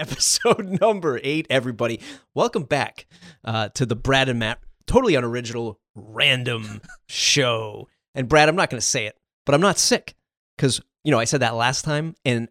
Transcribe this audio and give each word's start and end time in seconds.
episode 0.00 0.66
number 0.80 1.20
eight, 1.22 1.46
everybody. 1.50 2.00
Welcome 2.34 2.64
back 2.64 3.06
uh, 3.44 3.68
to 3.70 3.84
the 3.84 3.94
Brad 3.94 4.28
and 4.28 4.38
Matt 4.38 4.58
totally 4.90 5.14
unoriginal, 5.14 5.78
random 5.94 6.80
show. 7.08 7.88
And 8.14 8.28
Brad, 8.28 8.48
I'm 8.48 8.56
not 8.56 8.70
going 8.70 8.80
to 8.80 8.86
say 8.86 9.06
it, 9.06 9.16
but 9.46 9.54
I'm 9.54 9.60
not 9.60 9.78
sick 9.78 10.14
because, 10.56 10.80
you 11.04 11.12
know, 11.12 11.18
I 11.18 11.24
said 11.24 11.40
that 11.40 11.54
last 11.54 11.84
time. 11.84 12.16
And 12.24 12.48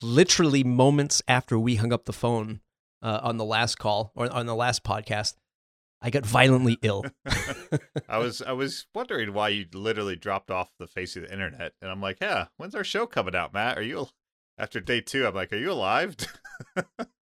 literally 0.00 0.62
moments 0.62 1.20
after 1.26 1.58
we 1.58 1.74
hung 1.76 1.92
up 1.92 2.04
the 2.04 2.12
phone 2.12 2.60
uh, 3.02 3.20
on 3.22 3.38
the 3.38 3.44
last 3.44 3.78
call 3.78 4.12
or 4.14 4.32
on 4.32 4.46
the 4.46 4.54
last 4.54 4.84
podcast, 4.84 5.34
I 6.00 6.10
got 6.10 6.26
violently 6.26 6.78
ill. 6.82 7.04
I 8.08 8.18
was 8.18 8.42
I 8.42 8.52
was 8.52 8.86
wondering 8.94 9.32
why 9.32 9.48
you 9.48 9.64
literally 9.72 10.16
dropped 10.16 10.50
off 10.50 10.70
the 10.78 10.86
face 10.86 11.16
of 11.16 11.22
the 11.22 11.32
internet, 11.32 11.72
and 11.80 11.90
I'm 11.90 12.02
like, 12.02 12.18
yeah, 12.20 12.48
when's 12.58 12.74
our 12.74 12.84
show 12.84 13.06
coming 13.06 13.34
out, 13.34 13.54
Matt? 13.54 13.78
Are 13.78 13.82
you 13.82 14.08
after 14.58 14.80
day 14.80 15.00
two? 15.00 15.26
I'm 15.26 15.34
like, 15.34 15.52
are 15.52 15.56
you 15.56 15.72
alive? 15.72 16.16
uh, 16.76 16.82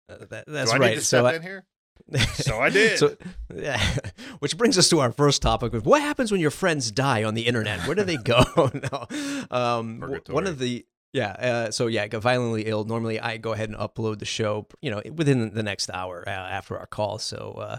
that, 0.09 0.45
that's 0.47 0.73
I 0.73 0.79
right. 0.79 0.91
Need 0.91 0.97
to 0.97 1.05
step 1.05 1.25
so 1.25 1.29
in 1.29 1.43
here. 1.43 1.65
So 2.35 2.59
I 2.59 2.71
did. 2.71 2.99
so, 2.99 3.17
yeah. 3.55 3.81
Which 4.41 4.57
brings 4.57 4.77
us 4.79 4.89
to 4.89 4.99
our 5.01 5.13
first 5.13 5.43
topic: 5.43 5.75
of 5.75 5.87
what 5.87 6.03
happens 6.03 6.33
when 6.33 6.41
your 6.41 6.51
friends 6.51 6.91
die 6.91 7.23
on 7.23 7.35
the 7.35 7.47
internet? 7.47 7.87
Where 7.87 7.95
do 7.95 8.03
they 8.03 8.17
go? 8.17 8.43
no. 8.57 9.47
um, 9.51 10.21
one 10.29 10.47
of 10.47 10.59
the 10.59 10.85
yeah. 11.13 11.31
Uh, 11.33 11.71
so 11.71 11.87
yeah, 11.87 12.03
I 12.03 12.09
got 12.09 12.23
violently 12.23 12.67
ill. 12.67 12.85
Normally, 12.85 13.21
I 13.21 13.37
go 13.37 13.53
ahead 13.53 13.69
and 13.69 13.79
upload 13.79 14.19
the 14.19 14.25
show, 14.25 14.67
you 14.81 14.91
know, 14.91 15.03
within 15.15 15.55
the 15.55 15.63
next 15.63 15.91
hour 15.91 16.25
uh, 16.27 16.31
after 16.31 16.79
our 16.79 16.87
call. 16.87 17.19
So 17.19 17.53
uh, 17.59 17.79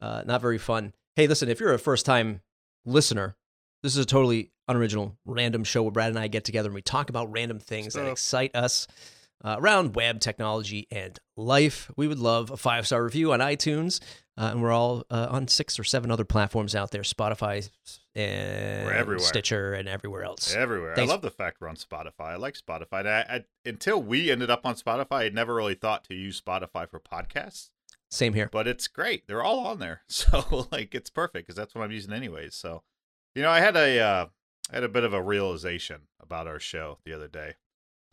uh, 0.00 0.22
not 0.26 0.40
very 0.40 0.58
fun. 0.58 0.94
Hey, 1.14 1.26
listen, 1.26 1.48
if 1.48 1.60
you're 1.60 1.74
a 1.74 1.78
first 1.78 2.06
time 2.06 2.40
listener, 2.84 3.36
this 3.82 3.92
is 3.96 4.04
a 4.04 4.06
totally 4.06 4.50
unoriginal, 4.70 5.16
random 5.24 5.64
show 5.64 5.82
where 5.82 5.92
Brad 5.92 6.10
and 6.10 6.18
I 6.18 6.28
get 6.28 6.44
together 6.44 6.68
and 6.68 6.74
we 6.74 6.82
talk 6.82 7.10
about 7.10 7.30
random 7.32 7.58
things 7.58 7.92
Stuff. 7.92 8.04
that 8.04 8.10
excite 8.10 8.54
us 8.54 8.86
uh, 9.44 9.56
around 9.58 9.94
web 9.94 10.20
technology 10.20 10.86
and 10.90 11.18
life. 11.36 11.90
We 11.96 12.08
would 12.08 12.18
love 12.18 12.50
a 12.50 12.56
five 12.56 12.86
star 12.86 13.02
review 13.04 13.32
on 13.32 13.40
iTunes. 13.40 14.00
Uh, 14.38 14.52
and 14.52 14.62
we're 14.62 14.72
all 14.72 15.04
uh, 15.10 15.26
on 15.28 15.48
six 15.48 15.78
or 15.78 15.84
seven 15.84 16.10
other 16.10 16.24
platforms 16.24 16.74
out 16.74 16.90
there 16.92 17.02
Spotify 17.02 17.68
and 18.14 19.20
Stitcher 19.20 19.74
and 19.74 19.86
everywhere 19.86 20.24
else. 20.24 20.54
Everywhere. 20.54 20.94
Thanks. 20.94 21.10
I 21.10 21.12
love 21.12 21.20
the 21.20 21.30
fact 21.30 21.60
we're 21.60 21.68
on 21.68 21.76
Spotify. 21.76 22.28
I 22.28 22.36
like 22.36 22.54
Spotify. 22.54 23.06
I, 23.06 23.20
I, 23.20 23.44
until 23.66 24.02
we 24.02 24.30
ended 24.30 24.48
up 24.48 24.64
on 24.64 24.76
Spotify, 24.76 25.26
I 25.26 25.28
never 25.28 25.54
really 25.54 25.74
thought 25.74 26.04
to 26.04 26.14
use 26.14 26.40
Spotify 26.40 26.88
for 26.88 26.98
podcasts. 26.98 27.68
Same 28.10 28.32
here. 28.32 28.48
But 28.50 28.66
it's 28.66 28.88
great. 28.88 29.26
They're 29.26 29.42
all 29.42 29.66
on 29.66 29.78
there. 29.78 30.02
So 30.08 30.66
like 30.72 30.94
it's 30.94 31.10
perfect 31.10 31.46
because 31.46 31.56
that's 31.56 31.74
what 31.74 31.82
I'm 31.84 31.92
using 31.92 32.12
anyways. 32.12 32.54
So 32.54 32.82
you 33.34 33.42
know, 33.42 33.50
I 33.50 33.60
had 33.60 33.76
a 33.76 34.00
uh, 34.00 34.26
I 34.70 34.76
had 34.76 34.84
a 34.84 34.88
bit 34.88 35.04
of 35.04 35.12
a 35.12 35.22
realization 35.22 36.02
about 36.20 36.46
our 36.46 36.60
show 36.60 36.98
the 37.04 37.12
other 37.12 37.28
day. 37.28 37.54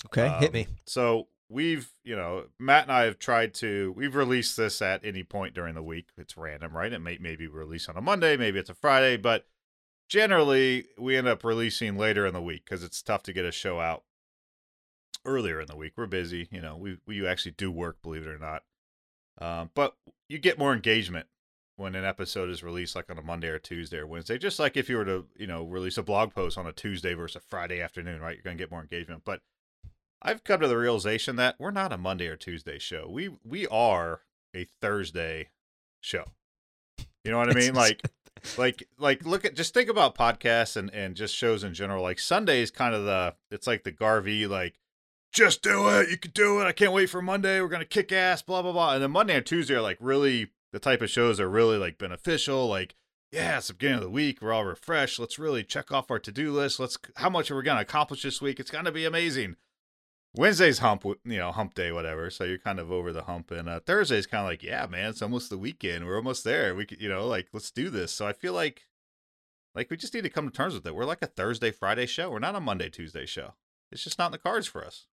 Okay, 0.08 0.28
um, 0.28 0.42
hit 0.42 0.54
me. 0.54 0.68
So 0.86 1.28
we've, 1.50 1.90
you 2.04 2.16
know, 2.16 2.46
Matt 2.60 2.84
and 2.84 2.92
I 2.92 3.04
have 3.04 3.20
tried 3.20 3.54
to 3.56 3.94
we've 3.96 4.16
released 4.16 4.58
this 4.58 4.82
at 4.82 5.04
any 5.04 5.24
point 5.24 5.54
during 5.54 5.76
the 5.76 5.84
week. 5.84 6.10
It's 6.18 6.38
random, 6.38 6.76
right? 6.76 6.92
It 6.92 7.00
may 7.00 7.18
maybe 7.20 7.48
release 7.48 7.90
on 7.90 7.98
a 7.98 8.02
Monday, 8.02 8.38
maybe 8.38 8.60
it's 8.60 8.70
a 8.70 8.76
Friday, 8.76 9.18
but 9.18 9.46
generally 10.10 10.86
we 10.98 11.18
end 11.18 11.28
up 11.28 11.44
releasing 11.44 11.98
later 11.98 12.26
in 12.26 12.34
the 12.34 12.42
week 12.42 12.64
because 12.66 12.84
it's 12.84 13.02
tough 13.02 13.24
to 13.24 13.34
get 13.34 13.46
a 13.46 13.52
show 13.52 13.80
out 13.80 14.04
earlier 15.26 15.60
in 15.60 15.68
the 15.68 15.76
week. 15.76 15.94
We're 15.98 16.08
busy, 16.08 16.48
you 16.52 16.62
know. 16.62 16.78
We 16.78 16.98
we 17.06 17.28
actually 17.28 17.54
do 17.54 17.72
work, 17.72 18.02
believe 18.02 18.26
it 18.26 18.30
or 18.30 18.40
not. 18.40 18.64
Um, 19.40 19.70
but 19.76 19.96
you 20.28 20.40
get 20.40 20.58
more 20.58 20.74
engagement 20.74 21.28
when 21.78 21.96
an 21.96 22.04
episode 22.04 22.50
is 22.50 22.64
released 22.64 22.96
like 22.96 23.10
on 23.10 23.18
a 23.18 23.22
Monday 23.22 23.48
or 23.48 23.60
Tuesday 23.60 23.98
or 23.98 24.08
Wednesday. 24.08 24.38
Just 24.38 24.60
like 24.60 24.76
if 24.76 24.90
you 24.90 24.98
were 24.98 25.06
to, 25.06 25.26
you 25.38 25.48
know, 25.48 25.64
release 25.64 25.98
a 25.98 26.04
blog 26.04 26.34
post 26.34 26.58
on 26.58 26.68
a 26.68 26.74
Tuesday 26.74 27.14
versus 27.14 27.38
a 27.38 27.40
Friday 27.40 27.82
afternoon, 27.82 28.20
right? 28.20 28.36
You're 28.36 28.44
going 28.44 28.58
to 28.58 28.62
get 28.62 28.72
more 28.72 28.82
engagement. 28.82 29.22
But 29.24 29.42
I've 30.22 30.44
come 30.44 30.60
to 30.62 30.68
the 30.68 30.78
realization 30.78 31.36
that 31.36 31.56
we're 31.60 31.72
not 31.72 31.94
a 31.94 31.98
Monday 31.98 32.28
or 32.28 32.36
Tuesday 32.36 32.80
show. 32.80 33.08
We 33.10 33.30
we 33.44 33.68
are 33.68 34.22
a 34.56 34.68
Thursday 34.82 35.50
show. 36.02 36.26
You 37.24 37.32
know 37.32 37.38
what 37.38 37.52
I 37.52 37.60
mean? 37.60 37.76
Like 37.76 38.02
like 38.58 38.88
like 38.98 39.24
look 39.26 39.46
at 39.46 39.56
just 39.56 39.74
think 39.74 39.90
about 39.90 40.16
podcasts 40.16 40.76
and 40.76 40.92
and 40.94 41.16
just 41.16 41.36
shows 41.36 41.64
in 41.64 41.76
general. 41.76 42.02
Like 42.02 42.20
Sunday 42.20 42.62
is 42.62 42.72
kind 42.72 42.96
of 42.96 43.06
the 43.06 43.36
it's 43.52 43.68
like 43.68 43.84
the 43.84 43.92
Gary 43.92 44.24
Vee 44.24 44.48
like 44.48 44.80
just 45.32 45.62
do 45.62 45.88
it. 45.90 46.10
You 46.10 46.18
can 46.18 46.32
do 46.32 46.60
it. 46.62 46.66
I 46.66 46.72
can't 46.72 46.94
wait 46.94 47.12
for 47.12 47.22
Monday. 47.22 47.62
We're 47.62 47.68
gonna 47.68 47.86
kick 47.86 48.12
ass. 48.12 48.42
Blah 48.42 48.64
blah 48.64 48.72
blah. 48.72 48.96
And 48.96 49.04
then 49.04 49.12
Monday 49.12 49.36
and 49.36 49.46
Tuesday 49.46 49.76
are 49.76 49.82
like 49.82 49.98
really 50.00 50.50
the 50.78 50.90
type 50.90 51.02
of 51.02 51.10
shows 51.10 51.40
are 51.40 51.50
really 51.50 51.78
like 51.78 51.98
beneficial. 51.98 52.68
Like 52.68 52.96
yeah, 53.32 53.58
it's 53.58 53.68
the 53.68 53.74
beginning 53.74 53.98
of 53.98 54.04
the 54.04 54.10
week. 54.12 54.42
We're 54.42 54.54
all 54.54 54.64
refreshed. 54.64 55.20
Let's 55.20 55.40
really 55.40 55.64
check 55.64 55.92
off 55.92 56.12
our 56.12 56.20
to 56.20 56.32
do 56.32 56.52
list. 56.52 56.80
Let's 56.80 57.00
how 57.16 57.32
much 57.32 57.50
are 57.50 57.58
we 57.58 57.64
gonna 57.64 57.82
accomplish 57.82 58.22
this 58.22 58.42
week? 58.42 58.60
It's 58.60 58.70
gonna 58.70 58.92
be 58.92 59.04
amazing. 59.04 59.56
Wednesday's 60.36 60.80
hump, 60.80 61.04
you 61.04 61.38
know, 61.38 61.52
hump 61.52 61.74
day, 61.74 61.92
whatever. 61.92 62.30
So 62.30 62.44
you're 62.44 62.60
kind 62.60 62.80
of 62.80 62.92
over 62.92 63.12
the 63.12 63.24
hump, 63.24 63.50
and 63.50 63.68
uh, 63.68 63.80
Thursday's 63.80 64.28
kind 64.28 64.42
of 64.42 64.48
like, 64.48 64.62
yeah, 64.62 64.86
man, 64.86 65.10
it's 65.10 65.24
almost 65.24 65.50
the 65.50 65.58
weekend. 65.58 66.06
We're 66.06 66.18
almost 66.18 66.44
there. 66.44 66.76
We, 66.76 66.86
could, 66.86 67.02
you 67.02 67.10
know, 67.10 67.26
like 67.26 67.48
let's 67.54 67.72
do 67.72 67.90
this. 67.90 68.12
So 68.12 68.28
I 68.28 68.34
feel 68.34 68.54
like, 68.54 68.84
like 69.74 69.90
we 69.90 69.98
just 69.98 70.14
need 70.14 70.26
to 70.26 70.30
come 70.30 70.48
to 70.48 70.56
terms 70.56 70.76
with 70.76 70.86
it. 70.86 70.94
We're 70.94 71.06
like 71.06 71.24
a 71.24 71.28
Thursday, 71.28 71.72
Friday 71.72 72.06
show. 72.06 72.30
We're 72.30 72.38
not 72.38 72.56
a 72.56 72.60
Monday, 72.60 72.90
Tuesday 72.90 73.26
show. 73.26 73.56
It's 73.92 74.04
just 74.04 74.20
not 74.20 74.28
in 74.28 74.34
the 74.34 74.38
cards 74.38 74.68
for 74.68 74.86
us. 74.86 75.08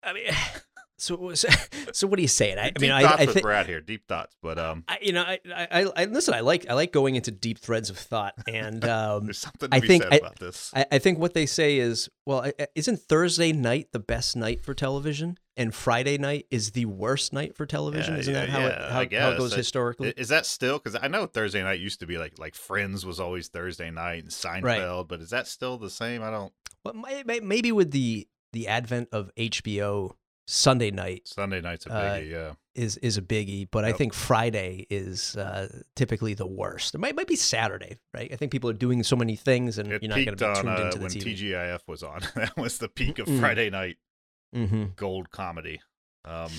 I 0.00 0.12
mean, 0.12 0.26
so, 1.02 1.30
so, 1.34 1.48
so 1.92 2.06
what 2.06 2.18
are 2.18 2.22
you 2.22 2.28
saying? 2.28 2.58
I, 2.58 2.72
I 2.76 2.80
mean, 2.80 2.92
I, 2.92 3.02
I 3.02 3.26
think 3.26 3.42
Brad 3.42 3.66
here, 3.66 3.80
deep 3.80 4.06
thoughts, 4.06 4.36
but 4.40 4.58
um, 4.58 4.84
I, 4.86 4.98
you 5.02 5.12
know, 5.12 5.22
I, 5.22 5.38
I, 5.52 5.86
I, 5.96 6.04
listen. 6.04 6.34
I 6.34 6.40
like, 6.40 6.66
I 6.70 6.74
like 6.74 6.92
going 6.92 7.16
into 7.16 7.30
deep 7.30 7.58
threads 7.58 7.90
of 7.90 7.98
thought, 7.98 8.34
and 8.48 8.84
um, 8.88 9.24
there's 9.24 9.38
something 9.38 9.70
to 9.70 9.76
I 9.76 9.80
be 9.80 9.88
think, 9.88 10.04
said 10.04 10.20
about 10.20 10.38
this. 10.38 10.70
I, 10.74 10.86
I 10.92 10.98
think 10.98 11.18
what 11.18 11.34
they 11.34 11.46
say 11.46 11.78
is, 11.78 12.08
well, 12.24 12.50
isn't 12.74 13.00
Thursday 13.00 13.52
night 13.52 13.88
the 13.92 13.98
best 13.98 14.36
night 14.36 14.62
for 14.62 14.74
television, 14.74 15.38
and 15.56 15.74
Friday 15.74 16.18
night 16.18 16.46
is 16.50 16.70
the 16.70 16.86
worst 16.86 17.32
night 17.32 17.56
for 17.56 17.66
television? 17.66 18.14
Yeah, 18.14 18.20
isn't 18.20 18.34
yeah, 18.34 18.40
that 18.40 18.48
how 18.48 18.60
yeah, 18.60 18.66
it, 18.68 18.78
how, 18.78 19.20
how 19.20 19.30
it 19.32 19.38
goes 19.38 19.54
historically? 19.54 20.14
Is 20.16 20.28
that 20.28 20.46
still? 20.46 20.78
Because 20.78 20.98
I 21.02 21.08
know 21.08 21.26
Thursday 21.26 21.62
night 21.62 21.80
used 21.80 22.00
to 22.00 22.06
be 22.06 22.16
like 22.16 22.38
like 22.38 22.54
Friends 22.54 23.04
was 23.04 23.18
always 23.18 23.48
Thursday 23.48 23.90
night 23.90 24.22
and 24.22 24.30
Seinfeld, 24.30 24.62
right. 24.62 25.04
but 25.08 25.20
is 25.20 25.30
that 25.30 25.48
still 25.48 25.78
the 25.78 25.90
same? 25.90 26.22
I 26.22 26.30
don't. 26.30 26.52
Well, 26.84 26.94
maybe 27.24 27.72
with 27.72 27.90
the 27.90 28.28
the 28.52 28.68
advent 28.68 29.08
of 29.12 29.30
HBO 29.36 30.12
Sunday 30.46 30.90
night. 30.90 31.22
Sunday 31.26 31.60
night's 31.60 31.86
a 31.86 31.90
biggie, 31.90 32.20
uh, 32.20 32.36
yeah. 32.36 32.52
Is 32.74 32.96
is 32.98 33.16
a 33.16 33.22
biggie, 33.22 33.68
but 33.70 33.84
yep. 33.84 33.94
I 33.94 33.98
think 33.98 34.14
Friday 34.14 34.86
is 34.90 35.36
uh, 35.36 35.68
typically 35.94 36.34
the 36.34 36.46
worst. 36.46 36.94
It 36.94 36.98
might 36.98 37.14
might 37.14 37.26
be 37.26 37.36
Saturday, 37.36 37.98
right? 38.14 38.32
I 38.32 38.36
think 38.36 38.50
people 38.50 38.70
are 38.70 38.74
doing 38.74 39.02
so 39.02 39.14
many 39.14 39.36
things, 39.36 39.78
and 39.78 39.92
it 39.92 40.02
you're 40.02 40.08
not 40.08 40.16
going 40.16 40.36
to 40.36 40.48
be 40.48 40.54
tuned 40.54 40.68
on, 40.68 40.80
uh, 40.80 40.84
into 40.84 40.98
the 40.98 41.04
when 41.04 41.12
TV. 41.12 41.38
TGIF 41.38 41.80
was 41.86 42.02
on. 42.02 42.20
that 42.34 42.56
was 42.56 42.78
the 42.78 42.88
peak 42.88 43.18
of 43.18 43.26
mm-hmm. 43.26 43.40
Friday 43.40 43.70
night 43.70 43.96
mm-hmm. 44.54 44.84
gold 44.96 45.30
comedy. 45.30 45.80
Um, 46.24 46.50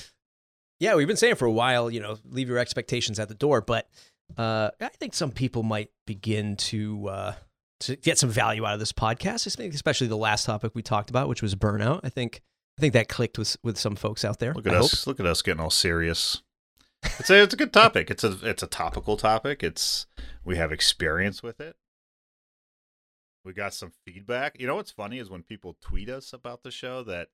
yeah, 0.80 0.96
we've 0.96 1.08
been 1.08 1.18
saying 1.18 1.36
for 1.36 1.46
a 1.46 1.52
while, 1.52 1.90
you 1.90 2.00
know, 2.00 2.18
leave 2.26 2.50
your 2.50 2.58
expectations 2.58 3.20
at 3.20 3.28
the 3.28 3.36
door, 3.36 3.62
but 3.62 3.90
uh, 4.38 4.72
I 4.82 4.90
think 4.90 5.14
some 5.14 5.32
people 5.32 5.64
might 5.64 5.90
begin 6.06 6.56
to 6.58 7.08
uh, 7.08 7.34
to 7.82 7.96
get 7.96 8.18
some 8.18 8.30
value 8.30 8.66
out 8.66 8.74
of 8.74 8.80
this 8.80 8.92
podcast, 8.92 9.46
especially 9.74 10.08
the 10.08 10.18
last 10.18 10.46
topic 10.46 10.74
we 10.74 10.82
talked 10.82 11.10
about, 11.10 11.28
which 11.28 11.42
was 11.42 11.56
burnout. 11.56 12.02
I 12.04 12.10
think 12.10 12.42
I 12.78 12.82
think 12.82 12.94
that 12.94 13.08
clicked 13.08 13.38
with 13.38 13.58
with 13.64 13.78
some 13.78 13.96
folks 13.96 14.26
out 14.26 14.40
there. 14.40 14.54
Look 14.54 14.68
at 14.68 14.74
I 14.74 14.78
us! 14.78 15.04
Hope. 15.04 15.08
Look 15.08 15.20
at 15.20 15.26
us 15.26 15.42
getting 15.42 15.62
all 15.62 15.70
serious. 15.70 16.42
It's 17.20 17.30
a 17.30 17.44
it's 17.44 17.54
a 17.54 17.58
good 17.58 17.74
topic. 17.74 18.10
It's 18.10 18.24
a 18.24 18.38
it's 18.44 18.64
a 18.64 18.68
topical 18.68 19.18
topic. 19.18 19.62
It's 19.62 20.08
we 20.44 20.58
have 20.58 20.72
experience 20.72 21.44
with 21.44 21.60
it. 21.60 21.76
We 23.46 23.54
got 23.54 23.74
some 23.74 23.92
feedback. 24.06 24.60
You 24.60 24.68
know 24.68 24.76
what's 24.76 24.92
funny 24.92 25.20
is 25.20 25.30
when 25.30 25.44
people 25.44 25.76
tweet 25.82 26.10
us 26.10 26.34
about 26.34 26.64
the 26.64 26.72
show 26.72 27.04
that 27.04 27.28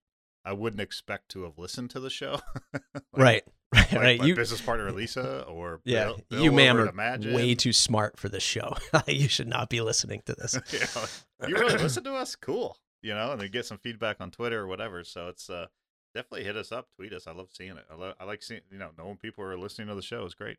I 0.43 0.53
wouldn't 0.53 0.81
expect 0.81 1.29
to 1.29 1.43
have 1.43 1.57
listened 1.57 1.91
to 1.91 1.99
the 1.99 2.09
show. 2.09 2.39
like, 2.73 2.83
right. 3.13 3.43
Right, 3.71 3.91
like 3.91 4.01
right. 4.01 4.19
My 4.19 4.25
you, 4.25 4.35
business 4.35 4.61
partner 4.61 4.91
Lisa 4.91 5.43
or 5.43 5.79
yeah, 5.85 6.05
Bill, 6.05 6.19
Bill 6.27 6.43
you 6.43 6.51
ma'am 6.51 6.75
are 6.75 7.19
way 7.31 7.53
too 7.53 7.71
smart 7.71 8.17
for 8.17 8.27
this 8.27 8.41
show. 8.41 8.73
you 9.05 9.27
should 9.27 9.47
not 9.47 9.69
be 9.69 9.79
listening 9.81 10.23
to 10.25 10.33
this. 10.33 10.57
yeah, 10.73 11.47
you 11.47 11.53
really 11.53 11.77
listen 11.77 12.03
to 12.05 12.15
us? 12.15 12.35
Cool 12.35 12.75
you 13.01 13.13
know, 13.13 13.31
and 13.31 13.41
then 13.41 13.51
get 13.51 13.65
some 13.65 13.77
feedback 13.77 14.17
on 14.19 14.31
Twitter 14.31 14.59
or 14.61 14.67
whatever. 14.67 15.03
So 15.03 15.27
it's 15.27 15.49
uh, 15.49 15.67
definitely 16.13 16.43
hit 16.43 16.55
us 16.55 16.71
up, 16.71 16.87
tweet 16.95 17.13
us. 17.13 17.27
I 17.27 17.31
love 17.31 17.49
seeing 17.51 17.71
it. 17.71 17.85
I, 17.91 17.95
lo- 17.95 18.13
I 18.19 18.25
like 18.25 18.43
seeing, 18.43 18.61
you 18.71 18.77
know, 18.77 18.89
knowing 18.97 19.17
people 19.17 19.43
are 19.43 19.57
listening 19.57 19.87
to 19.87 19.95
the 19.95 20.01
show 20.01 20.25
is 20.25 20.33
great. 20.33 20.57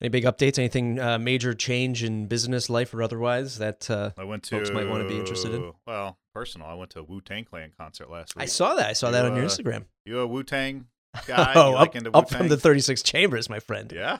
Any 0.00 0.08
big 0.08 0.24
updates? 0.24 0.58
Anything 0.58 0.98
uh, 0.98 1.18
major 1.18 1.54
change 1.54 2.02
in 2.02 2.26
business 2.26 2.68
life 2.68 2.92
or 2.92 3.02
otherwise 3.02 3.58
that 3.58 3.88
uh, 3.88 4.10
I 4.18 4.24
went 4.24 4.42
to, 4.44 4.56
folks 4.56 4.70
might 4.70 4.88
want 4.88 5.04
to 5.04 5.08
be 5.08 5.16
interested 5.16 5.54
in? 5.54 5.72
Well, 5.86 6.18
personal. 6.34 6.66
I 6.66 6.74
went 6.74 6.90
to 6.90 7.00
a 7.00 7.02
Wu 7.04 7.20
Tang 7.20 7.44
Clan 7.44 7.70
concert 7.78 8.10
last 8.10 8.34
week. 8.34 8.42
I 8.42 8.46
saw 8.46 8.74
that. 8.74 8.88
I 8.90 8.94
saw 8.94 9.08
you, 9.08 9.12
that 9.12 9.24
on 9.26 9.36
your 9.36 9.44
uh, 9.44 9.48
Instagram. 9.48 9.84
You 10.04 10.18
a 10.18 10.26
Wu 10.26 10.42
Tang 10.42 10.86
guy? 11.26 11.52
oh, 11.54 11.74
up, 11.74 11.94
like 11.94 12.08
up 12.14 12.30
from 12.30 12.48
the 12.48 12.56
36 12.56 13.02
chambers, 13.02 13.48
my 13.48 13.60
friend. 13.60 13.92
Yeah. 13.94 14.18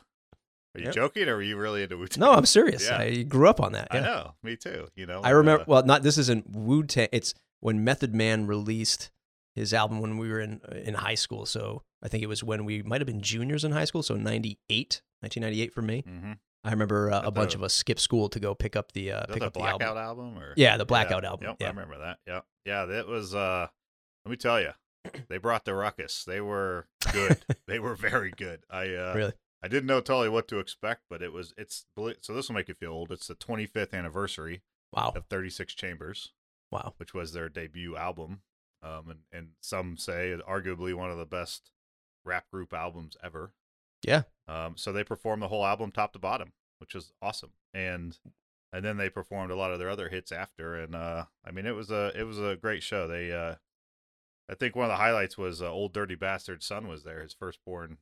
Are 0.75 0.81
you 0.81 0.87
yep. 0.87 0.95
joking, 0.95 1.29
or 1.29 1.37
are 1.37 1.43
you 1.43 1.57
really 1.59 1.83
into 1.83 1.99
Wu 1.99 2.07
Tang? 2.07 2.21
No, 2.21 2.33
I'm 2.33 2.47
serious. 2.47 2.89
Yeah. 2.89 2.99
I 2.99 3.23
grew 3.23 3.49
up 3.49 3.61
on 3.61 3.73
that. 3.73 3.89
Yeah. 3.93 3.99
I 3.99 4.03
know, 4.03 4.35
me 4.43 4.57
too. 4.57 4.89
You 4.97 5.07
know, 5.07 5.21
I 5.21 5.31
remember. 5.31 5.63
Uh, 5.63 5.67
well, 5.69 5.83
not 5.85 6.03
this 6.03 6.17
isn't 6.17 6.51
Wu 6.51 6.85
Tang. 6.85 7.09
It's 7.13 7.35
when 7.61 7.85
Method 7.85 8.15
Man 8.15 8.47
released 8.47 9.11
his 9.55 9.75
album 9.75 10.01
when 10.01 10.17
we 10.17 10.31
were 10.31 10.41
in 10.41 10.61
in 10.85 10.95
high 10.95 11.15
school. 11.15 11.45
So 11.45 11.83
I 12.03 12.09
think 12.09 12.23
it 12.23 12.27
was 12.27 12.43
when 12.43 12.65
we 12.65 12.83
might 12.83 13.01
have 13.01 13.07
been 13.07 13.21
juniors 13.21 13.65
in 13.65 13.73
high 13.73 13.85
school. 13.85 14.03
So 14.03 14.15
98, 14.17 15.03
1998 15.21 15.73
for 15.73 15.83
me. 15.83 16.05
Mm-hmm. 16.09 16.33
I 16.65 16.71
remember 16.71 17.11
uh, 17.11 17.23
a 17.25 17.31
bunch 17.31 17.55
of 17.55 17.63
us 17.63 17.75
skipped 17.75 18.01
school 18.01 18.29
to 18.29 18.39
go 18.39 18.55
pick 18.55 18.77
up 18.77 18.93
the 18.93 19.13
uh, 19.13 19.27
pick 19.27 19.41
the 19.41 19.47
up 19.47 19.53
the 19.53 19.61
Blackout 19.61 19.97
album. 19.97 20.27
album. 20.27 20.39
or 20.39 20.55
yeah, 20.57 20.77
the 20.77 20.87
Blackout 20.87 21.23
yeah. 21.25 21.29
album. 21.29 21.47
Yep, 21.49 21.57
yeah. 21.61 21.67
I 21.67 21.71
remember 21.71 21.99
that. 21.99 22.19
Yeah, 22.27 22.41
yeah, 22.65 22.85
that 22.87 23.09
was. 23.09 23.35
uh 23.35 23.67
Let 24.25 24.31
me 24.31 24.37
tell 24.37 24.61
you, 24.61 24.71
they 25.29 25.39
brought 25.39 25.65
the 25.65 25.75
ruckus. 25.75 26.25
They 26.25 26.41
were 26.41 26.87
good. 27.13 27.45
they 27.67 27.81
were 27.81 27.97
very 27.97 28.31
good. 28.31 28.61
I 28.71 28.95
uh, 28.95 29.13
really. 29.15 29.33
I 29.63 29.69
didn't 29.69 29.87
know 29.87 30.01
totally 30.01 30.29
what 30.29 30.49
to 30.49 30.59
expect, 30.59 31.03
but 31.09 31.23
it 31.23 31.33
was 31.33 31.55
it's 31.57 31.87
so 32.21 32.35
this 32.35 32.49
will 32.49 32.57
make 32.57 32.69
you 32.69 32.75
feel 32.75 32.93
old. 32.93 33.13
It's 33.13 33.29
the 33.29 33.35
25th 33.35 33.95
anniversary. 33.95 34.63
Wow. 34.93 35.13
Of 35.17 35.25
36 35.27 35.75
Chambers. 35.75 36.33
Wow. 36.71 36.95
Which 36.97 37.15
was 37.15 37.33
their 37.33 37.49
debut 37.49 37.97
album, 37.97 38.43
um, 38.83 39.09
and 39.09 39.21
and 39.33 39.49
some 39.61 39.97
say 39.97 40.37
arguably 40.49 40.95
one 40.95 41.11
of 41.11 41.19
the 41.19 41.27
best 41.27 41.71
rap 42.25 42.51
group 42.51 42.73
albums 42.73 43.17
ever. 43.23 43.53
Yeah. 44.03 44.23
Um, 44.49 44.77
so 44.77 44.93
they 44.93 45.05
performed 45.05 45.43
the 45.43 45.49
whole 45.49 45.65
album 45.65 45.93
top 45.93 46.13
to 46.15 46.19
bottom, 46.19 46.53
which 46.79 46.95
was 46.95 47.13
awesome, 47.23 47.53
and 47.73 48.19
and 48.73 48.85
then 48.85 48.97
they 48.97 49.09
performed 49.09 49.53
a 49.53 49.57
lot 49.57 49.73
of 49.73 49.79
their 49.79 49.91
other 49.91 50.09
hits 50.09 50.33
after, 50.33 50.75
and 50.75 50.95
uh, 50.95 51.27
I 51.47 51.53
mean 51.53 51.67
it 51.67 51.77
was 51.77 51.91
a 51.91 52.13
it 52.19 52.25
was 52.25 52.39
a 52.41 52.57
great 52.61 52.83
show. 52.83 53.07
They 53.07 53.33
uh, 53.33 53.57
I 54.51 54.55
think 54.55 54.75
one 54.75 54.87
of 54.87 54.91
the 54.91 54.97
highlights 54.97 55.39
was 55.39 55.63
uh, 55.63 55.71
Old 55.71 55.93
Dirty 55.93 56.17
Bastard's 56.17 56.67
son 56.67 56.89
was 56.89 57.05
there, 57.05 57.23
his 57.23 57.35
firstborn 57.35 57.99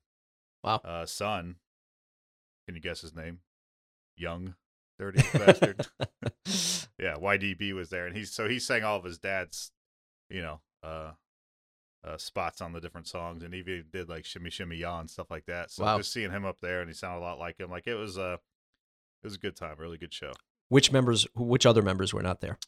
Wow. 0.62 0.80
Uh, 0.84 1.06
son. 1.06 1.56
Can 2.66 2.74
you 2.74 2.80
guess 2.80 3.00
his 3.00 3.14
name? 3.14 3.40
Young 4.16 4.54
Dirty 4.98 5.22
Bastard. 5.32 5.86
yeah, 6.98 7.14
YDB 7.16 7.72
was 7.72 7.88
there, 7.88 8.06
and 8.06 8.16
he's 8.16 8.30
so 8.30 8.48
he 8.48 8.58
sang 8.58 8.84
all 8.84 8.98
of 8.98 9.04
his 9.04 9.18
dad's, 9.18 9.72
you 10.28 10.42
know, 10.42 10.60
uh, 10.82 11.12
uh, 12.04 12.16
spots 12.18 12.60
on 12.60 12.72
the 12.72 12.80
different 12.80 13.08
songs, 13.08 13.42
and 13.42 13.54
he 13.54 13.60
even 13.60 13.84
did 13.90 14.08
like 14.08 14.24
shimmy 14.24 14.50
shimmy 14.50 14.76
ya 14.76 15.00
and 15.00 15.10
stuff 15.10 15.30
like 15.30 15.46
that. 15.46 15.70
So 15.70 15.84
wow. 15.84 15.96
just 15.96 16.12
seeing 16.12 16.30
him 16.30 16.44
up 16.44 16.58
there, 16.60 16.80
and 16.80 16.88
he 16.88 16.94
sounded 16.94 17.20
a 17.20 17.24
lot 17.26 17.38
like 17.38 17.58
him. 17.58 17.70
Like 17.70 17.86
it 17.86 17.94
was 17.94 18.16
a, 18.18 18.22
uh, 18.22 18.34
it 18.34 19.26
was 19.26 19.34
a 19.34 19.38
good 19.38 19.56
time, 19.56 19.76
really 19.78 19.98
good 19.98 20.12
show. 20.12 20.32
Which 20.68 20.92
members? 20.92 21.26
Which 21.34 21.66
other 21.66 21.82
members 21.82 22.14
were 22.14 22.22
not 22.22 22.40
there? 22.40 22.58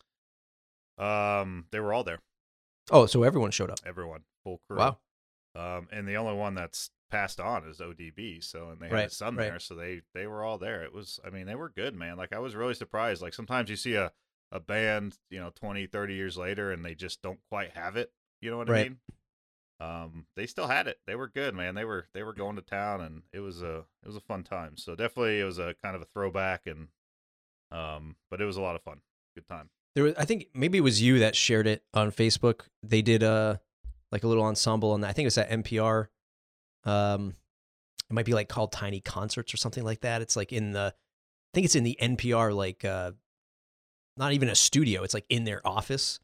Um, 0.98 1.66
they 1.70 1.80
were 1.80 1.92
all 1.92 2.04
there. 2.04 2.20
Oh, 2.90 3.06
so 3.06 3.22
everyone 3.22 3.50
showed 3.50 3.70
up. 3.70 3.78
Everyone, 3.86 4.22
full 4.42 4.60
crew. 4.68 4.78
Wow. 4.78 4.98
Um, 5.54 5.88
and 5.92 6.08
the 6.08 6.16
only 6.16 6.34
one 6.34 6.54
that's 6.54 6.90
passed 7.12 7.38
on 7.38 7.68
as 7.68 7.78
ODB. 7.78 8.42
So 8.42 8.70
and 8.70 8.80
they 8.80 8.86
had 8.86 8.94
right, 8.94 9.04
his 9.04 9.16
son 9.16 9.36
right. 9.36 9.50
there, 9.50 9.60
so 9.60 9.74
they 9.74 10.00
they 10.14 10.26
were 10.26 10.42
all 10.42 10.58
there. 10.58 10.82
It 10.82 10.92
was, 10.92 11.20
I 11.24 11.30
mean, 11.30 11.46
they 11.46 11.54
were 11.54 11.68
good, 11.68 11.94
man. 11.94 12.16
Like 12.16 12.32
I 12.32 12.38
was 12.40 12.56
really 12.56 12.74
surprised. 12.74 13.22
Like 13.22 13.34
sometimes 13.34 13.70
you 13.70 13.76
see 13.76 13.94
a 13.94 14.10
a 14.50 14.60
band, 14.60 15.16
you 15.30 15.40
know, 15.40 15.50
20, 15.54 15.86
30 15.86 16.14
years 16.14 16.36
later, 16.36 16.72
and 16.72 16.84
they 16.84 16.94
just 16.94 17.22
don't 17.22 17.38
quite 17.48 17.70
have 17.70 17.96
it. 17.96 18.12
You 18.42 18.50
know 18.50 18.58
what 18.58 18.68
right. 18.68 18.80
I 18.80 18.88
mean? 18.88 18.98
Um, 19.80 20.26
they 20.36 20.46
still 20.46 20.66
had 20.66 20.86
it. 20.86 20.98
They 21.06 21.14
were 21.14 21.28
good, 21.28 21.54
man. 21.54 21.74
They 21.74 21.84
were 21.84 22.06
they 22.14 22.22
were 22.22 22.34
going 22.34 22.56
to 22.56 22.62
town, 22.62 23.00
and 23.00 23.22
it 23.32 23.40
was 23.40 23.62
a 23.62 23.84
it 24.02 24.06
was 24.06 24.16
a 24.16 24.20
fun 24.20 24.42
time. 24.42 24.76
So 24.76 24.94
definitely, 24.94 25.40
it 25.40 25.44
was 25.44 25.58
a 25.58 25.74
kind 25.82 25.94
of 25.94 26.02
a 26.02 26.06
throwback, 26.06 26.66
and 26.66 26.88
um, 27.70 28.16
but 28.30 28.40
it 28.40 28.44
was 28.44 28.56
a 28.56 28.62
lot 28.62 28.76
of 28.76 28.82
fun. 28.82 29.00
Good 29.34 29.46
time. 29.46 29.70
There 29.94 30.04
was, 30.04 30.14
I 30.16 30.24
think 30.24 30.48
maybe 30.54 30.78
it 30.78 30.82
was 30.82 31.02
you 31.02 31.18
that 31.18 31.36
shared 31.36 31.66
it 31.66 31.82
on 31.92 32.10
Facebook. 32.12 32.62
They 32.82 33.02
did 33.02 33.22
a 33.22 33.60
like 34.10 34.24
a 34.24 34.28
little 34.28 34.44
ensemble, 34.44 34.94
and 34.94 35.04
I 35.04 35.12
think 35.12 35.24
it 35.24 35.28
was 35.28 35.38
at 35.38 35.50
NPR. 35.50 36.08
Um, 36.84 37.34
it 38.10 38.14
might 38.14 38.26
be 38.26 38.34
like 38.34 38.48
called 38.48 38.72
Tiny 38.72 39.00
Concerts 39.00 39.54
or 39.54 39.56
something 39.56 39.84
like 39.84 40.00
that. 40.00 40.22
It's 40.22 40.36
like 40.36 40.52
in 40.52 40.72
the, 40.72 40.94
I 40.94 41.50
think 41.54 41.64
it's 41.64 41.74
in 41.76 41.84
the 41.84 41.98
NPR 42.00 42.54
like, 42.54 42.84
uh, 42.84 43.12
not 44.16 44.32
even 44.32 44.48
a 44.48 44.54
studio. 44.54 45.02
It's 45.02 45.14
like 45.14 45.26
in 45.28 45.44
their 45.44 45.66
office. 45.66 46.20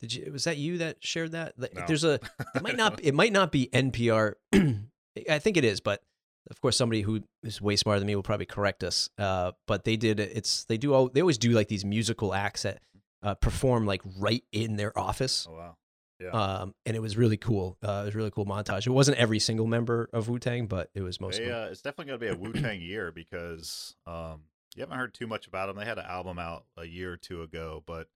Did 0.00 0.14
you? 0.14 0.32
Was 0.32 0.44
that 0.44 0.56
you 0.56 0.78
that 0.78 0.98
shared 1.00 1.32
that? 1.32 1.54
No. 1.58 1.84
There's 1.86 2.04
a. 2.04 2.20
It 2.54 2.62
might 2.62 2.76
not. 2.76 3.00
It 3.02 3.14
might 3.14 3.32
not 3.32 3.50
be 3.50 3.68
NPR. 3.72 4.34
I 4.52 5.38
think 5.38 5.56
it 5.56 5.64
is, 5.64 5.80
but 5.80 6.02
of 6.50 6.60
course, 6.60 6.76
somebody 6.76 7.02
who 7.02 7.22
is 7.42 7.60
way 7.60 7.76
smarter 7.76 8.00
than 8.00 8.06
me 8.06 8.14
will 8.14 8.22
probably 8.22 8.46
correct 8.46 8.84
us. 8.84 9.08
Uh, 9.18 9.52
but 9.66 9.84
they 9.84 9.96
did. 9.96 10.20
It's 10.20 10.64
they 10.64 10.76
do. 10.76 10.92
All, 10.92 11.08
they 11.08 11.20
always 11.20 11.38
do 11.38 11.50
like 11.50 11.68
these 11.68 11.84
musical 11.84 12.34
acts 12.34 12.62
that 12.62 12.80
uh, 13.22 13.34
perform 13.34 13.86
like 13.86 14.02
right 14.18 14.44
in 14.52 14.76
their 14.76 14.96
office. 14.98 15.46
Oh 15.50 15.54
wow. 15.54 15.76
Yeah. 16.20 16.30
Um, 16.30 16.74
and 16.86 16.96
it 16.96 17.00
was 17.00 17.16
really 17.16 17.36
cool. 17.36 17.76
Uh, 17.82 18.02
it 18.02 18.06
was 18.06 18.14
a 18.14 18.18
really 18.18 18.30
cool 18.30 18.46
montage. 18.46 18.86
It 18.86 18.90
wasn't 18.90 19.18
every 19.18 19.38
single 19.38 19.66
member 19.66 20.08
of 20.12 20.28
Wu 20.28 20.38
Tang, 20.38 20.66
but 20.66 20.90
it 20.94 21.02
was 21.02 21.20
most. 21.20 21.38
They, 21.38 21.44
of 21.44 21.48
them. 21.50 21.62
uh, 21.64 21.66
it's 21.66 21.82
definitely 21.82 22.16
going 22.16 22.20
to 22.20 22.26
be 22.26 22.32
a 22.32 22.36
Wu 22.36 22.52
Tang 22.52 22.80
year 22.80 23.10
because 23.10 23.96
um, 24.06 24.42
you 24.76 24.80
haven't 24.80 24.96
heard 24.96 25.14
too 25.14 25.26
much 25.26 25.46
about 25.46 25.66
them. 25.66 25.76
They 25.76 25.84
had 25.84 25.98
an 25.98 26.06
album 26.06 26.38
out 26.38 26.66
a 26.76 26.84
year 26.84 27.12
or 27.12 27.16
two 27.16 27.42
ago, 27.42 27.82
but 27.84 28.08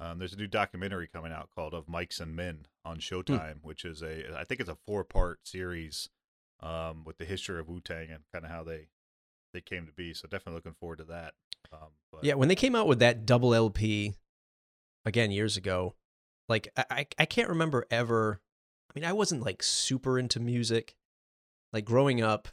um, 0.00 0.18
there's 0.18 0.34
a 0.34 0.36
new 0.36 0.46
documentary 0.46 1.08
coming 1.08 1.32
out 1.32 1.48
called 1.54 1.74
"Of 1.74 1.86
Mics 1.86 2.20
and 2.20 2.36
Men" 2.36 2.66
on 2.84 2.98
Showtime, 2.98 3.60
hmm. 3.60 3.68
which 3.68 3.84
is 3.84 4.02
a 4.02 4.38
I 4.38 4.44
think 4.44 4.60
it's 4.60 4.70
a 4.70 4.78
four 4.86 5.04
part 5.04 5.40
series 5.46 6.10
um, 6.60 7.04
with 7.04 7.18
the 7.18 7.24
history 7.24 7.58
of 7.58 7.68
Wu 7.68 7.80
Tang 7.80 8.10
and 8.10 8.24
kind 8.32 8.44
of 8.44 8.50
how 8.50 8.62
they 8.62 8.88
they 9.52 9.60
came 9.60 9.86
to 9.86 9.92
be. 9.92 10.14
So 10.14 10.28
definitely 10.28 10.54
looking 10.54 10.76
forward 10.78 10.98
to 10.98 11.04
that. 11.04 11.34
Um, 11.72 11.88
but, 12.12 12.24
yeah, 12.24 12.34
when 12.34 12.48
they 12.48 12.54
came 12.54 12.74
out 12.74 12.86
with 12.86 13.00
that 13.00 13.26
double 13.26 13.54
LP 13.54 14.14
again 15.04 15.30
years 15.30 15.56
ago, 15.56 15.94
like 16.48 16.68
I 16.76 17.06
I 17.18 17.24
can't 17.26 17.48
remember 17.48 17.86
ever. 17.90 18.40
I 18.90 18.98
mean, 18.98 19.04
I 19.04 19.12
wasn't 19.12 19.44
like 19.44 19.62
super 19.62 20.18
into 20.18 20.40
music. 20.40 20.94
Like 21.72 21.84
growing 21.84 22.22
up, 22.22 22.48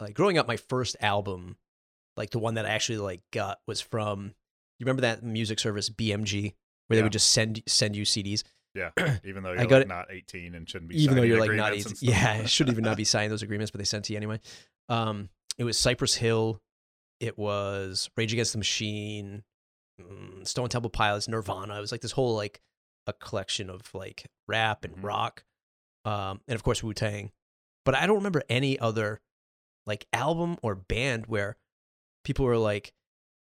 like 0.00 0.14
growing 0.14 0.36
up, 0.36 0.46
my 0.46 0.58
first 0.58 0.96
album, 1.00 1.56
like 2.16 2.30
the 2.30 2.38
one 2.38 2.54
that 2.54 2.66
I 2.66 2.70
actually 2.70 2.98
like 2.98 3.22
got 3.32 3.60
was 3.66 3.80
from. 3.80 4.34
You 4.78 4.84
remember 4.84 5.02
that 5.02 5.22
music 5.22 5.58
service 5.58 5.88
BMG, 5.88 6.54
where 6.86 6.96
yeah. 6.96 6.96
they 6.96 7.02
would 7.02 7.12
just 7.12 7.30
send 7.30 7.62
send 7.66 7.96
you 7.96 8.04
CDs. 8.04 8.42
Yeah, 8.74 8.90
even 9.24 9.42
though 9.42 9.52
you're 9.52 9.60
I 9.60 9.66
got 9.66 9.78
like 9.78 9.88
not 9.88 10.06
18 10.10 10.54
and 10.54 10.68
shouldn't 10.68 10.90
be. 10.90 11.02
Even 11.02 11.16
though 11.16 11.22
you're 11.22 11.40
like 11.40 11.52
not 11.52 11.72
18, 11.72 11.94
yeah, 12.00 12.40
I 12.42 12.46
should 12.46 12.68
even 12.68 12.84
not 12.84 12.96
be 12.96 13.04
signing 13.04 13.30
those 13.30 13.42
agreements, 13.42 13.70
but 13.70 13.78
they 13.78 13.84
sent 13.84 14.06
to 14.06 14.12
you 14.12 14.16
anyway. 14.18 14.40
Um, 14.88 15.28
it 15.58 15.64
was 15.64 15.78
Cypress 15.78 16.14
Hill, 16.14 16.60
it 17.20 17.38
was 17.38 18.10
Rage 18.16 18.32
Against 18.32 18.52
the 18.52 18.58
Machine, 18.58 19.44
mm, 20.00 20.46
Stone 20.46 20.68
Temple 20.70 20.90
Pilots, 20.90 21.28
Nirvana. 21.28 21.76
It 21.76 21.80
was 21.80 21.92
like 21.92 22.00
this 22.00 22.12
whole 22.12 22.34
like 22.34 22.60
a 23.06 23.12
collection 23.12 23.68
of 23.70 23.92
like 23.94 24.26
rap 24.48 24.84
and 24.84 24.96
Mhm. 24.96 25.04
rock, 25.04 25.44
um, 26.04 26.40
and 26.48 26.54
of 26.54 26.62
course 26.62 26.82
Wu 26.82 26.92
Tang. 26.94 27.32
But 27.84 27.94
I 27.94 28.06
don't 28.06 28.16
remember 28.16 28.42
any 28.48 28.78
other 28.78 29.20
like 29.86 30.06
album 30.12 30.56
or 30.62 30.74
band 30.74 31.26
where 31.26 31.56
people 32.24 32.44
were 32.44 32.58
like, 32.58 32.92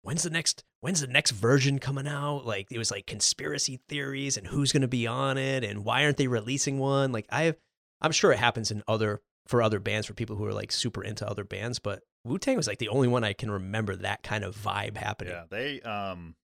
"When's 0.02 0.24
the 0.24 0.30
next? 0.30 0.64
When's 0.80 1.02
the 1.02 1.08
next 1.08 1.32
version 1.32 1.80
coming 1.80 2.08
out?" 2.08 2.46
Like 2.46 2.72
it 2.72 2.78
was 2.78 2.92
like 2.92 3.06
conspiracy 3.06 3.82
theories 3.90 4.38
and 4.38 4.48
who's 4.48 4.72
going 4.72 4.82
to 4.82 4.88
be 4.88 5.06
on 5.08 5.38
it 5.38 5.64
and 5.64 5.84
why 5.84 6.04
aren't 6.06 6.18
they 6.18 6.28
releasing 6.28 6.80
one? 6.80 7.12
Like 7.12 7.26
I, 7.30 7.56
I'm 8.02 8.12
sure 8.14 8.32
it 8.32 8.40
happens 8.40 8.72
in 8.72 8.84
other 8.88 9.22
for 9.48 9.62
other 9.62 9.80
bands 9.80 10.08
for 10.08 10.14
people 10.14 10.38
who 10.38 10.46
are 10.46 10.54
like 10.54 10.72
super 10.72 11.04
into 11.04 11.28
other 11.30 11.44
bands, 11.44 11.78
but 11.80 12.04
Wu 12.24 12.38
Tang 12.38 12.56
was 12.56 12.68
like 12.68 12.78
the 12.78 12.88
only 12.88 13.10
one 13.10 13.26
I 13.26 13.34
can 13.34 13.52
remember 13.52 13.94
that 13.98 14.24
kind 14.24 14.46
of 14.46 14.56
vibe 14.56 14.96
happening. 14.96 15.34
Yeah, 15.34 15.46
they 15.50 15.82
um 15.82 16.36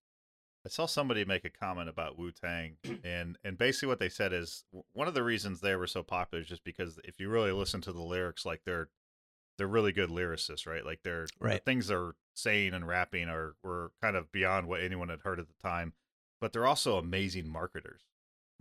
I 0.69 0.71
saw 0.71 0.85
somebody 0.85 1.25
make 1.25 1.45
a 1.45 1.49
comment 1.49 1.89
about 1.89 2.19
Wu 2.19 2.31
Tang, 2.31 2.77
and 3.03 3.39
and 3.43 3.57
basically 3.57 3.87
what 3.87 3.97
they 3.97 4.07
said 4.07 4.33
is 4.33 4.65
one 4.93 5.07
of 5.07 5.15
the 5.15 5.23
reasons 5.23 5.61
they 5.61 5.75
were 5.75 5.87
so 5.87 6.03
popular 6.03 6.43
is 6.43 6.47
just 6.47 6.63
because 6.63 6.99
if 7.03 7.19
you 7.19 7.27
really 7.27 7.51
listen 7.51 7.81
to 7.81 7.91
the 7.91 8.03
lyrics, 8.03 8.45
like 8.45 8.61
they're 8.65 8.89
they're 9.57 9.65
really 9.65 9.91
good 9.91 10.11
lyricists, 10.11 10.67
right? 10.67 10.85
Like 10.85 10.99
they're 11.03 11.25
the 11.57 11.63
things 11.65 11.87
they're 11.87 12.13
saying 12.35 12.75
and 12.75 12.87
rapping 12.87 13.29
are 13.29 13.55
were 13.63 13.93
kind 13.99 14.15
of 14.15 14.31
beyond 14.31 14.67
what 14.67 14.83
anyone 14.83 15.09
had 15.09 15.21
heard 15.21 15.39
at 15.39 15.47
the 15.47 15.67
time, 15.67 15.93
but 16.39 16.53
they're 16.53 16.67
also 16.67 16.97
amazing 16.97 17.49
marketers. 17.49 18.01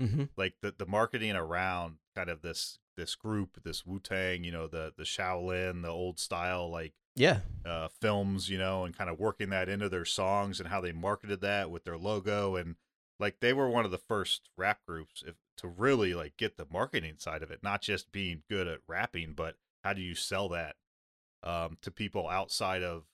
Mm-hmm. 0.00 0.24
Like 0.36 0.54
the 0.62 0.74
the 0.76 0.86
marketing 0.86 1.32
around 1.36 1.96
kind 2.14 2.28
of 2.30 2.42
this 2.42 2.78
this 2.96 3.14
group, 3.14 3.62
this 3.62 3.86
Wu 3.86 4.00
Tang, 4.00 4.44
you 4.44 4.52
know, 4.52 4.66
the 4.66 4.92
the 4.96 5.04
Shaolin, 5.04 5.82
the 5.82 5.88
old 5.88 6.18
style 6.18 6.70
like 6.70 6.94
Yeah, 7.16 7.40
uh, 7.64 7.88
films, 7.88 8.48
you 8.48 8.58
know, 8.58 8.84
and 8.84 8.96
kind 8.96 9.10
of 9.10 9.18
working 9.18 9.50
that 9.50 9.68
into 9.68 9.88
their 9.88 10.04
songs 10.04 10.60
and 10.60 10.68
how 10.68 10.80
they 10.80 10.92
marketed 10.92 11.40
that 11.42 11.70
with 11.70 11.84
their 11.84 11.98
logo 11.98 12.56
and 12.56 12.76
like 13.20 13.40
they 13.40 13.52
were 13.52 13.68
one 13.68 13.84
of 13.84 13.90
the 13.90 13.98
first 13.98 14.50
rap 14.56 14.78
groups 14.86 15.24
if, 15.26 15.34
to 15.56 15.66
really 15.66 16.14
like 16.14 16.36
get 16.36 16.56
the 16.56 16.66
marketing 16.70 17.14
side 17.18 17.42
of 17.42 17.50
it, 17.50 17.62
not 17.62 17.82
just 17.82 18.12
being 18.12 18.42
good 18.48 18.68
at 18.68 18.78
rapping, 18.86 19.32
but 19.34 19.56
how 19.82 19.92
do 19.92 20.00
you 20.00 20.14
sell 20.14 20.48
that 20.48 20.76
um, 21.42 21.76
to 21.82 21.90
people 21.90 22.28
outside 22.28 22.82
of 22.84 23.04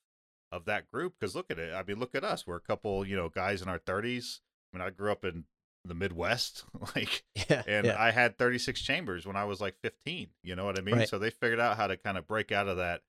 of 0.53 0.67
that 0.67 0.91
group? 0.91 1.15
Because 1.19 1.35
look 1.35 1.51
at 1.51 1.59
it, 1.59 1.75
I 1.75 1.83
mean, 1.83 1.99
look 1.99 2.15
at 2.15 2.25
us, 2.25 2.47
we're 2.47 2.57
a 2.57 2.61
couple, 2.61 3.07
you 3.07 3.17
know, 3.17 3.31
guys 3.31 3.63
in 3.63 3.69
our 3.69 3.79
thirties. 3.79 4.43
I 4.73 4.77
mean, 4.79 4.87
I 4.87 4.91
grew 4.91 5.11
up 5.11 5.25
in 5.25 5.45
the 5.85 5.95
Midwest, 5.95 6.65
like 6.97 7.25
yeah, 7.35 7.63
and 7.67 7.87
yeah. 7.87 7.97
I 7.99 8.11
had 8.11 8.39
36 8.39 8.81
chambers 8.81 9.27
when 9.27 9.37
I 9.37 9.45
was 9.45 9.61
like 9.61 9.77
15. 9.83 10.29
You 10.43 10.57
know 10.57 10.65
what 10.65 10.79
I 10.79 10.83
mean? 10.83 10.97
Right. 10.97 11.09
So 11.09 11.19
they 11.19 11.31
figured 11.31 11.61
out 11.61 11.77
how 11.77 11.87
to 11.87 11.97
kind 11.97 12.19
of 12.19 12.27
break 12.27 12.53
out 12.53 12.69
of 12.69 12.77
that 12.79 13.03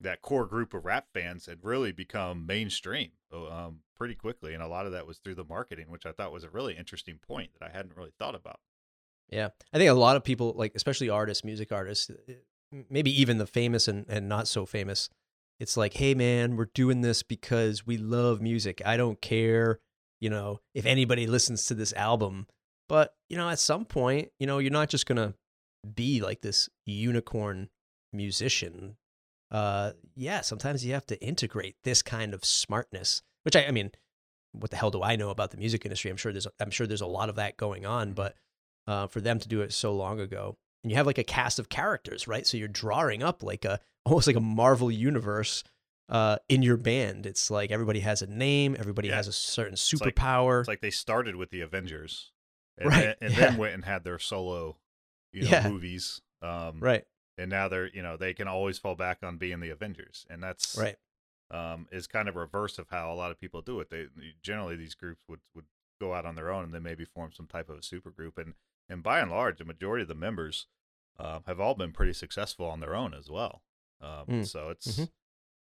that 0.00 0.22
core 0.22 0.46
group 0.46 0.74
of 0.74 0.84
rap 0.84 1.06
fans 1.12 1.48
and 1.48 1.58
really 1.62 1.90
become 1.90 2.46
mainstream 2.46 3.10
um, 3.32 3.80
pretty 3.96 4.14
quickly. 4.14 4.54
And 4.54 4.62
a 4.62 4.68
lot 4.68 4.86
of 4.86 4.92
that 4.92 5.06
was 5.06 5.18
through 5.18 5.34
the 5.34 5.44
marketing, 5.44 5.86
which 5.88 6.06
I 6.06 6.12
thought 6.12 6.32
was 6.32 6.44
a 6.44 6.50
really 6.50 6.76
interesting 6.76 7.18
point 7.18 7.50
that 7.58 7.68
I 7.68 7.76
hadn't 7.76 7.96
really 7.96 8.12
thought 8.18 8.34
about. 8.34 8.60
Yeah, 9.28 9.48
I 9.72 9.78
think 9.78 9.90
a 9.90 9.94
lot 9.94 10.16
of 10.16 10.24
people, 10.24 10.54
like 10.56 10.72
especially 10.74 11.10
artists, 11.10 11.44
music 11.44 11.70
artists, 11.70 12.10
uh, 12.10 12.34
maybe 12.88 13.20
even 13.20 13.38
the 13.38 13.46
famous 13.46 13.86
and, 13.88 14.06
and 14.08 14.28
not 14.28 14.48
so 14.48 14.64
famous, 14.64 15.10
it's 15.60 15.76
like, 15.76 15.94
hey 15.94 16.14
man, 16.14 16.56
we're 16.56 16.70
doing 16.72 17.02
this 17.02 17.22
because 17.22 17.86
we 17.86 17.98
love 17.98 18.40
music. 18.40 18.80
I 18.86 18.96
don't 18.96 19.20
care, 19.20 19.80
you 20.20 20.30
know, 20.30 20.60
if 20.74 20.86
anybody 20.86 21.26
listens 21.26 21.66
to 21.66 21.74
this 21.74 21.92
album. 21.94 22.46
But 22.88 23.14
you 23.28 23.36
know, 23.36 23.48
at 23.48 23.58
some 23.58 23.84
point, 23.84 24.30
you 24.38 24.46
know, 24.46 24.58
you're 24.58 24.70
not 24.70 24.88
just 24.88 25.06
gonna 25.06 25.34
be 25.94 26.20
like 26.20 26.40
this 26.40 26.68
unicorn 26.86 27.68
musician. 28.12 28.96
Uh, 29.50 29.92
yeah, 30.14 30.40
sometimes 30.40 30.84
you 30.84 30.92
have 30.92 31.06
to 31.06 31.20
integrate 31.22 31.76
this 31.84 32.02
kind 32.02 32.34
of 32.34 32.44
smartness. 32.44 33.22
Which 33.44 33.56
I, 33.56 33.66
I 33.66 33.70
mean, 33.70 33.92
what 34.52 34.70
the 34.70 34.76
hell 34.76 34.90
do 34.90 35.02
I 35.02 35.16
know 35.16 35.30
about 35.30 35.50
the 35.50 35.56
music 35.56 35.84
industry? 35.84 36.10
I'm 36.10 36.16
sure 36.16 36.32
there's, 36.32 36.46
I'm 36.60 36.70
sure 36.70 36.86
there's 36.86 37.00
a 37.00 37.06
lot 37.06 37.28
of 37.28 37.36
that 37.36 37.56
going 37.56 37.86
on, 37.86 38.12
but 38.12 38.34
uh, 38.86 39.06
for 39.06 39.20
them 39.20 39.38
to 39.38 39.48
do 39.48 39.60
it 39.60 39.72
so 39.72 39.92
long 39.94 40.20
ago. 40.20 40.56
And 40.82 40.90
you 40.90 40.96
have 40.96 41.06
like 41.06 41.18
a 41.18 41.24
cast 41.24 41.58
of 41.58 41.68
characters, 41.68 42.28
right? 42.28 42.46
So 42.46 42.56
you're 42.56 42.68
drawing 42.68 43.22
up 43.22 43.42
like 43.42 43.64
a 43.64 43.80
almost 44.04 44.26
like 44.26 44.36
a 44.36 44.40
Marvel 44.40 44.90
universe 44.90 45.64
uh, 46.08 46.38
in 46.48 46.62
your 46.62 46.76
band. 46.76 47.26
It's 47.26 47.50
like 47.50 47.70
everybody 47.70 48.00
has 48.00 48.22
a 48.22 48.26
name, 48.26 48.76
everybody 48.78 49.08
Yeah. 49.08 49.16
has 49.16 49.28
a 49.28 49.32
certain 49.32 49.74
superpower. 49.74 50.60
It's 50.60 50.68
like 50.68 50.80
they 50.80 50.90
started 50.90 51.36
with 51.36 51.50
the 51.50 51.60
Avengers, 51.60 52.32
and, 52.76 52.88
Right, 52.88 53.00
then, 53.04 53.14
and 53.20 53.32
yeah. 53.34 53.40
then 53.50 53.56
went 53.58 53.74
and 53.74 53.84
had 53.84 54.04
their 54.04 54.18
solo, 54.18 54.78
you 55.32 55.42
know, 55.42 55.50
Yeah. 55.50 55.68
movies. 55.68 56.20
Um, 56.40 56.78
right, 56.80 57.04
And 57.36 57.50
now 57.50 57.68
they're, 57.68 57.88
you 57.88 58.00
know, 58.02 58.16
they 58.16 58.32
can 58.34 58.46
always 58.48 58.78
fall 58.78 58.94
back 58.94 59.22
on 59.22 59.38
being 59.38 59.60
the 59.60 59.70
Avengers, 59.70 60.24
and 60.30 60.42
that's 60.42 60.76
right. 60.78 60.96
um, 61.50 61.88
is 61.90 62.06
kind 62.06 62.28
of 62.28 62.36
reverse 62.36 62.78
of 62.78 62.88
how 62.90 63.12
a 63.12 63.16
lot 63.16 63.30
of 63.30 63.40
people 63.40 63.60
do 63.62 63.80
it. 63.80 63.90
They 63.90 64.06
generally 64.42 64.76
these 64.76 64.94
groups 64.94 65.22
would 65.28 65.40
would 65.54 65.64
go 66.00 66.14
out 66.14 66.24
on 66.26 66.36
their 66.36 66.50
own 66.52 66.62
and 66.64 66.72
then 66.74 66.82
maybe 66.84 67.04
form 67.04 67.32
some 67.32 67.46
type 67.48 67.68
of 67.68 67.78
a 67.78 67.82
super 67.82 68.10
group, 68.10 68.38
and 68.38 68.54
and 68.88 69.02
by 69.02 69.18
and 69.20 69.30
large, 69.30 69.58
the 69.58 69.64
majority 69.64 70.02
of 70.02 70.08
the 70.08 70.14
members 70.14 70.66
um, 71.18 71.42
have 71.46 71.58
all 71.58 71.74
been 71.74 71.90
pretty 71.92 72.12
successful 72.12 72.66
on 72.66 72.78
their 72.80 72.94
own 72.94 73.12
as 73.14 73.28
well. 73.28 73.62
Um, 74.00 74.26
Mm. 74.28 74.46
So 74.46 74.68
it's 74.70 74.98
Mhm. 74.98 75.10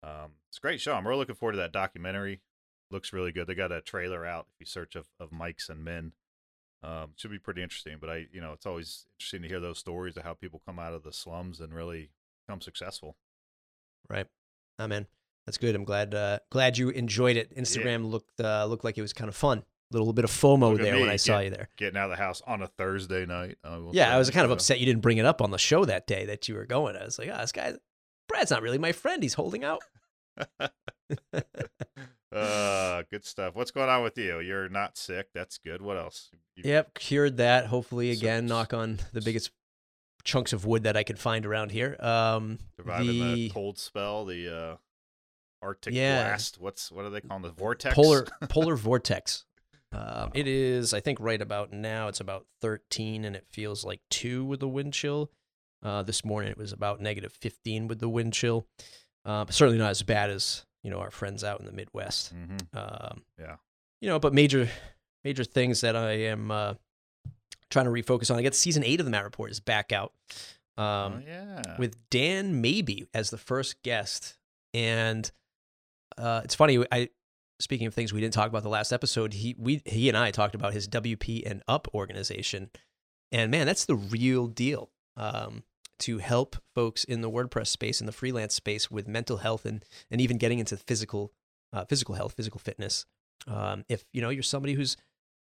Um, 0.04 0.32
it's 0.48 0.58
a 0.58 0.60
great 0.60 0.80
show. 0.80 0.94
I'm 0.94 1.06
really 1.06 1.20
looking 1.20 1.34
forward 1.34 1.52
to 1.52 1.58
that 1.58 1.72
documentary. 1.72 2.42
Looks 2.90 3.12
really 3.12 3.32
good. 3.32 3.46
They 3.46 3.54
got 3.54 3.72
a 3.72 3.80
trailer 3.80 4.26
out 4.26 4.46
if 4.52 4.60
you 4.60 4.66
search 4.66 4.94
of 4.94 5.06
of 5.18 5.30
Mics 5.30 5.68
and 5.68 5.82
Men. 5.82 6.12
Um, 6.82 7.12
should 7.16 7.30
be 7.30 7.38
pretty 7.38 7.62
interesting. 7.62 7.96
But 8.00 8.10
I, 8.10 8.26
you 8.30 8.40
know, 8.40 8.52
it's 8.52 8.66
always 8.66 9.06
interesting 9.16 9.42
to 9.42 9.48
hear 9.48 9.60
those 9.60 9.78
stories 9.78 10.16
of 10.16 10.24
how 10.24 10.34
people 10.34 10.60
come 10.66 10.78
out 10.78 10.92
of 10.92 11.02
the 11.02 11.12
slums 11.12 11.60
and 11.60 11.74
really 11.74 12.10
become 12.46 12.60
successful. 12.60 13.16
Right. 14.08 14.26
I'm 14.78 14.92
in. 14.92 15.06
That's 15.46 15.58
good. 15.58 15.74
I'm 15.74 15.84
glad 15.84 16.14
uh, 16.14 16.38
glad 16.50 16.78
you 16.78 16.90
enjoyed 16.90 17.36
it. 17.36 17.56
Instagram 17.56 18.10
looked 18.10 18.40
uh, 18.40 18.66
looked 18.66 18.84
like 18.84 18.98
it 18.98 19.02
was 19.02 19.12
kind 19.12 19.28
of 19.28 19.36
fun. 19.36 19.58
A 19.92 19.96
little 19.96 20.12
bit 20.12 20.24
of 20.24 20.30
FOMO 20.30 20.76
there 20.76 20.94
when 20.94 21.06
me, 21.06 21.10
I 21.10 21.16
saw 21.16 21.38
yeah. 21.38 21.44
you 21.44 21.50
there. 21.50 21.68
Getting 21.76 21.98
out 21.98 22.10
of 22.10 22.16
the 22.16 22.22
house 22.22 22.42
on 22.46 22.62
a 22.62 22.66
Thursday 22.66 23.26
night. 23.26 23.58
Will 23.64 23.90
Yeah, 23.92 24.14
I 24.14 24.18
was 24.18 24.30
kind 24.30 24.44
of 24.44 24.50
upset 24.50 24.80
you 24.80 24.86
didn't 24.86 25.02
bring 25.02 25.18
it 25.18 25.26
up 25.26 25.42
on 25.42 25.50
the 25.50 25.58
show 25.58 25.84
that 25.84 26.06
day 26.06 26.24
that 26.26 26.48
you 26.48 26.54
were 26.54 26.64
going. 26.64 26.96
I 26.96 27.04
was 27.04 27.18
like, 27.18 27.28
oh, 27.32 27.36
this 27.36 27.52
guy, 27.52 27.74
Brad's 28.34 28.50
not 28.50 28.62
really 28.62 28.78
my 28.78 28.90
friend. 28.90 29.22
He's 29.22 29.34
holding 29.34 29.62
out. 29.62 29.80
uh, 30.60 30.68
good 33.10 33.24
stuff. 33.24 33.54
What's 33.54 33.70
going 33.70 33.88
on 33.88 34.02
with 34.02 34.18
you? 34.18 34.40
You're 34.40 34.68
not 34.68 34.96
sick. 34.98 35.28
That's 35.32 35.56
good. 35.58 35.80
What 35.80 35.96
else? 35.96 36.30
You- 36.56 36.64
Yep, 36.68 36.94
cured 36.94 37.36
that. 37.36 37.66
Hopefully, 37.66 38.12
So- 38.12 38.18
again, 38.18 38.46
knock 38.46 38.74
on 38.74 38.98
the 39.12 39.20
biggest 39.20 39.52
chunks 40.24 40.52
of 40.52 40.64
wood 40.66 40.82
that 40.82 40.96
I 40.96 41.04
can 41.04 41.14
find 41.14 41.46
around 41.46 41.70
here. 41.70 41.96
Um, 42.00 42.58
Surviving 42.76 43.06
the, 43.20 43.34
the 43.34 43.50
cold 43.50 43.78
spell, 43.78 44.24
the 44.24 44.52
uh, 44.72 44.76
Arctic 45.62 45.94
Yeah. 45.94 46.24
blast. 46.30 46.58
What's 46.60 46.90
what 46.90 47.04
are 47.04 47.10
they 47.10 47.20
calling 47.20 47.42
the 47.44 47.50
vortex? 47.52 47.94
polar 47.94 48.26
polar 48.48 48.74
vortex. 48.76 49.44
Um, 49.92 50.32
it 50.34 50.48
is, 50.48 50.92
I 50.92 50.98
think, 50.98 51.20
right 51.20 51.40
about 51.40 51.72
now. 51.72 52.08
It's 52.08 52.18
about 52.18 52.46
13, 52.62 53.24
and 53.24 53.36
it 53.36 53.46
feels 53.48 53.84
like 53.84 54.00
two 54.10 54.44
with 54.44 54.58
the 54.58 54.66
wind 54.68 54.92
chill. 54.92 55.30
Uh, 55.84 56.02
this 56.02 56.24
morning 56.24 56.50
it 56.50 56.56
was 56.58 56.72
about 56.72 57.00
negative 57.00 57.32
15 57.32 57.86
with 57.88 58.00
the 58.00 58.08
wind 58.08 58.32
chill. 58.32 58.66
Uh, 59.24 59.44
certainly 59.50 59.78
not 59.78 59.90
as 59.90 60.02
bad 60.02 60.30
as 60.30 60.64
you 60.82 60.90
know 60.90 60.98
our 60.98 61.10
friends 61.10 61.44
out 61.44 61.60
in 61.60 61.66
the 61.66 61.72
Midwest. 61.72 62.32
hmm 62.32 62.56
Um, 62.76 63.22
Yeah. 63.38 63.56
You 64.00 64.08
know, 64.08 64.18
but 64.18 64.32
major 64.34 64.68
major 65.24 65.44
things 65.44 65.80
that 65.82 65.96
I 65.96 66.12
am 66.12 66.50
uh, 66.50 66.74
trying 67.70 67.86
to 67.86 67.90
refocus 67.90 68.30
on. 68.30 68.38
I 68.38 68.42
guess 68.42 68.56
season 68.58 68.84
eight 68.84 69.00
of 69.00 69.06
the 69.06 69.10
Matt 69.10 69.24
Report 69.24 69.50
is 69.50 69.60
back 69.60 69.92
out. 69.92 70.12
Um, 70.76 70.84
oh 70.86 71.22
yeah. 71.26 71.76
with 71.78 71.96
Dan 72.10 72.60
Maby 72.62 73.06
as 73.14 73.30
the 73.30 73.38
first 73.38 73.82
guest. 73.82 74.36
And 74.74 75.30
uh, 76.18 76.40
it's 76.44 76.54
funny. 76.54 76.84
I 76.90 77.08
speaking 77.60 77.86
of 77.86 77.94
things 77.94 78.12
we 78.12 78.20
didn't 78.20 78.34
talk 78.34 78.48
about 78.48 78.62
the 78.64 78.68
last 78.68 78.92
episode. 78.92 79.32
He 79.34 79.54
we 79.58 79.82
he 79.86 80.08
and 80.08 80.18
I 80.18 80.30
talked 80.32 80.54
about 80.54 80.72
his 80.72 80.88
WP 80.88 81.48
and 81.48 81.62
Up 81.68 81.88
organization, 81.94 82.70
and 83.32 83.50
man, 83.50 83.66
that's 83.66 83.84
the 83.84 83.94
real 83.96 84.46
deal. 84.48 84.90
Um, 85.16 85.62
to 86.00 86.18
help 86.18 86.56
folks 86.74 87.04
in 87.04 87.20
the 87.20 87.30
WordPress 87.30 87.68
space 87.68 88.00
in 88.00 88.06
the 88.06 88.12
freelance 88.12 88.54
space 88.54 88.90
with 88.90 89.08
mental 89.08 89.38
health 89.38 89.64
and 89.64 89.84
and 90.10 90.20
even 90.20 90.38
getting 90.38 90.58
into 90.58 90.76
physical 90.76 91.32
uh, 91.72 91.84
physical 91.84 92.14
health, 92.14 92.34
physical 92.34 92.60
fitness. 92.60 93.06
Um, 93.46 93.84
if 93.88 94.04
you 94.12 94.22
know 94.22 94.30
you're 94.30 94.42
somebody 94.42 94.74
who's 94.74 94.96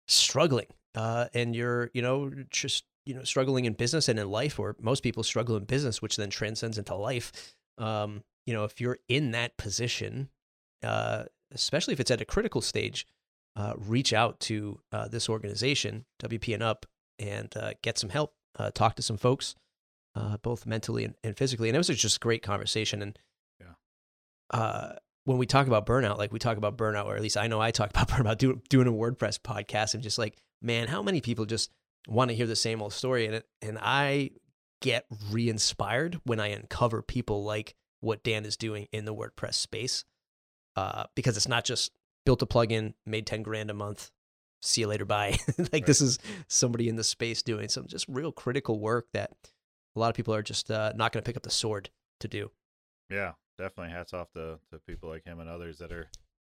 struggling 0.07 0.67
uh, 0.95 1.27
and 1.35 1.55
you're 1.55 1.91
you 1.95 2.03
know 2.03 2.31
just 2.51 2.85
you 3.07 3.15
know 3.15 3.25
struggling 3.25 3.65
in 3.65 3.73
business 3.73 4.09
and 4.09 4.19
in 4.19 4.31
life, 4.31 4.59
or 4.59 4.77
most 4.81 5.03
people 5.03 5.23
struggle 5.23 5.57
in 5.57 5.65
business, 5.65 6.03
which 6.03 6.17
then 6.17 6.31
transcends 6.31 6.79
into 6.79 6.95
life. 6.95 7.55
Um, 7.79 8.23
you 8.47 8.55
know, 8.55 8.65
if 8.65 8.81
you're 8.81 8.99
in 9.09 9.33
that 9.33 9.57
position, 9.57 10.31
uh, 10.83 11.25
especially 11.53 11.93
if 11.93 12.01
it's 12.01 12.11
at 12.11 12.21
a 12.21 12.25
critical 12.25 12.61
stage, 12.61 13.07
uh, 13.57 13.75
reach 13.77 14.13
out 14.13 14.41
to 14.41 14.81
uh, 14.93 15.09
this 15.09 15.29
organization, 15.29 16.05
WP 16.23 16.55
and 16.55 16.63
Up, 16.63 16.87
and 17.19 17.55
uh, 17.57 17.73
get 17.83 17.99
some 17.99 18.11
help. 18.11 18.35
Uh, 18.59 18.71
talk 18.71 18.97
to 18.97 19.03
some 19.03 19.17
folks, 19.17 19.55
uh, 20.19 20.37
both 20.39 20.67
mentally 20.67 21.05
and, 21.05 21.15
and 21.23 21.37
physically. 21.37 21.69
And 21.69 21.77
it 21.77 21.79
was 21.79 21.87
just 21.89 22.17
a 22.17 22.21
great 22.21 22.43
conversation. 22.43 23.03
And 23.03 23.19
Yeah. 23.61 23.75
uh, 24.51 24.93
when 25.25 25.39
we 25.39 25.47
talk 25.47 25.67
about 25.67 25.87
burnout, 25.87 26.19
like 26.19 26.33
we 26.33 26.39
talk 26.39 26.57
about 26.57 26.77
burnout, 26.77 27.07
or 27.07 27.15
at 27.17 27.23
least 27.23 27.37
I 27.37 27.47
know 27.47 27.61
I 27.61 27.71
talk 27.71 27.91
about 27.95 28.09
burnout, 28.09 28.39
do, 28.39 28.61
doing 28.69 28.89
a 28.89 28.93
WordPress 28.93 29.39
podcast, 29.39 29.95
and 29.95 30.03
just 30.03 30.19
like, 30.19 30.37
man, 30.61 30.89
how 30.89 31.03
many 31.03 31.21
people 31.21 31.45
just 31.47 31.71
want 32.09 32.31
to 32.31 32.35
hear 32.35 32.47
the 32.47 32.57
same 32.57 32.83
old 32.83 32.93
story? 32.93 33.27
And 33.27 33.37
it, 33.37 33.47
and 33.63 33.79
I 33.81 34.31
get 34.81 35.07
re-inspired 35.31 36.21
when 36.25 36.41
I 36.41 36.49
uncover 36.49 37.03
people 37.03 37.45
like 37.45 37.75
what 38.01 38.23
Dan 38.23 38.45
is 38.45 38.57
doing 38.57 38.87
in 38.93 39.05
the 39.05 39.15
WordPress 39.15 39.55
space, 39.55 40.05
uh, 40.77 41.05
because 41.15 41.37
it's 41.37 41.49
not 41.49 41.65
just 41.65 41.93
built 42.25 42.43
a 42.43 42.47
plugin, 42.47 42.95
made 43.07 43.27
ten 43.27 43.43
grand 43.43 43.71
a 43.71 43.75
month, 43.75 44.11
see 44.63 44.83
you 44.83 44.87
later, 44.87 45.05
bye. 45.05 45.37
like 45.59 45.73
Right. 45.73 45.87
this 45.87 46.01
is 46.01 46.19
somebody 46.49 46.89
in 46.89 46.97
the 46.97 47.05
space 47.05 47.43
doing 47.43 47.69
some 47.69 47.87
just 47.87 48.07
real 48.09 48.33
critical 48.33 48.79
work 48.81 49.07
that 49.15 49.31
a 49.99 50.01
lot 50.01 50.11
of 50.11 50.15
people 50.15 50.35
are 50.35 50.43
just 50.43 50.71
uh, 50.71 50.93
not 50.95 51.13
going 51.13 51.23
to 51.23 51.27
pick 51.29 51.37
up 51.37 51.43
the 51.43 51.51
sword 51.51 51.91
to 52.21 52.29
do. 52.29 52.51
Yeah, 53.11 53.33
definitely. 53.59 53.93
Hats 53.93 54.13
off 54.15 54.31
to, 54.33 54.59
to 54.71 54.79
people 54.87 55.09
like 55.09 55.25
him 55.25 55.41
and 55.41 55.49
others 55.49 55.79
that 55.79 55.93
are 55.93 56.09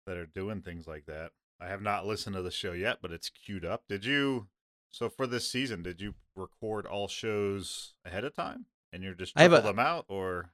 that 0.07 0.17
are 0.17 0.25
doing 0.25 0.61
things 0.61 0.87
like 0.87 1.05
that. 1.07 1.31
I 1.59 1.67
have 1.67 1.81
not 1.81 2.05
listened 2.05 2.35
to 2.35 2.41
the 2.41 2.51
show 2.51 2.71
yet, 2.71 2.97
but 3.01 3.11
it's 3.11 3.29
queued 3.29 3.65
up. 3.65 3.83
Did 3.87 4.05
you? 4.05 4.47
So 4.91 5.09
for 5.09 5.25
this 5.25 5.49
season, 5.49 5.83
did 5.83 6.01
you 6.01 6.15
record 6.35 6.85
all 6.85 7.07
shows 7.07 7.93
ahead 8.05 8.25
of 8.25 8.35
time, 8.35 8.65
and 8.91 9.03
you're 9.03 9.13
just 9.13 9.33
I 9.35 9.43
have 9.43 9.51
trickle 9.51 9.69
a- 9.69 9.73
them 9.73 9.79
out, 9.79 10.05
or 10.07 10.51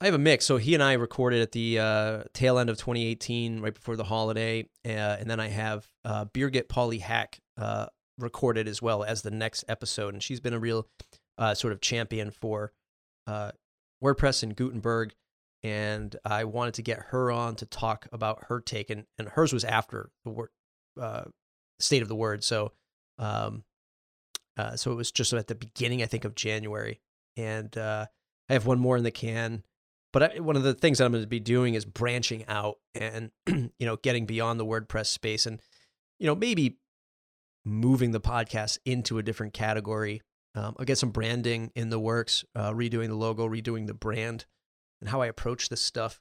I 0.00 0.06
have 0.06 0.14
a 0.14 0.18
mix. 0.18 0.44
So 0.44 0.56
he 0.56 0.74
and 0.74 0.82
I 0.82 0.94
recorded 0.94 1.40
at 1.40 1.52
the 1.52 1.78
uh, 1.78 2.22
tail 2.34 2.58
end 2.58 2.68
of 2.68 2.76
2018, 2.76 3.60
right 3.60 3.74
before 3.74 3.96
the 3.96 4.04
holiday, 4.04 4.68
uh, 4.84 4.88
and 4.88 5.30
then 5.30 5.40
I 5.40 5.48
have 5.48 5.88
uh, 6.04 6.26
Birgit 6.26 6.68
Pauli-Haack 6.68 7.38
uh, 7.56 7.86
recorded 8.18 8.68
as 8.68 8.82
well 8.82 9.04
as 9.04 9.22
the 9.22 9.30
next 9.30 9.64
episode, 9.68 10.14
and 10.14 10.22
she's 10.22 10.40
been 10.40 10.54
a 10.54 10.58
real 10.58 10.86
uh, 11.38 11.54
sort 11.54 11.72
of 11.72 11.80
champion 11.80 12.30
for 12.30 12.72
uh, 13.26 13.52
WordPress 14.02 14.42
and 14.42 14.56
Gutenberg, 14.56 15.14
and 15.62 16.14
I 16.24 16.44
wanted 16.44 16.74
to 16.74 16.82
get 16.82 17.06
her 17.08 17.30
on 17.30 17.56
to 17.56 17.66
talk 17.66 18.06
about 18.12 18.44
her 18.48 18.60
take, 18.60 18.90
and, 18.90 19.04
and 19.18 19.28
hers 19.28 19.52
was 19.52 19.64
after 19.64 20.10
the 20.24 20.30
word 20.30 20.50
uh, 21.00 21.24
state 21.78 22.02
of 22.02 22.08
the 22.08 22.16
word, 22.16 22.44
so 22.44 22.72
um, 23.18 23.64
uh, 24.56 24.76
so 24.76 24.90
it 24.92 24.94
was 24.94 25.12
just 25.12 25.32
at 25.32 25.48
the 25.48 25.54
beginning, 25.54 26.02
I 26.02 26.06
think, 26.06 26.24
of 26.24 26.34
January, 26.34 27.00
and 27.36 27.76
uh, 27.76 28.06
I 28.48 28.52
have 28.52 28.66
one 28.66 28.78
more 28.78 28.96
in 28.96 29.04
the 29.04 29.10
can. 29.10 29.62
But 30.12 30.22
I, 30.22 30.40
one 30.40 30.56
of 30.56 30.62
the 30.62 30.72
things 30.72 30.98
that 30.98 31.04
I'm 31.04 31.12
going 31.12 31.22
to 31.22 31.28
be 31.28 31.40
doing 31.40 31.74
is 31.74 31.84
branching 31.84 32.46
out 32.46 32.76
and 32.94 33.30
you 33.46 33.70
know 33.80 33.96
getting 33.96 34.24
beyond 34.24 34.58
the 34.58 34.64
WordPress 34.64 35.06
space 35.06 35.44
and 35.44 35.60
you 36.18 36.26
know 36.26 36.34
maybe 36.34 36.78
moving 37.64 38.12
the 38.12 38.20
podcast 38.20 38.78
into 38.84 39.18
a 39.18 39.22
different 39.22 39.52
category. 39.52 40.22
Um, 40.56 40.74
I'll 40.78 40.86
get 40.86 40.98
some 40.98 41.10
branding 41.10 41.70
in 41.76 41.90
the 41.90 41.98
works, 42.00 42.44
uh, 42.54 42.72
redoing 42.72 43.08
the 43.08 43.14
logo, 43.14 43.46
redoing 43.48 43.86
the 43.86 43.94
brand, 43.94 44.46
and 45.00 45.10
how 45.10 45.20
I 45.20 45.26
approach 45.26 45.68
this 45.68 45.82
stuff. 45.82 46.20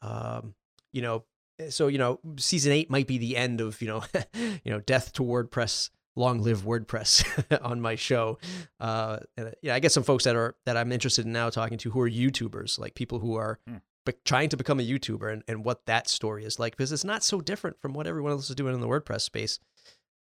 Um, 0.00 0.54
you 0.92 1.02
know, 1.02 1.24
so 1.70 1.88
you 1.88 1.98
know, 1.98 2.20
season 2.38 2.72
eight 2.72 2.88
might 2.90 3.06
be 3.06 3.18
the 3.18 3.36
end 3.36 3.60
of 3.60 3.82
you 3.82 3.88
know, 3.88 4.04
you 4.34 4.70
know, 4.72 4.80
death 4.80 5.12
to 5.14 5.22
WordPress, 5.22 5.90
long 6.16 6.40
live 6.42 6.62
WordPress 6.62 7.60
on 7.62 7.80
my 7.80 7.96
show. 7.96 8.38
Uh, 8.80 9.18
and, 9.36 9.54
yeah, 9.62 9.74
I 9.74 9.80
get 9.80 9.92
some 9.92 10.02
folks 10.04 10.24
that 10.24 10.36
are 10.36 10.54
that 10.66 10.76
I'm 10.76 10.92
interested 10.92 11.26
in 11.26 11.32
now 11.32 11.50
talking 11.50 11.78
to 11.78 11.90
who 11.90 12.00
are 12.00 12.08
YouTubers, 12.10 12.78
like 12.78 12.94
people 12.94 13.18
who 13.18 13.34
are 13.34 13.58
Hmm. 13.66 13.76
be- 14.06 14.12
trying 14.24 14.50
to 14.50 14.56
become 14.56 14.78
a 14.78 14.82
YouTuber 14.84 15.32
and, 15.32 15.42
and 15.48 15.64
what 15.64 15.86
that 15.86 16.08
story 16.08 16.44
is 16.44 16.58
like, 16.60 16.76
because 16.76 16.92
it's 16.92 17.04
not 17.04 17.24
so 17.24 17.40
different 17.40 17.80
from 17.80 17.92
what 17.94 18.06
everyone 18.06 18.32
else 18.32 18.48
is 18.50 18.54
doing 18.56 18.74
in 18.74 18.80
the 18.80 18.88
WordPress 18.88 19.22
space. 19.22 19.58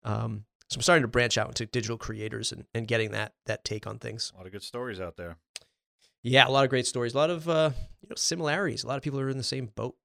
Um, 0.06 0.46
so 0.70 0.78
I'm 0.78 0.82
starting 0.82 1.04
to 1.04 1.08
branch 1.08 1.38
out 1.38 1.48
into 1.48 1.66
digital 1.66 1.98
creators 1.98 2.52
and, 2.52 2.66
and 2.74 2.88
getting 2.88 3.12
that 3.12 3.34
that 3.46 3.64
take 3.64 3.86
on 3.88 4.00
things. 4.00 4.32
a 4.34 4.38
lot 4.38 4.46
of 4.46 4.52
good 4.52 4.64
stories 4.64 5.00
out 5.00 5.18
there? 5.18 5.38
Yeah, 6.24 6.48
a 6.48 6.50
lot 6.50 6.64
of 6.64 6.70
great 6.70 6.88
stories, 6.88 7.14
a 7.14 7.18
lot 7.18 7.30
of 7.30 7.50
uh, 7.50 7.72
you 8.02 8.10
know 8.10 8.16
similarities. 8.16 8.84
A 8.84 8.88
lot 8.88 8.98
of 8.98 9.04
people 9.04 9.20
are 9.20 9.30
in 9.30 9.38
the 9.38 9.44
same 9.44 9.68
boat 9.68 9.96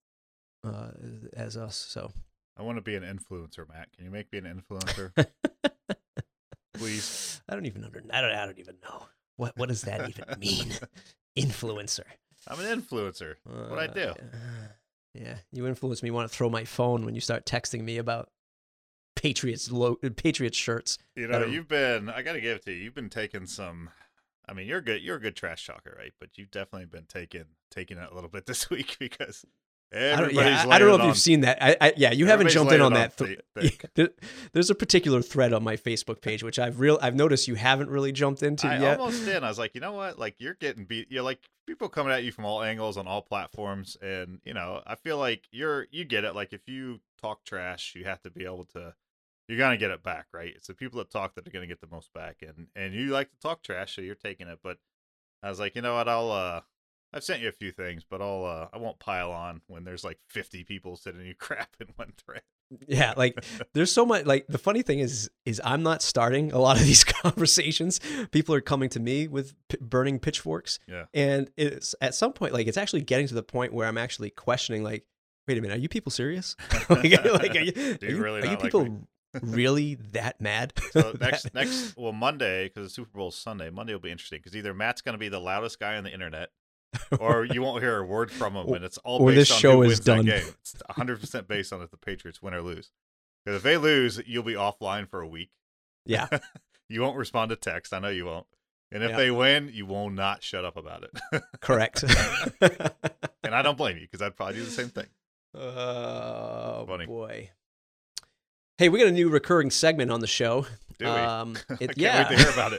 uh, 0.65 0.91
as 1.33 1.57
us. 1.57 1.77
So 1.77 2.13
I 2.57 2.63
want 2.63 2.77
to 2.77 2.83
be 2.83 2.97
an 2.97 3.03
influencer, 3.03 3.69
Matt. 3.69 3.93
Can 3.93 4.05
you 4.05 4.11
make 4.11 4.33
me 4.33 4.39
an 4.39 4.63
influencer, 4.63 5.13
please? 6.75 7.41
I 7.49 7.55
don't 7.55 7.67
even 7.67 7.85
under 7.85 8.03
I 8.13 8.21
don't 8.21 8.33
I 8.33 8.45
don't 8.45 8.59
even 8.59 8.77
know 8.83 9.07
what 9.37 9.57
what 9.57 9.69
does 9.69 9.83
that 9.83 10.09
even 10.09 10.39
mean? 10.39 10.73
Influencer. 11.39 12.05
I'm 12.49 12.59
an 12.61 12.81
influencer. 12.81 13.35
What 13.45 13.79
I 13.79 13.87
do? 13.87 14.09
Uh, 14.09 14.69
yeah, 15.15 15.37
you 15.53 15.67
influence 15.67 16.03
me. 16.03 16.11
Want 16.11 16.31
to 16.31 16.37
throw 16.37 16.51
my 16.51 16.65
phone 16.65 17.05
when 17.05 17.15
you 17.15 17.21
start 17.21 17.47
texting 17.47 17.83
me 17.83 17.99
about 17.99 18.31
Patriots 19.19 19.71
lo- 19.71 19.97
Patriots 20.17 20.57
shirts. 20.57 20.99
You 21.17 21.27
know, 21.29 21.45
you've 21.45 21.69
been 21.69 22.09
I 22.09 22.23
got 22.23 22.33
to 22.33 22.41
give 22.41 22.57
it 22.57 22.65
to 22.67 22.73
you. 22.73 22.85
You've 22.85 22.95
been 22.95 23.11
taking 23.11 23.47
some 23.47 23.91
I 24.49 24.55
mean, 24.55 24.67
you're 24.67 24.81
good. 24.81 25.03
You're 25.03 25.17
a 25.17 25.21
good 25.21 25.37
trash 25.37 25.67
talker, 25.67 25.95
right? 25.99 26.13
But 26.19 26.31
you've 26.37 26.51
definitely 26.51 26.87
been 26.87 27.05
taking 27.07 27.45
taking 27.71 27.99
it 27.99 28.09
a 28.11 28.15
little 28.15 28.31
bit 28.31 28.47
this 28.47 28.71
week 28.71 28.97
because 28.99 29.45
everybody's. 29.93 30.39
I 30.39 30.43
don't, 30.43 30.69
yeah, 30.69 30.75
I 30.75 30.79
don't 30.79 30.89
know 30.89 30.97
if 30.97 31.09
you've 31.09 31.19
seen 31.19 31.43
that. 31.43 31.63
I, 31.63 31.77
I 31.81 31.93
yeah, 31.97 32.13
you 32.13 32.27
haven't 32.27 32.49
jumped 32.49 32.73
in 32.73 32.81
on 32.81 32.95
that. 32.95 33.17
Th- 33.19 33.41
th- 33.95 34.11
there's 34.53 34.71
a 34.71 34.75
particular 34.75 35.21
thread 35.21 35.53
on 35.53 35.63
my 35.63 35.77
Facebook 35.77 36.23
page 36.23 36.43
which 36.43 36.59
I've 36.59 36.81
real 36.81 36.99
I've 37.03 37.15
noticed 37.15 37.47
you 37.47 37.57
haven't 37.57 37.91
really 37.91 38.13
jumped 38.13 38.43
into 38.43 38.67
I 38.67 38.79
yet. 38.79 38.99
almost 38.99 39.25
did. 39.25 39.45
I 39.45 39.49
was 39.49 39.59
like, 39.59 39.75
you 39.75 39.83
know 39.83 39.93
what? 39.93 40.19
Like 40.19 40.37
you're 40.39 40.55
getting 40.55 40.85
beat. 40.85 41.11
You're 41.11 41.23
like 41.23 41.41
people 41.67 41.91
coming 41.91 42.13
at 42.13 42.25
you 42.25 42.33
from 42.33 42.47
all 42.47 42.63
angles 42.63 42.97
on 42.97 43.07
all 43.07 43.21
platforms, 43.21 43.99
and 44.01 44.41
you 44.45 44.55
know, 44.55 44.83
I 44.87 44.95
feel 44.95 45.19
like 45.19 45.47
you're 45.51 45.87
you 45.91 46.05
get 46.07 46.25
it. 46.25 46.35
Like 46.35 46.55
if 46.55 46.67
you 46.67 47.01
talk 47.21 47.45
trash, 47.45 47.95
you 47.95 48.05
have 48.05 48.23
to 48.23 48.31
be 48.31 48.45
able 48.47 48.65
to 48.73 48.95
you're 49.49 49.59
gonna 49.59 49.77
get 49.77 49.91
it 49.91 50.03
back, 50.03 50.27
right? 50.33 50.53
It's 50.55 50.67
the 50.67 50.75
people 50.75 50.99
that 50.99 51.11
talk 51.11 51.35
that 51.35 51.47
are 51.47 51.51
gonna 51.51 51.67
get 51.67 51.81
the 51.81 51.89
most 51.91 52.13
back, 52.13 52.43
and 52.43 52.69
and 52.77 52.95
you 52.95 53.07
like 53.09 53.31
to 53.31 53.39
talk 53.39 53.63
trash, 53.63 53.97
so 53.97 54.03
you're 54.03 54.15
taking 54.15 54.49
it. 54.49 54.59
But 54.63 54.79
I 55.43 55.49
was 55.49 55.59
like, 55.59 55.75
you 55.75 55.83
know 55.83 55.95
what? 55.95 56.09
I'll 56.09 56.31
uh, 56.31 56.61
I've 57.13 57.25
sent 57.25 57.41
you 57.43 57.49
a 57.49 57.53
few 57.53 57.73
things, 57.73 58.05
but 58.09 58.21
I'll 58.21 58.45
uh, 58.45 58.69
I 58.73 58.79
won't 58.79 58.99
pile 58.99 59.33
on 59.33 59.63
when 59.67 59.85
there's 59.85 60.05
like 60.05 60.19
50 60.29 60.65
people 60.65 60.97
sending 60.97 61.27
you 61.27 61.35
crap 61.39 61.71
in 61.81 61.89
one 61.97 62.13
thread. 62.17 62.43
Yeah, 62.87 63.15
like 63.17 63.43
there's 63.73 63.91
so 63.91 64.05
much. 64.05 64.27
Like 64.27 64.47
the 64.47 64.59
funny 64.59 64.83
thing 64.83 64.99
is, 64.99 65.31
is 65.47 65.59
I'm 65.65 65.83
not 65.83 66.03
starting 66.03 66.53
a 66.53 66.59
lot 66.59 66.77
of 66.77 66.83
these 66.87 67.03
conversations. 67.05 67.99
People 68.31 68.55
are 68.55 68.61
coming 68.61 68.91
to 68.91 69.01
me 69.01 69.27
with 69.27 69.55
p- 69.69 69.79
burning 69.81 70.19
pitchforks. 70.19 70.79
Yeah, 70.87 71.07
and 71.15 71.51
it's 71.57 71.95
at 72.03 72.15
some 72.15 72.35
point, 72.35 72.53
like 72.53 72.67
it's 72.67 72.77
actually 72.77 73.01
getting 73.03 73.27
to 73.29 73.35
the 73.35 73.43
point 73.43 73.73
where 73.73 73.89
I'm 73.89 73.97
actually 73.97 74.29
questioning, 74.29 74.83
like, 74.83 75.07
wait 75.47 75.57
a 75.57 75.63
minute, 75.63 75.79
are 75.79 75.81
you 75.81 75.89
people 75.89 76.13
serious? 76.13 76.57
like, 76.91 77.05
like, 77.25 77.57
are 77.57 77.61
you, 77.61 77.73
Do 77.73 77.81
you, 77.81 77.97
are 78.03 78.11
you, 78.11 78.23
really 78.23 78.43
are 78.43 78.45
you 78.45 78.51
like 78.51 78.61
people 78.61 78.85
me? 78.85 78.99
Really 79.43 79.95
that 80.13 80.41
mad? 80.41 80.73
So 80.93 81.13
next 81.21 81.53
next 81.55 81.97
well 81.97 82.13
Monday 82.13 82.65
because 82.69 82.85
the 82.89 82.91
Super 82.91 83.17
Bowl 83.19 83.29
is 83.29 83.35
Sunday. 83.35 83.71
Monday 83.71 83.93
will 83.93 84.01
be 84.01 84.11
interesting 84.11 84.39
because 84.39 84.57
either 84.57 84.73
Matt's 84.75 85.01
going 85.03 85.13
to 85.15 85.19
be 85.19 85.29
the 85.29 85.39
loudest 85.41 85.79
guy 85.79 85.97
on 85.97 86.05
the 86.05 86.13
internet, 86.13 86.51
or 87.21 87.45
you 87.45 87.63
won't 87.63 87.83
hear 87.83 87.99
a 87.99 88.05
word 88.07 88.31
from 88.31 88.55
him, 88.57 88.73
and 88.73 88.85
it's 88.85 88.99
all 88.99 89.21
or 89.21 89.29
based 89.31 89.37
this 89.37 89.51
on 89.53 89.59
show 89.59 89.73
who 89.77 89.83
is 89.83 89.89
wins 89.89 90.01
done. 90.01 90.19
that 90.27 90.41
game. 90.45 90.55
It's 90.61 90.75
100 90.87 91.21
percent 91.21 91.47
based 91.49 91.73
on 91.73 91.83
if 91.83 91.91
the 91.91 91.97
Patriots 91.97 92.41
win 92.43 92.55
or 92.55 92.63
lose. 92.63 92.91
Because 93.45 93.59
if 93.59 93.63
they 93.63 93.77
lose, 93.77 94.21
you'll 94.27 94.43
be 94.43 94.55
offline 94.55 95.09
for 95.09 95.21
a 95.21 95.29
week. 95.29 95.51
yeah, 96.05 96.27
You 96.89 97.01
won't 97.03 97.17
respond 97.17 97.51
to 97.51 97.57
text. 97.57 97.93
I 97.95 97.99
know 97.99 98.09
you 98.09 98.27
won't. 98.27 98.47
And 98.91 99.03
if 99.03 99.11
Yeah. 99.11 99.17
they 99.19 99.31
win, 99.31 99.71
you 99.73 99.85
will 99.87 100.09
not 100.11 100.43
shut 100.43 100.65
up 100.65 100.77
about 100.79 101.05
it. 101.05 101.43
correct. 101.61 102.03
and 103.43 103.55
I 103.55 103.61
don't 103.63 103.77
blame 103.79 103.97
you 103.99 104.03
because 104.03 104.23
I'd 104.23 104.37
probably 104.37 104.57
do 104.57 104.65
the 104.65 104.71
same 104.71 104.89
thing. 104.89 105.07
Oh 105.55 106.85
Funny. 106.87 107.07
boy. 107.07 107.51
Hey, 108.79 108.89
we 108.89 109.01
got 109.01 109.09
a 109.09 109.13
new 109.13 109.29
recurring 109.29 109.73
segment 109.73 110.13
on 110.13 110.21
the 110.21 110.29
show. 110.29 110.65
Do 111.01 111.07
we? 111.07 111.11
Um, 111.11 111.57
I 111.69 111.75
it, 111.81 111.97
can't 111.97 111.97
yeah. 111.99 112.29
wait 112.29 112.37
to 112.37 112.43
hear 112.45 112.53
about 112.53 112.73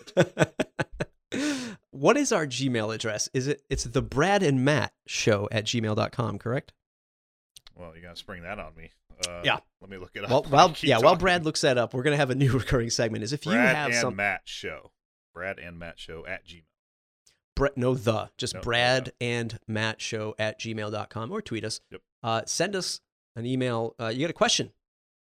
it. 1.33 1.77
what 1.91 2.15
is 2.15 2.31
our 2.31 2.47
Gmail 2.47 2.95
address? 2.95 3.29
Is 3.33 3.47
it 3.47 3.63
it's 3.69 3.83
the 3.83 4.01
Brad 4.01 4.41
and 4.41 4.63
Matt 4.63 4.93
show 5.07 5.49
at 5.51 5.65
gmail.com, 5.65 6.39
correct? 6.39 6.71
Well, 7.75 7.91
you're 7.93 8.01
gonna 8.03 8.15
spring 8.15 8.43
that 8.43 8.59
on 8.59 8.77
me. 8.77 8.91
Uh, 9.27 9.41
Yeah. 9.43 9.57
Let 9.81 9.89
me 9.89 9.97
look 9.97 10.11
it 10.15 10.23
up. 10.23 10.29
Well, 10.29 10.43
while 10.43 10.69
you 10.69 10.87
yeah, 10.87 10.99
while. 10.99 11.17
Brad 11.17 11.43
looks 11.43 11.59
that 11.61 11.77
up, 11.77 11.93
we're 11.93 12.03
gonna 12.03 12.15
have 12.15 12.29
a 12.29 12.35
new 12.35 12.51
recurring 12.57 12.91
segment. 12.91 13.25
Is 13.25 13.33
if 13.33 13.45
you 13.45 13.51
have 13.51 13.87
and 13.87 13.95
some 13.95 14.15
Matt 14.15 14.43
show. 14.45 14.91
Brad 15.33 15.59
and 15.59 15.77
Matt 15.77 15.99
show 15.99 16.25
at 16.25 16.47
Gmail. 16.47 16.63
Brett, 17.57 17.75
no 17.75 17.93
the, 17.93 18.29
just 18.37 18.53
No, 18.53 18.59
no, 18.59 18.63
Brad 18.63 19.11
and 19.19 19.59
Matt 19.67 19.99
show 19.99 20.33
at 20.39 20.61
gmail.com 20.61 21.29
or 21.29 21.41
tweet 21.41 21.65
us. 21.65 21.81
Yep. 21.91 22.01
Uh, 22.23 22.41
send 22.45 22.73
us 22.73 23.01
an 23.35 23.45
email. 23.45 23.95
Uh, 23.99 24.07
you 24.07 24.21
got 24.21 24.29
a 24.29 24.33
question 24.33 24.71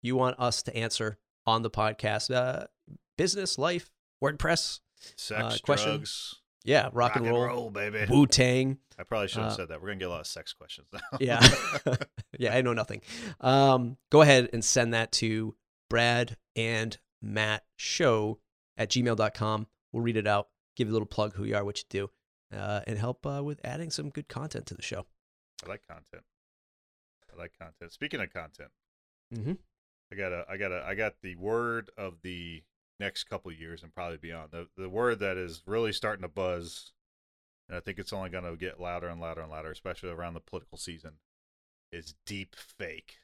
you 0.01 0.15
want 0.15 0.39
us 0.39 0.63
to 0.63 0.75
answer 0.75 1.17
on 1.45 1.61
the 1.61 1.69
podcast. 1.69 2.33
Uh, 2.33 2.67
business, 3.17 3.57
life, 3.57 3.91
WordPress. 4.23 4.79
Sex, 5.15 5.41
Uh, 5.41 5.57
question? 5.63 5.89
drugs, 5.91 6.35
Yeah, 6.63 6.89
rock, 6.93 7.15
and 7.15 7.25
roll. 7.27 7.71
baby. 7.71 8.05
Wu 8.09 8.27
Tang. 8.27 8.77
I 8.99 9.03
probably 9.03 9.27
should 9.29 9.41
have 9.41 9.53
Uh, 9.53 9.55
said 9.55 9.67
that. 9.69 9.81
We're 9.81 9.87
gonna 9.87 9.99
get 9.99 10.07
a 10.09 10.11
lot 10.11 10.19
of 10.21 10.27
sex 10.27 10.53
questions 10.53 10.87
now. 10.93 10.99
Yeah. 11.19 11.39
yeah, 12.37 12.55
I 12.55 12.61
know 12.61 12.73
nothing. 12.73 13.01
Um, 13.39 13.97
go 14.11 14.21
ahead 14.21 14.49
and 14.53 14.63
send 14.63 14.93
that 14.93 15.11
to 15.13 15.55
Brad 15.89 16.37
and 16.55 16.97
Matt 17.21 17.65
show 17.77 18.39
at 18.77 18.89
gmail.com. 18.91 19.67
We'll 19.91 20.03
read 20.03 20.17
it 20.17 20.27
out, 20.27 20.49
give 20.75 20.87
you 20.87 20.91
a 20.91 20.95
little 20.95 21.07
plug 21.07 21.33
who 21.33 21.43
you 21.45 21.55
are, 21.55 21.65
what 21.65 21.79
you 21.79 21.85
do, 21.89 22.11
uh, 22.55 22.81
and 22.85 22.97
help 22.99 23.25
uh, 23.25 23.41
with 23.43 23.59
adding 23.63 23.89
some 23.89 24.09
good 24.11 24.27
content 24.29 24.67
to 24.67 24.75
the 24.75 24.81
show. 24.83 25.07
I 25.65 25.69
like 25.69 25.81
content. 25.87 26.23
I 27.33 27.37
like 27.39 27.53
content. 27.57 27.91
Speaking 27.91 28.21
of 28.21 28.31
content, 28.31 28.69
Mm-hmm. 29.33 29.53
I 30.11 30.15
got 30.15 30.31
a, 30.31 30.45
I 30.49 30.57
got 30.57 30.71
a, 30.71 30.83
I 30.85 30.95
got 30.95 31.13
the 31.21 31.35
word 31.35 31.89
of 31.97 32.15
the 32.21 32.63
next 32.99 33.23
couple 33.25 33.51
years 33.51 33.81
and 33.83 33.93
probably 33.93 34.17
beyond. 34.17 34.51
The 34.51 34.67
the 34.77 34.89
word 34.89 35.19
that 35.19 35.37
is 35.37 35.61
really 35.65 35.93
starting 35.93 36.23
to 36.23 36.27
buzz, 36.27 36.91
and 37.69 37.77
I 37.77 37.79
think 37.81 37.97
it's 37.99 38.13
only 38.13 38.29
going 38.29 38.43
to 38.43 38.55
get 38.55 38.79
louder 38.79 39.07
and 39.07 39.21
louder 39.21 39.41
and 39.41 39.49
louder, 39.51 39.71
especially 39.71 40.09
around 40.09 40.33
the 40.33 40.39
political 40.39 40.77
season, 40.77 41.13
is 41.91 42.15
deep 42.25 42.55
fake. 42.55 43.15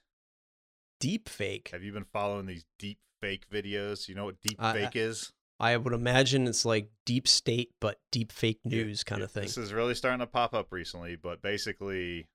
Deep 0.99 1.29
fake. 1.29 1.69
Have 1.71 1.83
you 1.83 1.91
been 1.91 2.05
following 2.05 2.45
these 2.47 2.65
deep 2.79 2.99
fake 3.21 3.49
videos? 3.49 4.07
You 4.07 4.15
know 4.15 4.25
what 4.25 4.41
deep 4.41 4.61
I- 4.61 4.73
fake 4.73 4.95
is? 4.95 5.33
I 5.59 5.75
would 5.75 5.93
imagine 5.93 6.45
it's 6.47 6.65
like 6.65 6.91
deep 7.03 7.27
state, 7.27 7.71
but 7.81 7.99
deep 8.11 8.31
fake 8.31 8.59
news 8.63 9.03
kind 9.03 9.21
Yeah, 9.21 9.25
of 9.25 9.31
thing. 9.31 9.41
This 9.41 9.57
is 9.57 9.73
really 9.73 9.95
starting 9.95 10.19
to 10.19 10.27
pop 10.27 10.53
up 10.53 10.71
recently, 10.71 11.15
but 11.15 11.41
basically, 11.41 12.27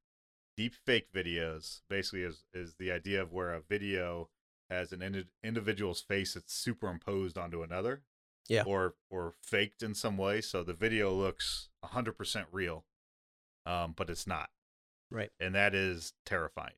deep 0.56 0.74
fake 0.84 1.06
videos 1.14 1.82
basically 1.88 2.22
is 2.22 2.44
is 2.52 2.74
the 2.80 2.90
idea 2.90 3.22
of 3.22 3.32
where 3.32 3.54
a 3.54 3.60
video 3.60 4.28
has 4.72 4.92
an 4.92 5.02
indi- 5.02 5.28
individual's 5.42 6.00
face 6.00 6.34
that's 6.34 6.52
superimposed 6.54 7.36
onto 7.38 7.62
another, 7.62 8.02
Yeah. 8.48 8.64
or 8.66 8.94
or 9.10 9.34
faked 9.40 9.82
in 9.82 9.94
some 9.94 10.16
way, 10.16 10.40
so 10.40 10.62
the 10.62 10.74
video 10.74 11.12
looks 11.12 11.68
hundred 11.84 12.12
percent 12.14 12.48
real, 12.52 12.84
um, 13.66 13.92
but 13.92 14.10
it's 14.10 14.26
not, 14.26 14.50
Right. 15.10 15.30
and 15.38 15.54
that 15.54 15.74
is 15.74 16.14
terrifying 16.24 16.74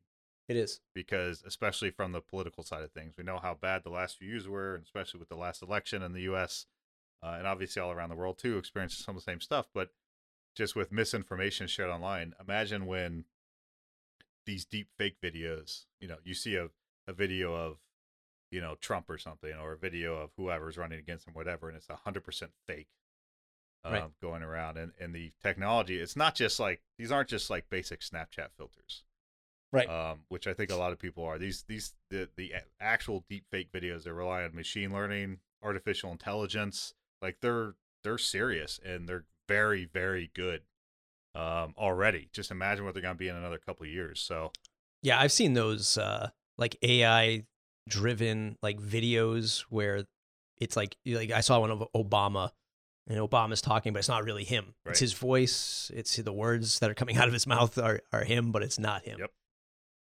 It 0.49 0.57
is. 0.57 0.81
because 0.95 1.43
especially 1.45 1.91
from 1.91 2.13
the 2.13 2.21
political 2.21 2.63
side 2.65 2.83
of 2.83 2.93
things, 2.93 3.15
we 3.17 3.25
know 3.25 3.39
how 3.39 3.55
bad 3.55 3.83
the 3.85 3.91
last 3.91 4.19
few 4.19 4.29
years 4.29 4.47
were, 4.49 4.75
and 4.75 4.85
especially 4.85 5.21
with 5.21 5.29
the 5.29 5.37
last 5.37 5.63
election 5.63 6.03
in 6.03 6.13
the 6.13 6.23
U.S. 6.23 6.67
Uh, 7.23 7.37
and 7.39 7.47
obviously 7.47 7.81
all 7.81 7.91
around 7.93 8.11
the 8.11 8.17
world 8.17 8.37
too, 8.39 8.59
experiencing 8.59 9.03
some 9.03 9.17
of 9.17 9.25
the 9.25 9.31
same 9.31 9.41
stuff. 9.41 9.69
But 9.73 9.95
just 10.55 10.77
with 10.77 10.93
misinformation 10.93 11.67
shared 11.69 11.89
online, 11.91 12.35
imagine 12.39 12.85
when 12.87 13.25
these 14.47 14.65
deep 14.67 14.89
fake 14.99 15.17
videos, 15.23 15.87
you 16.01 16.07
know, 16.09 16.19
you 16.23 16.35
see 16.35 16.57
a, 16.57 16.69
a 17.07 17.13
video 17.15 17.55
of, 17.55 17.79
you 18.55 18.61
know, 18.61 18.77
Trump 18.81 19.11
or 19.11 19.19
something, 19.19 19.53
or 19.63 19.73
a 19.73 19.79
video 19.79 20.17
of 20.17 20.31
whoever's 20.37 20.79
running 20.79 20.99
against 20.99 21.27
him, 21.27 21.35
whatever, 21.35 21.69
and 21.69 21.77
it's 21.77 21.89
hundred 21.89 22.25
percent 22.25 22.53
fake. 22.67 22.89
Um, 23.87 23.93
Right. 23.93 24.05
going 24.23 24.43
around 24.43 24.79
and, 24.79 24.93
and 24.99 25.15
the 25.15 25.33
technology 25.43 25.99
it's 26.01 26.17
not 26.17 26.35
just 26.35 26.59
like 26.59 26.81
these 26.97 27.13
aren't 27.13 27.29
just 27.29 27.51
like 27.51 27.69
basic 27.69 28.01
snapchat 28.01 28.49
filters 28.57 29.05
Right. 29.73 29.91
um, 29.91 30.21
which 30.29 30.47
I 30.47 30.55
think 30.55 30.71
a 30.71 30.77
lot 30.77 30.93
of 30.93 30.99
people 30.99 31.23
are. 31.25 31.39
These 31.39 31.65
these 31.69 31.93
the 32.09 32.31
the 32.37 32.55
actual 32.81 33.25
deep 33.29 33.45
fake 33.51 33.71
videos 33.73 34.05
they 34.05 34.11
rely 34.11 34.43
on 34.45 34.55
machine 34.55 34.91
learning, 34.91 35.41
artificial 35.63 36.13
intelligence. 36.13 36.95
Like 37.21 37.39
they're 37.43 37.75
they're 38.05 38.17
serious 38.17 38.81
and 38.83 39.07
they're 39.07 39.25
very 39.49 39.85
very 39.85 40.31
good 40.33 40.63
um, 41.35 41.75
already. 41.77 42.31
Just 42.33 42.51
imagine 42.51 42.87
what 42.87 42.95
they're 42.95 43.03
gonna 43.03 43.17
be 43.17 43.29
in 43.29 43.37
another 43.37 43.59
couple 43.59 43.85
of 43.85 43.91
years. 43.93 44.21
So 44.21 44.53
Yeah, 45.03 45.21
I've 45.21 45.33
seen 45.33 45.53
those 45.53 45.99
uh 45.99 46.31
like 46.57 46.77
AI 46.83 47.45
driven 47.89 48.57
like 48.63 48.79
videos 48.81 49.61
where 49.69 50.05
it's 50.59 50.77
like 50.77 50.97
like 51.07 51.31
I 51.31 51.41
saw 51.41 51.61
one 51.61 51.71
of 51.71 51.85
Obama 51.95 52.51
and 53.07 53.19
Obama's 53.19 53.61
talking 53.61 53.93
but 53.93 53.99
it's 53.99 54.09
not 54.09 54.25
really 54.25 54.45
him. 54.45 54.75
Right. 54.85 54.93
It's 54.93 55.01
his 55.01 55.13
voice, 55.13 55.91
it's 55.95 56.17
the 56.17 56.33
words 56.33 56.79
that 56.79 56.91
are 56.91 56.95
coming 56.95 57.17
out 57.19 57.27
of 57.29 57.33
his 57.35 57.47
mouth 57.47 57.77
are 57.79 58.01
are 58.13 58.25
him 58.25 58.53
but 58.53 58.63
it's 58.63 58.79
not 58.79 59.05
him. 59.05 59.19
Yep. 59.19 59.31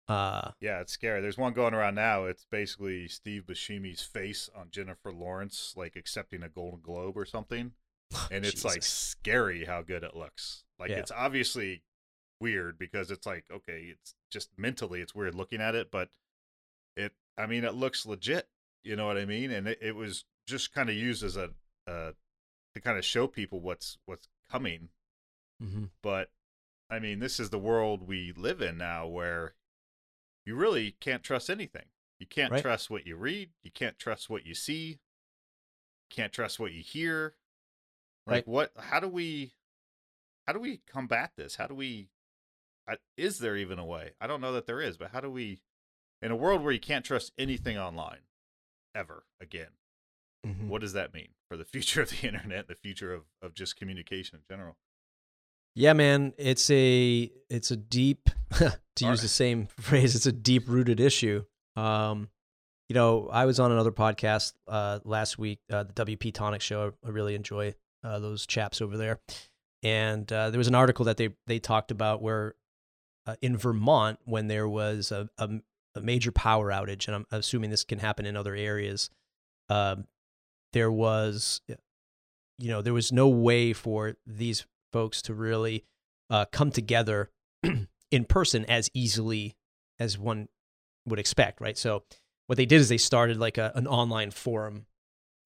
Uh 0.08 0.50
yeah, 0.60 0.80
it's 0.80 0.92
scary. 0.92 1.20
There's 1.20 1.38
one 1.38 1.52
going 1.52 1.74
around 1.74 1.96
now. 1.96 2.26
It's 2.26 2.46
basically 2.50 3.08
Steve 3.08 3.44
Buscemi's 3.46 4.02
face 4.02 4.48
on 4.54 4.68
Jennifer 4.70 5.12
Lawrence 5.12 5.74
like 5.76 5.96
accepting 5.96 6.42
a 6.44 6.48
Golden 6.48 6.80
Globe 6.80 7.16
or 7.16 7.24
something. 7.24 7.72
and 8.30 8.46
it's 8.46 8.64
like 8.64 8.84
scary 8.84 9.64
how 9.64 9.82
good 9.82 10.04
it 10.04 10.14
looks. 10.14 10.62
Like 10.78 10.90
Yeah. 10.90 10.98
it's 10.98 11.10
obviously 11.10 11.82
weird 12.40 12.78
because 12.78 13.10
it's 13.10 13.26
like 13.26 13.46
okay, 13.52 13.86
it's 13.90 14.14
just 14.30 14.50
mentally 14.56 15.00
it's 15.00 15.14
weird 15.14 15.34
looking 15.34 15.60
at 15.60 15.74
it, 15.74 15.90
but 15.90 16.10
I 17.38 17.46
mean 17.46 17.64
it 17.64 17.74
looks 17.74 18.06
legit. 18.06 18.48
You 18.84 18.96
know 18.96 19.06
what 19.06 19.18
I 19.18 19.24
mean? 19.24 19.50
And 19.50 19.66
it, 19.68 19.78
it 19.82 19.96
was 19.96 20.24
just 20.46 20.72
kind 20.72 20.88
of 20.88 20.94
used 20.96 21.22
as 21.24 21.36
a 21.36 21.50
uh, 21.86 22.12
to 22.74 22.80
kind 22.80 22.98
of 22.98 23.04
show 23.04 23.26
people 23.26 23.60
what's 23.60 23.98
what's 24.06 24.28
coming. 24.50 24.90
mhm. 25.62 25.90
But 26.02 26.30
I 26.88 26.98
mean, 27.00 27.18
this 27.18 27.40
is 27.40 27.50
the 27.50 27.58
world 27.58 28.06
we 28.06 28.32
live 28.36 28.60
in 28.62 28.78
now, 28.78 29.06
where 29.08 29.54
you 30.44 30.54
really 30.54 30.92
can't 31.00 31.22
trust 31.24 31.50
anything. 31.50 31.86
You 32.20 32.26
can't 32.26 32.52
Right. 32.52 32.62
trust 32.62 32.88
what 32.90 33.06
you 33.06 33.16
read. 33.16 33.50
You 33.62 33.70
can't 33.72 33.98
trust 33.98 34.30
what 34.30 34.46
you 34.46 34.54
see. 34.54 35.00
Can't 36.10 36.32
trust 36.32 36.60
what 36.60 36.72
you 36.72 36.82
hear. 36.82 37.34
Like 38.26 38.46
Right. 38.46 38.48
what? 38.48 38.72
How 38.78 39.00
do 39.00 39.08
we? 39.08 39.52
How 40.46 40.52
do 40.52 40.60
we 40.60 40.78
combat 40.86 41.32
this? 41.36 41.56
How 41.56 41.66
do 41.66 41.74
we? 41.74 42.08
Is 43.16 43.40
there 43.40 43.56
even 43.56 43.80
a 43.80 43.84
way? 43.84 44.14
I 44.20 44.28
don't 44.28 44.40
know 44.40 44.52
that 44.52 44.66
there 44.66 44.80
is, 44.80 44.96
but 44.96 45.10
how 45.10 45.20
do 45.20 45.28
we? 45.30 45.60
In 46.22 46.30
a 46.30 46.36
world 46.36 46.62
where 46.62 46.72
you 46.72 46.80
can't 46.80 47.04
trust 47.04 47.32
anything 47.38 47.76
online, 47.76 48.20
ever 48.94 49.24
again. 49.40 49.70
Mhm. 50.46 50.68
What 50.68 50.80
does 50.80 50.92
that 50.94 51.12
mean 51.12 51.28
for 51.48 51.56
the 51.56 51.64
future 51.72 52.02
of 52.02 52.10
the 52.10 52.26
internet, 52.26 52.68
the 52.68 52.74
future 52.74 53.12
of, 53.12 53.24
of 53.42 53.54
just 53.54 53.76
communication 53.76 54.38
in 54.38 54.42
general? 54.48 54.76
Yeah, 55.74 55.92
man, 55.92 56.32
it's 56.38 56.70
a 56.70 57.30
it's 57.50 57.70
a 57.70 57.76
deep 57.76 58.30
to 58.54 59.04
All 59.04 59.10
use 59.10 59.20
the 59.20 59.28
same 59.28 59.66
phrase, 59.78 60.14
it's 60.16 60.26
a 60.26 60.32
deep 60.32 60.68
rooted 60.68 61.00
issue. 61.00 61.44
Um, 61.76 62.30
you 62.88 62.94
know, 62.94 63.28
I 63.28 63.44
was 63.44 63.60
on 63.60 63.72
another 63.72 63.90
podcast 63.90 64.54
uh, 64.68 65.00
last 65.04 65.38
week, 65.38 65.58
uh, 65.70 65.82
the 65.82 65.92
WP 65.92 66.32
Tonic 66.32 66.62
show. 66.62 66.94
I 67.04 67.08
really 67.10 67.34
enjoy 67.34 67.74
uh, 68.02 68.20
those 68.20 68.46
chaps 68.46 68.80
over 68.80 68.96
there, 68.96 69.20
and 69.82 70.30
uh, 70.32 70.48
there 70.50 70.58
was 70.58 70.68
an 70.68 70.74
article 70.74 71.04
that 71.06 71.18
they 71.18 71.30
they 71.46 71.58
talked 71.58 71.90
about 71.90 72.22
where 72.22 72.54
uh, 73.26 73.34
in 73.42 73.58
Vermont 73.58 74.18
when 74.24 74.46
there 74.46 74.68
was 74.68 75.12
a, 75.12 75.28
a, 75.36 75.50
a 75.96 76.00
major 76.00 76.32
power 76.32 76.70
outage, 76.70 77.06
and 77.06 77.16
I'm 77.16 77.26
assuming 77.30 77.70
this 77.70 77.84
can 77.84 77.98
happen 77.98 78.26
in 78.26 78.36
other 78.36 78.54
areas. 78.54 79.10
Um, 79.68 80.06
there 80.72 80.92
was, 80.92 81.60
you 82.58 82.68
know, 82.68 82.82
there 82.82 82.94
was 82.94 83.12
no 83.12 83.28
way 83.28 83.72
for 83.72 84.16
these 84.26 84.66
folks 84.92 85.22
to 85.22 85.34
really 85.34 85.84
uh, 86.30 86.44
come 86.52 86.70
together 86.70 87.30
in 88.10 88.24
person 88.24 88.64
as 88.66 88.90
easily 88.94 89.56
as 89.98 90.18
one 90.18 90.48
would 91.06 91.18
expect, 91.18 91.60
right? 91.60 91.78
So 91.78 92.04
what 92.46 92.56
they 92.56 92.66
did 92.66 92.80
is 92.80 92.88
they 92.88 92.98
started 92.98 93.38
like 93.38 93.58
a, 93.58 93.72
an 93.74 93.86
online 93.86 94.30
forum, 94.30 94.86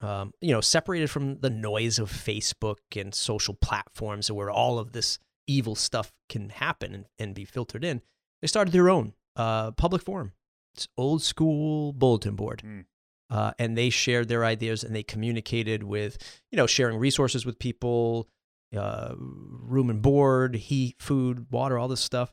um, 0.01 0.33
you 0.41 0.53
know, 0.53 0.61
separated 0.61 1.11
from 1.11 1.39
the 1.41 1.51
noise 1.51 1.99
of 1.99 2.11
Facebook 2.11 2.79
and 2.97 3.15
social 3.15 3.55
platforms 3.55 4.31
where 4.31 4.51
all 4.51 4.79
of 4.79 4.93
this 4.93 5.19
evil 5.47 5.75
stuff 5.75 6.13
can 6.29 6.49
happen 6.51 6.95
and, 6.95 7.05
and 7.19 7.35
be 7.35 7.45
filtered 7.45 7.85
in. 7.85 8.03
They 8.41 8.49
started 8.49 8.73
their 8.73 8.89
own 8.89 9.15
uh, 9.37 9.73
public 9.73 10.03
forum. 10.03 10.33
It's 10.75 10.89
old 10.97 11.23
school 11.23 11.93
bulletin 11.93 12.37
board. 12.37 12.63
Mm. 12.65 12.85
Uh, 13.31 13.53
and 13.61 13.79
they 13.79 13.91
shared 13.91 14.29
their 14.29 14.45
ideas 14.45 14.83
and 14.83 14.95
they 14.95 15.05
communicated 15.05 15.85
with, 15.85 16.19
you 16.51 16.57
know, 16.57 16.67
sharing 16.67 16.99
resources 16.99 17.47
with 17.47 17.61
people, 17.61 18.29
uh, 18.77 19.15
room 19.17 19.89
and 19.89 20.03
board, 20.03 20.57
heat, 20.57 20.97
food, 20.99 21.47
water, 21.51 21.79
all 21.79 21.87
this 21.87 22.01
stuff. 22.01 22.33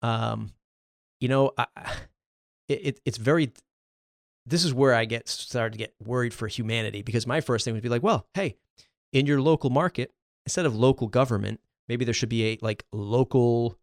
Um, 0.00 0.52
you 1.20 1.28
know, 1.28 1.52
I, 1.58 1.66
it, 2.68 2.80
it, 2.82 3.00
it's 3.04 3.18
very. 3.18 3.52
This 4.44 4.64
is 4.64 4.74
where 4.74 4.92
I 4.92 5.04
get 5.04 5.28
started 5.28 5.72
to 5.72 5.78
get 5.78 5.94
worried 6.02 6.34
for 6.34 6.48
humanity 6.48 7.02
because 7.02 7.28
my 7.28 7.40
first 7.40 7.64
thing 7.64 7.74
would 7.74 7.82
be 7.82 7.88
like, 7.88 8.02
well, 8.02 8.26
hey, 8.34 8.56
in 9.12 9.26
your 9.26 9.40
local 9.40 9.70
market, 9.70 10.12
instead 10.46 10.66
of 10.66 10.74
local 10.74 11.06
government, 11.06 11.60
maybe 11.88 12.04
there 12.04 12.14
should 12.14 12.28
be 12.28 12.46
a 12.46 12.58
like 12.60 12.84
local, 12.92 13.78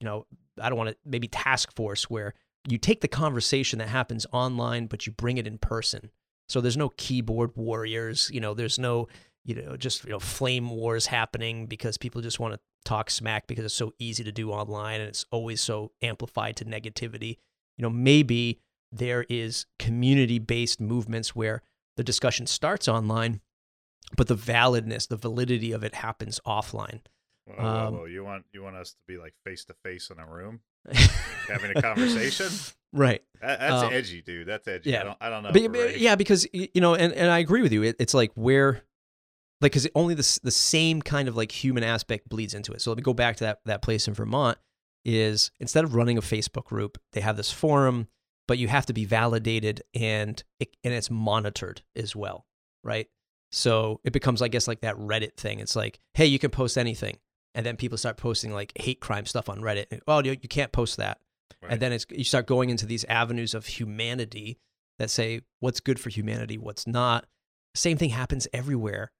you 0.00 0.04
know, 0.06 0.26
I 0.60 0.68
don't 0.68 0.78
want 0.78 0.90
to 0.90 0.96
maybe 1.04 1.28
task 1.28 1.74
force 1.76 2.10
where 2.10 2.34
you 2.70 2.78
take 2.78 3.00
the 3.00 3.08
conversation 3.08 3.78
that 3.78 3.88
happens 3.88 4.26
online, 4.32 4.86
but 4.86 5.06
you 5.06 5.12
bring 5.12 5.38
it 5.38 5.46
in 5.46 5.58
person. 5.58 6.10
So 6.48 6.60
there's 6.60 6.76
no 6.76 6.90
keyboard 6.90 7.52
warriors, 7.56 8.30
you 8.32 8.40
know, 8.40 8.54
there's 8.54 8.78
no 8.78 9.08
you 9.44 9.54
know, 9.54 9.76
just 9.78 10.04
you 10.04 10.10
know, 10.10 10.18
flame 10.18 10.68
wars 10.68 11.06
happening 11.06 11.66
because 11.66 11.96
people 11.96 12.20
just 12.20 12.38
want 12.38 12.52
to 12.52 12.60
talk 12.84 13.08
smack 13.08 13.46
because 13.46 13.64
it's 13.64 13.74
so 13.74 13.94
easy 13.98 14.22
to 14.22 14.30
do 14.30 14.50
online 14.50 15.00
and 15.00 15.08
it's 15.08 15.24
always 15.30 15.62
so 15.62 15.92
amplified 16.02 16.54
to 16.56 16.66
negativity. 16.66 17.38
You 17.78 17.82
know, 17.82 17.90
maybe 17.90 18.60
there 18.92 19.24
is 19.30 19.64
community-based 19.78 20.82
movements 20.82 21.34
where 21.34 21.62
the 21.96 22.04
discussion 22.04 22.46
starts 22.46 22.88
online, 22.88 23.40
but 24.18 24.28
the 24.28 24.36
validness, 24.36 25.08
the 25.08 25.16
validity 25.16 25.72
of 25.72 25.82
it 25.82 25.94
happens 25.94 26.40
offline. 26.46 27.00
Whoa, 27.46 27.54
whoa, 27.56 28.02
Um. 28.04 28.08
You 28.10 28.24
want 28.24 28.44
you 28.52 28.62
want 28.62 28.76
us 28.76 28.90
to 28.90 28.98
be 29.06 29.16
like 29.16 29.32
face 29.44 29.64
to 29.66 29.74
face 29.82 30.10
in 30.10 30.18
a 30.18 30.26
room 30.26 30.60
having 31.48 31.76
a 31.76 31.82
conversation? 31.82 32.48
right. 32.92 33.22
That, 33.40 33.60
that's 33.60 33.82
Um, 33.84 33.92
edgy, 33.92 34.22
dude. 34.22 34.46
That's 34.48 34.66
edgy. 34.66 34.90
yeah. 34.90 35.00
I 35.00 35.04
don't, 35.04 35.18
I 35.20 35.30
don't 35.30 35.42
know. 35.44 35.50
But, 35.52 35.72
but- 35.72 36.00
yeah, 36.00 36.16
because 36.16 36.46
you 36.52 36.68
know, 36.80 36.94
and, 36.94 37.12
and 37.12 37.30
I 37.30 37.38
agree 37.38 37.62
with 37.62 37.72
you. 37.72 37.82
It, 37.82 37.96
it's 37.98 38.14
like 38.14 38.32
where, 38.34 38.82
like, 39.60 39.72
because 39.72 39.88
only 39.94 40.14
the 40.14 40.40
the 40.42 40.50
same 40.50 41.02
kind 41.02 41.28
of 41.28 41.36
like 41.36 41.52
human 41.52 41.84
aspect 41.84 42.28
bleeds 42.28 42.54
into 42.54 42.72
it. 42.72 42.80
So 42.82 42.90
let 42.90 42.96
me 42.96 43.02
go 43.02 43.14
back 43.14 43.36
to 43.36 43.44
that 43.44 43.60
that 43.66 43.82
place 43.82 44.08
in 44.08 44.14
Vermont. 44.14 44.58
Is 45.04 45.52
instead 45.60 45.84
of 45.84 45.94
running 45.94 46.18
a 46.18 46.20
Facebook 46.20 46.64
group, 46.64 46.98
they 47.12 47.20
have 47.22 47.36
this 47.36 47.50
forum, 47.50 48.08
but 48.46 48.58
you 48.58 48.68
have 48.68 48.84
to 48.86 48.92
be 48.92 49.04
validated 49.06 49.82
and 49.94 50.42
it, 50.60 50.76
and 50.84 50.92
it's 50.92 51.10
monitored 51.10 51.80
as 51.96 52.14
well, 52.14 52.44
right? 52.84 53.06
So 53.50 54.00
it 54.04 54.12
becomes, 54.12 54.42
I 54.42 54.48
guess, 54.48 54.68
like 54.68 54.80
that 54.82 54.96
Reddit 54.96 55.36
thing. 55.36 55.60
It's 55.60 55.74
like, 55.76 55.98
hey, 56.12 56.26
you 56.26 56.38
can 56.38 56.50
post 56.50 56.76
anything, 56.76 57.16
and 57.58 57.66
then 57.66 57.76
people 57.76 57.98
start 57.98 58.16
posting 58.16 58.52
like 58.52 58.72
hate 58.78 59.00
crime 59.00 59.26
stuff 59.26 59.48
on 59.48 59.58
Reddit. 59.60 59.86
And, 59.90 60.00
oh, 60.06 60.22
you, 60.22 60.36
you 60.40 60.48
can't 60.48 60.70
post 60.72 60.96
that 60.96 61.18
Right. 61.60 61.72
and 61.72 61.82
then 61.82 61.92
it's 61.92 62.06
you 62.10 62.22
start 62.22 62.46
going 62.46 62.70
into 62.70 62.86
these 62.86 63.04
avenues 63.06 63.52
of 63.52 63.66
humanity 63.66 64.60
that 65.00 65.10
say 65.10 65.40
what's 65.58 65.80
good 65.80 65.98
for 65.98 66.08
humanity 66.08 66.56
what's 66.56 66.86
not 66.86 67.26
same 67.74 67.96
thing 67.96 68.10
happens 68.10 68.46
everywhere 68.52 69.10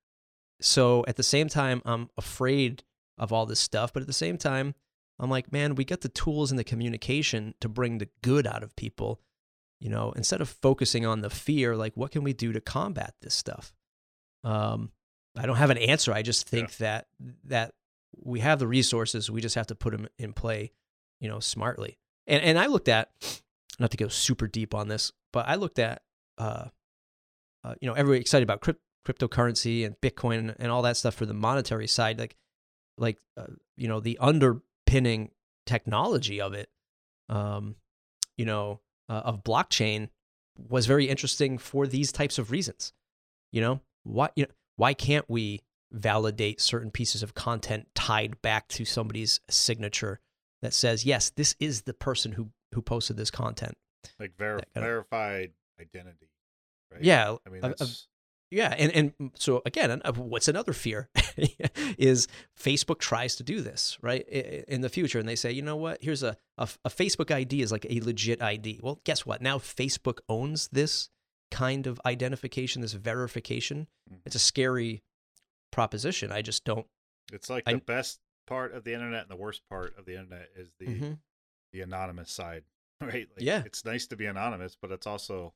so 0.61 1.05
at 1.09 1.17
the 1.17 1.25
same 1.25 1.49
time 1.49 1.83
i'm 1.85 2.11
afraid 2.17 2.85
of 3.17 3.33
all 3.33 3.45
this 3.45 3.59
stuff 3.59 3.93
but 3.93 4.03
at 4.03 4.07
the 4.07 4.13
same 4.13 4.37
time 4.39 4.75
i'm 5.19 5.31
like 5.31 5.51
man 5.53 5.75
we 5.75 5.85
got 5.85 6.03
the 6.03 6.09
tools 6.09 6.53
and 6.53 6.59
the 6.61 6.65
communication 6.65 7.55
to 7.61 7.69
bring 7.69 7.99
the 7.99 8.09
good 8.23 8.47
out 8.47 8.63
of 8.63 8.77
people 8.77 9.21
you 9.81 9.89
know 9.89 10.13
instead 10.13 10.41
of 10.41 10.49
focusing 10.49 11.05
on 11.05 11.21
the 11.23 11.31
fear 11.31 11.75
like 11.77 11.95
what 11.97 12.13
can 12.13 12.23
we 12.23 12.33
do 12.33 12.53
to 12.53 12.61
combat 12.61 13.15
this 13.21 13.35
stuff 13.35 13.73
um 14.45 14.93
i 15.37 15.45
don't 15.45 15.57
have 15.57 15.71
an 15.71 15.79
answer 15.79 16.13
i 16.13 16.23
just 16.23 16.47
think 16.49 16.77
that 16.77 17.09
that 17.43 17.73
we 18.23 18.41
have 18.41 18.59
the 18.59 18.67
resources 18.67 19.31
we 19.31 19.41
just 19.41 19.55
have 19.55 19.67
to 19.67 19.75
put 19.75 19.93
them 19.93 20.09
in 20.19 20.33
play 20.33 20.73
you 21.21 21.29
know 21.29 21.41
smartly 21.41 21.99
and 22.29 22.43
and 22.45 22.59
I 22.59 22.67
looked 22.67 22.89
at 22.89 23.11
not 23.81 23.91
to 23.91 23.97
go 23.97 24.09
super 24.09 24.47
deep 24.47 24.75
on 24.75 24.89
this, 24.89 25.13
but 25.33 25.49
I 25.49 25.57
looked 25.57 25.79
at 25.79 26.03
uh, 26.37 26.67
uh 27.65 27.75
you 27.81 27.89
know 27.89 27.95
everybody 27.95 28.21
excited 28.21 28.45
about 28.45 28.61
crypt- 28.61 28.83
cryptocurrency 29.07 29.85
and 29.85 30.01
Bitcoin 30.01 30.55
and 30.59 30.71
all 30.71 30.83
that 30.83 30.97
stuff 30.97 31.15
for 31.15 31.27
the 31.27 31.35
monetary 31.35 31.89
side, 31.89 32.19
like 32.19 32.37
like 32.99 33.19
uh, 33.37 33.47
you 33.77 33.89
know 33.89 33.99
the 33.99 34.19
underpinning 34.21 35.31
technology 35.67 36.41
of 36.41 36.53
it, 36.53 36.69
um, 37.29 37.77
you 38.37 38.45
know 38.45 38.81
uh, 39.09 39.23
of 39.25 39.43
blockchain 39.43 40.11
was 40.57 40.87
very 40.87 41.09
interesting 41.09 41.57
for 41.57 41.87
these 41.87 42.13
types 42.13 42.39
of 42.39 42.51
reasons. 42.51 42.93
You 43.53 43.63
know 43.63 43.81
why 44.05 44.29
you 44.37 44.45
know 44.45 44.53
why 44.77 44.93
can't 44.93 45.29
we 45.29 45.63
validate 45.93 46.61
certain 46.61 46.91
pieces 46.91 47.23
of 47.23 47.35
content 47.35 47.87
tied 47.95 48.41
back 48.43 48.69
to 48.69 48.85
somebody's 48.85 49.41
signature? 49.49 50.21
that 50.61 50.75
says 50.75 51.05
yes 51.05 51.31
this 51.31 51.55
is 51.61 51.83
the 51.83 51.95
person 51.95 52.33
who 52.33 52.49
who 52.75 52.83
posted 52.83 53.17
this 53.17 53.31
content 53.31 53.77
like 54.19 54.33
ver- 54.37 54.57
kind 54.59 54.67
of- 54.75 54.83
verified 54.83 55.53
identity. 55.81 56.29
Right? 56.93 57.05
yeah 57.05 57.37
I 57.47 57.49
mean, 57.49 57.63
of- 57.63 57.97
yeah 58.51 58.75
and 58.77 58.91
and 59.21 59.31
so 59.37 59.63
again 59.65 60.03
uh, 60.05 60.13
what's 60.15 60.49
another 60.49 60.73
fear 60.73 61.11
is 61.97 62.27
facebook 62.61 62.99
tries 62.99 63.37
to 63.37 63.45
do 63.45 63.61
this 63.61 63.99
right 64.03 64.27
in 64.29 64.81
the 64.81 64.89
future 64.89 65.21
and 65.21 65.29
they 65.29 65.37
say 65.37 65.53
you 65.53 65.63
know 65.63 65.77
what 65.77 66.03
here's 66.03 66.25
a 66.25 66.37
a 66.59 66.67
facebook 66.89 67.31
id 67.31 67.63
is 67.63 67.71
like 67.71 67.87
a 67.89 68.01
legit 68.01 68.43
id 68.43 68.81
well 68.83 69.01
guess 69.05 69.25
what 69.25 69.41
now 69.41 69.59
facebook 69.59 70.19
owns 70.29 70.67
this 70.73 71.09
kind 71.53 71.87
of 71.87 72.01
identification 72.05 72.83
this 72.83 72.95
verification 72.95 73.87
Mhm. 74.13 74.19
it's 74.27 74.35
a 74.35 74.39
scary 74.41 75.03
proposition 75.71 76.33
i 76.33 76.43
just 76.43 76.65
don't 76.65 76.87
it's 77.33 77.51
like 77.51 77.65
I- 77.67 77.75
the 77.75 77.79
best 77.81 78.21
part 78.47 78.73
of 78.73 78.85
the 78.85 78.95
internet 78.95 79.23
and 79.23 79.31
the 79.31 79.37
worst 79.37 79.63
part 79.69 79.97
of 79.99 80.07
the 80.07 80.15
internet 80.17 80.49
is 80.57 80.71
the 80.79 80.87
Mhm. 80.87 81.19
the 81.73 81.83
anonymous 81.83 82.31
side, 82.33 82.65
right? 83.03 83.29
Like, 83.37 83.45
Yeah. 83.45 83.63
it's 83.67 83.85
nice 83.85 84.07
to 84.07 84.17
be 84.17 84.25
anonymous, 84.25 84.75
but 84.81 84.91
it's 84.91 85.07
also 85.07 85.53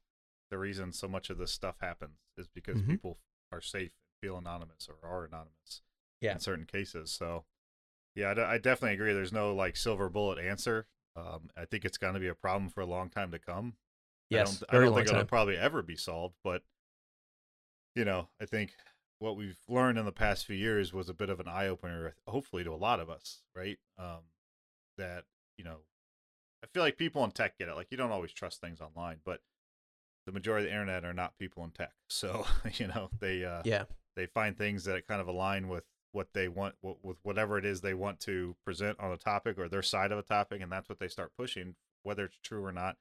the 0.50 0.58
reason 0.58 0.92
so 0.92 1.08
much 1.08 1.30
of 1.30 1.38
this 1.38 1.50
stuff 1.50 1.76
happens 1.80 2.18
is 2.36 2.48
because 2.48 2.82
Mhm. 2.82 2.86
people 2.88 3.18
are 3.50 3.62
safe 3.62 3.92
and 3.92 4.20
feel 4.20 4.36
anonymous 4.36 4.90
or 4.90 4.96
are 5.02 5.24
anonymous 5.24 5.80
Yeah. 6.20 6.32
in 6.34 6.40
certain 6.40 6.66
cases. 6.66 7.10
So, 7.10 7.46
yeah, 8.14 8.32
I, 8.32 8.34
d- 8.34 8.40
I 8.42 8.58
definitely 8.58 8.92
agree. 8.96 9.14
There's 9.14 9.32
no 9.32 9.54
like 9.54 9.74
silver 9.78 10.10
bullet 10.10 10.38
answer. 10.38 10.86
Um, 11.16 11.48
I 11.56 11.64
think 11.64 11.86
it's 11.86 11.96
going 11.96 12.12
to 12.12 12.20
be 12.20 12.28
a 12.28 12.34
problem 12.34 12.68
for 12.68 12.82
a 12.82 12.86
long 12.86 13.08
time 13.08 13.30
to 13.32 13.38
come. 13.38 13.78
yes 14.28 14.62
I 14.68 14.74
don't, 14.74 14.74
I 14.82 14.84
don't 14.84 14.94
think 14.94 15.06
it'll 15.08 15.20
time 15.20 15.26
probably 15.28 15.56
ever 15.56 15.80
be 15.82 15.96
solved, 15.96 16.36
but 16.44 16.62
you 17.94 18.04
know, 18.04 18.28
I 18.38 18.44
think 18.44 18.74
what 19.22 19.36
we've 19.36 19.60
learned 19.68 19.98
in 19.98 20.04
the 20.04 20.12
past 20.12 20.44
few 20.44 20.56
years 20.56 20.92
was 20.92 21.08
a 21.08 21.14
bit 21.14 21.30
of 21.30 21.38
an 21.38 21.46
eye 21.46 21.68
opener, 21.68 22.14
hopefully 22.26 22.64
to 22.64 22.72
a 22.72 22.76
lot 22.76 22.98
of 22.98 23.08
us, 23.08 23.42
right? 23.54 23.78
Um, 23.96 24.22
that 24.98 25.24
you 25.56 25.64
know, 25.64 25.76
I 26.64 26.66
feel 26.66 26.82
like 26.82 26.98
people 26.98 27.22
in 27.22 27.30
tech 27.30 27.56
get 27.56 27.68
it. 27.68 27.76
Like 27.76 27.86
you 27.90 27.96
don't 27.96 28.10
always 28.10 28.32
trust 28.32 28.60
things 28.60 28.80
online, 28.80 29.18
but 29.24 29.40
the 30.26 30.32
majority 30.32 30.66
of 30.66 30.70
the 30.70 30.74
internet 30.74 31.04
are 31.04 31.12
not 31.12 31.38
people 31.38 31.62
in 31.62 31.70
tech, 31.70 31.92
so 32.08 32.44
you 32.74 32.88
know 32.88 33.10
they 33.20 33.44
uh, 33.44 33.62
yeah 33.64 33.84
they 34.16 34.26
find 34.26 34.58
things 34.58 34.84
that 34.84 35.06
kind 35.06 35.20
of 35.20 35.28
align 35.28 35.68
with 35.68 35.84
what 36.10 36.34
they 36.34 36.48
want 36.48 36.74
with 36.82 37.16
whatever 37.22 37.56
it 37.56 37.64
is 37.64 37.80
they 37.80 37.94
want 37.94 38.20
to 38.20 38.56
present 38.64 38.98
on 39.00 39.12
a 39.12 39.16
topic 39.16 39.56
or 39.58 39.68
their 39.68 39.82
side 39.82 40.12
of 40.12 40.18
a 40.18 40.22
topic 40.22 40.60
and 40.60 40.70
that's 40.70 40.88
what 40.88 40.98
they 40.98 41.08
start 41.08 41.32
pushing 41.38 41.74
whether 42.02 42.26
it's 42.26 42.36
true 42.42 42.62
or 42.62 42.70
not 42.70 42.98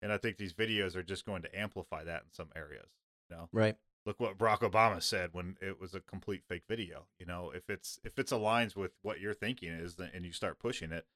and 0.00 0.10
i 0.10 0.16
think 0.16 0.38
these 0.38 0.54
videos 0.54 0.96
are 0.96 1.02
just 1.02 1.26
going 1.26 1.42
to 1.42 1.58
amplify 1.60 2.02
that 2.02 2.22
in 2.22 2.32
some 2.32 2.48
areas 2.56 2.88
you 3.28 3.36
know 3.36 3.50
right 3.52 3.76
look 4.06 4.20
what 4.20 4.36
barack 4.38 4.60
obama 4.60 5.02
said 5.02 5.30
when 5.32 5.56
it 5.60 5.80
was 5.80 5.94
a 5.94 6.00
complete 6.00 6.42
fake 6.46 6.64
video 6.68 7.06
you 7.18 7.26
know 7.26 7.50
if 7.54 7.70
it's 7.70 7.98
if 8.04 8.18
it's 8.18 8.32
aligns 8.32 8.76
with 8.76 8.92
what 9.02 9.20
you're 9.20 9.34
thinking 9.34 9.70
is 9.70 9.96
and 9.98 10.24
you 10.24 10.32
start 10.32 10.58
pushing 10.58 10.92
it 10.92 11.06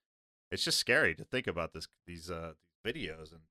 it's 0.50 0.64
just 0.64 0.78
scary 0.78 1.14
to 1.14 1.24
think 1.24 1.46
about 1.46 1.72
this 1.72 1.88
these 2.06 2.30
uh 2.30 2.52
these 2.84 2.94
videos 2.94 3.32
and 3.32 3.42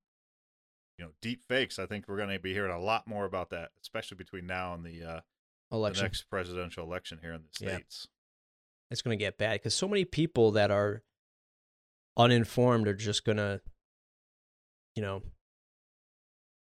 you 0.98 1.04
know 1.04 1.12
deep 1.22 1.42
fakes. 1.44 1.78
I 1.78 1.86
think 1.86 2.06
we're 2.08 2.16
going 2.16 2.30
to 2.30 2.38
be 2.38 2.52
hearing 2.52 2.74
a 2.74 2.80
lot 2.80 3.06
more 3.06 3.24
about 3.24 3.50
that, 3.50 3.70
especially 3.80 4.16
between 4.16 4.46
now 4.46 4.74
and 4.74 4.84
the 4.84 5.02
uh, 5.02 5.20
election, 5.72 6.02
the 6.02 6.02
next 6.02 6.22
presidential 6.24 6.84
election 6.84 7.18
here 7.22 7.32
in 7.32 7.42
the 7.42 7.48
states. 7.52 8.08
Yeah. 8.08 8.14
It's 8.90 9.02
going 9.02 9.18
to 9.18 9.22
get 9.22 9.38
bad 9.38 9.54
because 9.54 9.74
so 9.74 9.86
many 9.86 10.04
people 10.04 10.52
that 10.52 10.70
are 10.70 11.02
uninformed 12.16 12.88
are 12.88 12.94
just 12.94 13.24
going 13.24 13.36
to, 13.36 13.60
you 14.96 15.02
know, 15.02 15.22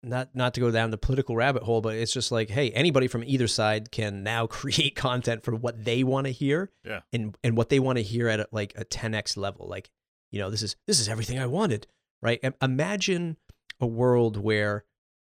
not 0.10 0.36
not 0.36 0.54
to 0.56 0.60
go 0.60 0.72
down 0.72 0.91
the 0.91 0.98
political 0.98 1.36
rabbit 1.36 1.63
hole, 1.63 1.82
but 1.82 1.96
it's 1.96 2.13
just 2.13 2.32
like, 2.32 2.50
hey, 2.50 2.72
anybody 2.72 3.08
from 3.08 3.24
either 3.24 3.48
side 3.48 3.91
can 3.91 4.24
now 4.24 4.48
create 4.60 4.96
content 4.96 5.43
for 5.43 5.56
what 5.56 5.84
they 5.84 6.04
want 6.04 6.28
to 6.28 6.32
hear, 6.32 6.72
yeah, 6.84 7.02
and 7.13 7.38
and 7.43 7.58
what 7.58 7.70
they 7.70 7.80
want 7.80 7.98
to 7.98 8.04
hear 8.04 8.28
at 8.28 8.39
a, 8.39 8.48
like 8.52 8.74
a 8.78 8.86
10x 8.86 9.38
level. 9.38 9.67
Like, 9.67 9.89
you 10.32 10.39
know, 10.39 10.50
this 10.50 10.62
is 10.62 10.76
this 10.86 11.00
is 11.00 11.10
everything 11.10 11.39
I 11.39 11.46
wanted, 11.46 11.88
right? 12.22 12.43
Imagine 12.62 13.38
a 13.80 13.88
world 13.88 14.38
where, 14.38 14.86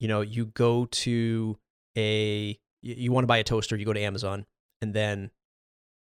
you 0.00 0.08
know, 0.08 0.20
you 0.20 0.46
go 0.46 0.86
to 0.86 1.58
a 1.96 2.58
you, 2.80 2.94
you 2.96 3.12
want 3.12 3.24
to 3.24 3.28
buy 3.28 3.38
a 3.38 3.44
toaster, 3.44 3.76
you 3.76 3.86
go 3.86 3.92
to 3.92 4.00
Amazon, 4.00 4.46
and 4.80 4.94
then 4.94 5.30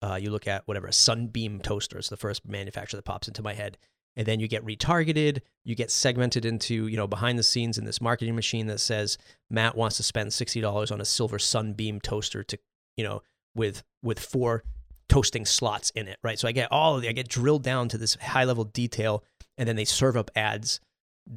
uh, 0.01 0.17
you 0.21 0.31
look 0.31 0.47
at 0.47 0.67
whatever 0.67 0.87
a 0.87 0.93
Sunbeam 0.93 1.59
toaster 1.59 1.97
is 1.97 2.09
the 2.09 2.17
first 2.17 2.47
manufacturer 2.47 2.97
that 2.97 3.05
pops 3.05 3.27
into 3.27 3.43
my 3.43 3.53
head, 3.53 3.77
and 4.19 4.27
then 4.27 4.39
you 4.39 4.47
get 4.47 4.63
retargeted 4.63 5.39
you 5.63 5.73
get 5.73 5.89
segmented 5.89 6.45
into 6.45 6.87
you 6.87 6.97
know 6.97 7.07
behind 7.07 7.39
the 7.39 7.43
scenes 7.43 7.79
in 7.79 7.85
this 7.85 8.01
marketing 8.01 8.35
machine 8.35 8.67
that 8.67 8.79
says 8.79 9.17
matt 9.49 9.75
wants 9.75 9.97
to 9.97 10.03
spend 10.03 10.29
$60 10.29 10.91
on 10.91 11.01
a 11.01 11.05
silver 11.05 11.39
sunbeam 11.39 11.99
toaster 11.99 12.43
to 12.43 12.59
you 12.97 13.03
know 13.03 13.21
with 13.55 13.81
with 14.03 14.19
four 14.19 14.63
toasting 15.07 15.45
slots 15.45 15.89
in 15.91 16.07
it 16.07 16.19
right? 16.21 16.37
So 16.37 16.47
i 16.47 16.51
get 16.51 16.71
all 16.71 16.99
the, 16.99 17.09
i 17.09 17.13
get 17.13 17.27
drilled 17.27 17.63
down 17.63 17.89
to 17.89 17.97
this 17.97 18.15
high 18.15 18.43
level 18.43 18.65
detail 18.65 19.23
and 19.57 19.67
then 19.67 19.75
they 19.75 19.85
serve 19.85 20.15
up 20.15 20.29
ads 20.35 20.79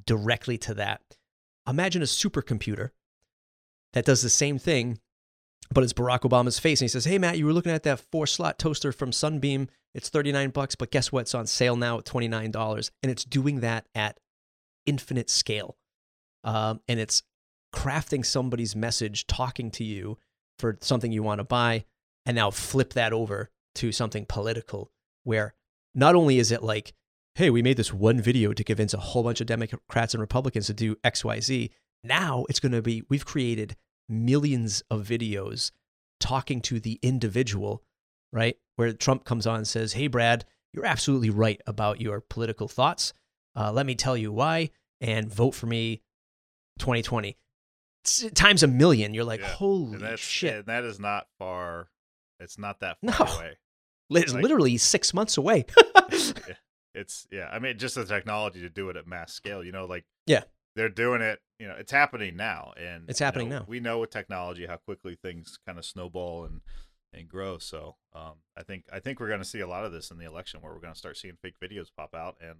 directly 0.06 0.58
to 0.58 0.74
that. 0.74 1.00
Imagine 1.68 2.02
a 2.02 2.06
supercomputer 2.06 2.90
that 3.92 4.04
does 4.04 4.22
the 4.22 4.30
same 4.30 4.58
thing 4.58 4.98
but 5.70 5.84
it's 5.84 5.92
Barack 5.92 6.20
Obama's 6.20 6.58
face. 6.58 6.80
And 6.80 6.84
he 6.84 6.88
says, 6.88 7.04
Hey, 7.04 7.18
Matt, 7.18 7.38
you 7.38 7.46
were 7.46 7.52
looking 7.52 7.72
at 7.72 7.82
that 7.84 8.00
four 8.10 8.26
slot 8.26 8.58
toaster 8.58 8.92
from 8.92 9.12
Sunbeam. 9.12 9.68
It's 9.94 10.08
39 10.08 10.50
bucks, 10.50 10.74
but 10.74 10.90
guess 10.90 11.12
what? 11.12 11.20
It's 11.20 11.34
on 11.34 11.46
sale 11.46 11.76
now 11.76 11.98
at 11.98 12.04
$29. 12.04 12.90
And 13.02 13.12
it's 13.12 13.24
doing 13.24 13.60
that 13.60 13.86
at 13.94 14.18
infinite 14.86 15.30
scale. 15.30 15.76
Um, 16.44 16.80
and 16.88 16.98
it's 16.98 17.22
crafting 17.74 18.24
somebody's 18.24 18.74
message, 18.76 19.26
talking 19.26 19.70
to 19.72 19.84
you 19.84 20.18
for 20.58 20.78
something 20.80 21.12
you 21.12 21.22
want 21.22 21.38
to 21.38 21.44
buy, 21.44 21.84
and 22.26 22.34
now 22.34 22.50
flip 22.50 22.92
that 22.94 23.12
over 23.12 23.50
to 23.76 23.92
something 23.92 24.26
political 24.26 24.90
where 25.24 25.54
not 25.94 26.14
only 26.14 26.38
is 26.38 26.52
it 26.52 26.62
like, 26.62 26.92
hey, 27.34 27.50
we 27.50 27.62
made 27.62 27.76
this 27.76 27.92
one 27.92 28.20
video 28.20 28.52
to 28.52 28.64
convince 28.64 28.92
a 28.92 28.98
whole 28.98 29.22
bunch 29.22 29.40
of 29.40 29.46
Democrats 29.46 30.14
and 30.14 30.20
Republicans 30.20 30.66
to 30.66 30.74
do 30.74 30.96
XYZ. 30.96 31.70
Now 32.04 32.44
it's 32.48 32.60
going 32.60 32.72
to 32.72 32.82
be, 32.82 33.02
we've 33.08 33.24
created 33.24 33.76
millions 34.12 34.82
of 34.90 35.06
videos 35.06 35.70
talking 36.20 36.60
to 36.62 36.78
the 36.78 36.98
individual, 37.02 37.82
right? 38.32 38.56
Where 38.76 38.92
Trump 38.92 39.24
comes 39.24 39.46
on 39.46 39.56
and 39.56 39.68
says, 39.68 39.94
Hey, 39.94 40.06
Brad, 40.06 40.44
you're 40.72 40.86
absolutely 40.86 41.30
right 41.30 41.60
about 41.66 42.00
your 42.00 42.20
political 42.20 42.68
thoughts. 42.68 43.12
Uh, 43.54 43.72
let 43.72 43.84
me 43.86 43.94
tell 43.94 44.16
you 44.16 44.32
why, 44.32 44.70
and 45.00 45.32
vote 45.32 45.54
for 45.54 45.66
me 45.66 46.02
2020. 46.78 47.36
It's 48.04 48.24
times 48.34 48.62
a 48.62 48.66
million. 48.66 49.14
You're 49.14 49.24
like, 49.24 49.40
yeah. 49.40 49.48
holy 49.48 50.16
shit. 50.16 50.54
And 50.54 50.66
that 50.66 50.84
is 50.84 50.98
not 50.98 51.26
far. 51.38 51.88
It's 52.40 52.58
not 52.58 52.80
that 52.80 52.96
far 53.04 53.26
no. 53.26 53.34
away. 53.34 53.58
It's 54.10 54.34
like, 54.34 54.42
literally 54.42 54.76
six 54.78 55.14
months 55.14 55.36
away. 55.36 55.64
it's, 56.94 57.26
yeah. 57.30 57.48
I 57.50 57.58
mean, 57.58 57.78
just 57.78 57.94
the 57.94 58.04
technology 58.04 58.60
to 58.60 58.68
do 58.68 58.88
it 58.90 58.96
at 58.96 59.06
mass 59.06 59.32
scale, 59.32 59.62
you 59.62 59.72
know, 59.72 59.86
like, 59.86 60.04
yeah, 60.26 60.42
they're 60.74 60.88
doing 60.88 61.20
it 61.20 61.40
you 61.58 61.66
know 61.66 61.74
it's 61.78 61.92
happening 61.92 62.36
now 62.36 62.72
and 62.76 63.04
it's 63.08 63.18
happening 63.18 63.46
you 63.46 63.52
know, 63.52 63.58
now. 63.60 63.64
we 63.68 63.80
know 63.80 63.98
with 63.98 64.10
technology 64.10 64.66
how 64.66 64.76
quickly 64.76 65.16
things 65.20 65.58
kind 65.66 65.78
of 65.78 65.84
snowball 65.84 66.44
and 66.44 66.60
and 67.12 67.28
grow 67.28 67.58
so 67.58 67.96
um, 68.14 68.34
i 68.56 68.62
think 68.62 68.84
i 68.92 68.98
think 68.98 69.20
we're 69.20 69.28
going 69.28 69.40
to 69.40 69.44
see 69.44 69.60
a 69.60 69.66
lot 69.66 69.84
of 69.84 69.92
this 69.92 70.10
in 70.10 70.18
the 70.18 70.24
election 70.26 70.60
where 70.60 70.72
we're 70.72 70.80
going 70.80 70.92
to 70.92 70.98
start 70.98 71.16
seeing 71.16 71.36
fake 71.42 71.56
videos 71.62 71.88
pop 71.96 72.14
out 72.14 72.36
and 72.40 72.56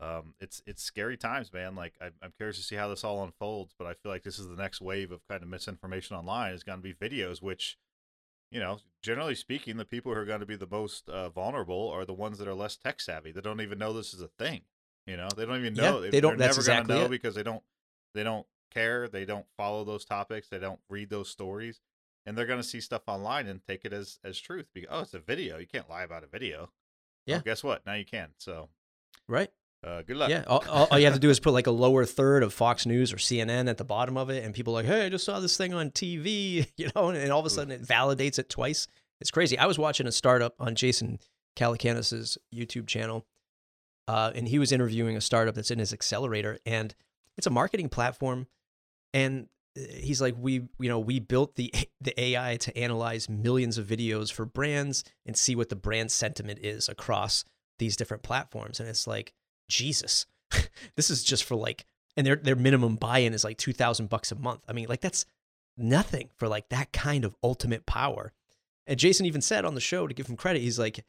um, 0.00 0.34
it's 0.40 0.62
it's 0.66 0.82
scary 0.82 1.16
times 1.16 1.52
man 1.52 1.74
like 1.74 1.94
I, 2.00 2.06
i'm 2.22 2.32
curious 2.36 2.56
to 2.56 2.62
see 2.62 2.76
how 2.76 2.88
this 2.88 3.04
all 3.04 3.22
unfolds 3.22 3.74
but 3.78 3.86
i 3.86 3.94
feel 3.94 4.10
like 4.10 4.22
this 4.22 4.38
is 4.38 4.48
the 4.48 4.56
next 4.56 4.80
wave 4.80 5.12
of 5.12 5.26
kind 5.28 5.42
of 5.42 5.48
misinformation 5.48 6.16
online 6.16 6.54
is 6.54 6.62
going 6.62 6.78
to 6.78 6.82
be 6.82 6.94
videos 6.94 7.42
which 7.42 7.76
you 8.50 8.60
know 8.60 8.78
generally 9.02 9.34
speaking 9.34 9.76
the 9.76 9.84
people 9.84 10.12
who 10.12 10.18
are 10.18 10.24
going 10.24 10.40
to 10.40 10.46
be 10.46 10.56
the 10.56 10.66
most 10.70 11.08
uh, 11.08 11.28
vulnerable 11.28 11.88
are 11.88 12.04
the 12.04 12.14
ones 12.14 12.38
that 12.38 12.48
are 12.48 12.54
less 12.54 12.76
tech 12.76 13.00
savvy 13.00 13.30
that 13.32 13.44
don't 13.44 13.60
even 13.60 13.78
know 13.78 13.92
this 13.92 14.14
is 14.14 14.20
a 14.20 14.28
thing 14.28 14.62
you 15.06 15.16
know, 15.16 15.28
they 15.36 15.46
don't 15.46 15.58
even 15.58 15.74
know. 15.74 16.02
Yeah, 16.02 16.10
they 16.10 16.20
don't. 16.20 16.38
They're 16.38 16.48
never 16.48 16.60
exactly 16.60 16.94
know 16.94 17.04
it. 17.06 17.10
because 17.10 17.34
they 17.34 17.42
don't. 17.42 17.62
They 18.14 18.22
don't 18.22 18.46
care. 18.72 19.08
They 19.08 19.24
don't 19.24 19.46
follow 19.56 19.84
those 19.84 20.04
topics. 20.04 20.48
They 20.48 20.58
don't 20.58 20.80
read 20.88 21.10
those 21.10 21.28
stories, 21.28 21.80
and 22.26 22.36
they're 22.36 22.46
gonna 22.46 22.62
see 22.62 22.80
stuff 22.80 23.02
online 23.06 23.46
and 23.46 23.60
take 23.66 23.84
it 23.84 23.92
as 23.92 24.18
as 24.24 24.38
truth. 24.38 24.66
Because 24.74 24.88
oh, 24.90 25.00
it's 25.00 25.14
a 25.14 25.18
video. 25.18 25.58
You 25.58 25.66
can't 25.66 25.88
lie 25.88 26.02
about 26.02 26.24
a 26.24 26.28
video. 26.28 26.70
Yeah. 27.26 27.36
Well, 27.36 27.42
guess 27.44 27.64
what? 27.64 27.84
Now 27.86 27.94
you 27.94 28.04
can. 28.04 28.30
So. 28.38 28.68
Right. 29.28 29.50
Uh, 29.84 30.02
good 30.02 30.16
luck. 30.16 30.30
Yeah, 30.30 30.44
all, 30.46 30.64
all, 30.68 30.98
you 30.98 31.06
have 31.06 31.14
to 31.14 31.20
do 31.20 31.28
is 31.28 31.40
put 31.40 31.52
like 31.52 31.66
a 31.66 31.72
lower 31.72 32.04
third 32.04 32.44
of 32.44 32.54
Fox 32.54 32.86
News 32.86 33.12
or 33.12 33.16
CNN 33.16 33.68
at 33.68 33.78
the 33.78 33.84
bottom 33.84 34.16
of 34.16 34.30
it, 34.30 34.44
and 34.44 34.54
people 34.54 34.74
are 34.74 34.82
like, 34.82 34.86
"Hey, 34.86 35.06
I 35.06 35.08
just 35.08 35.24
saw 35.24 35.40
this 35.40 35.56
thing 35.56 35.74
on 35.74 35.90
TV," 35.90 36.70
you 36.76 36.88
know, 36.94 37.08
and 37.08 37.32
all 37.32 37.40
of 37.40 37.46
a 37.46 37.50
sudden 37.50 37.72
it 37.72 37.82
validates 37.82 38.38
it 38.38 38.48
twice. 38.48 38.86
It's 39.20 39.32
crazy. 39.32 39.58
I 39.58 39.66
was 39.66 39.80
watching 39.80 40.06
a 40.06 40.12
startup 40.12 40.54
on 40.60 40.76
Jason 40.76 41.18
Calacanis's 41.56 42.38
YouTube 42.54 42.86
channel, 42.86 43.26
uh, 44.08 44.32
and 44.34 44.48
he 44.48 44.58
was 44.58 44.72
interviewing 44.72 45.16
a 45.16 45.20
startup 45.20 45.54
that's 45.54 45.70
in 45.70 45.78
his 45.78 45.92
accelerator, 45.92 46.58
and 46.66 46.94
it's 47.36 47.46
a 47.46 47.50
marketing 47.50 47.88
platform. 47.88 48.46
And 49.14 49.48
uh, 49.76 49.82
he's 49.90 50.20
like, 50.20 50.34
we, 50.38 50.68
you 50.78 50.88
know, 50.88 50.98
we 50.98 51.20
built 51.20 51.56
the 51.56 51.72
the 52.00 52.18
AI 52.20 52.56
to 52.58 52.76
analyze 52.76 53.28
millions 53.28 53.78
of 53.78 53.86
videos 53.86 54.32
for 54.32 54.44
brands 54.44 55.04
and 55.26 55.36
see 55.36 55.54
what 55.54 55.68
the 55.68 55.76
brand 55.76 56.10
sentiment 56.10 56.58
is 56.62 56.88
across 56.88 57.44
these 57.78 57.96
different 57.96 58.22
platforms. 58.22 58.80
And 58.80 58.88
it's 58.88 59.06
like, 59.06 59.32
Jesus, 59.68 60.26
this 60.96 61.10
is 61.10 61.24
just 61.24 61.44
for 61.44 61.54
like, 61.54 61.86
and 62.16 62.26
their 62.26 62.36
their 62.36 62.56
minimum 62.56 62.96
buy-in 62.96 63.34
is 63.34 63.44
like 63.44 63.56
two 63.56 63.72
thousand 63.72 64.08
bucks 64.08 64.32
a 64.32 64.36
month. 64.36 64.64
I 64.68 64.72
mean, 64.72 64.86
like 64.88 65.00
that's 65.00 65.24
nothing 65.76 66.28
for 66.36 66.48
like 66.48 66.68
that 66.68 66.92
kind 66.92 67.24
of 67.24 67.34
ultimate 67.42 67.86
power. 67.86 68.32
And 68.86 68.98
Jason 68.98 69.26
even 69.26 69.40
said 69.40 69.64
on 69.64 69.74
the 69.74 69.80
show 69.80 70.06
to 70.06 70.14
give 70.14 70.26
him 70.26 70.36
credit, 70.36 70.60
he's 70.60 70.78
like, 70.78 71.04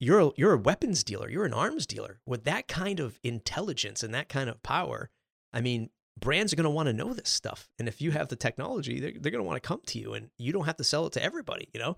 you're 0.00 0.20
a, 0.20 0.30
you're 0.36 0.54
a 0.54 0.58
weapons 0.58 1.04
dealer, 1.04 1.28
you're 1.28 1.44
an 1.44 1.54
arms 1.54 1.86
dealer 1.86 2.20
with 2.26 2.44
that 2.44 2.66
kind 2.66 2.98
of 2.98 3.20
intelligence 3.22 4.02
and 4.02 4.14
that 4.14 4.28
kind 4.28 4.48
of 4.48 4.62
power. 4.62 5.10
I 5.52 5.60
mean, 5.60 5.90
brands 6.18 6.52
are 6.52 6.56
going 6.56 6.64
to 6.64 6.70
want 6.70 6.86
to 6.86 6.92
know 6.92 7.12
this 7.12 7.28
stuff, 7.28 7.68
and 7.78 7.86
if 7.86 8.00
you 8.00 8.10
have 8.10 8.28
the 8.28 8.36
technology, 8.36 8.98
they're, 8.98 9.12
they're 9.12 9.32
going 9.32 9.44
to 9.44 9.48
want 9.48 9.62
to 9.62 9.66
come 9.66 9.82
to 9.86 9.98
you, 9.98 10.14
and 10.14 10.30
you 10.38 10.52
don't 10.52 10.64
have 10.64 10.78
to 10.78 10.84
sell 10.84 11.06
it 11.06 11.12
to 11.12 11.22
everybody. 11.22 11.68
You 11.74 11.80
know, 11.80 11.96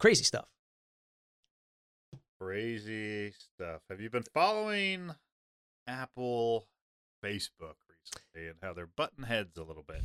crazy 0.00 0.24
stuff. 0.24 0.46
Crazy 2.40 3.32
stuff. 3.32 3.80
Have 3.88 4.00
you 4.00 4.10
been 4.10 4.24
following 4.34 5.14
Apple, 5.86 6.66
Facebook 7.24 7.76
recently, 7.88 8.48
and 8.48 8.56
how 8.62 8.74
they're 8.74 8.88
button 8.88 9.24
heads 9.24 9.56
a 9.56 9.62
little 9.62 9.84
bit? 9.86 10.02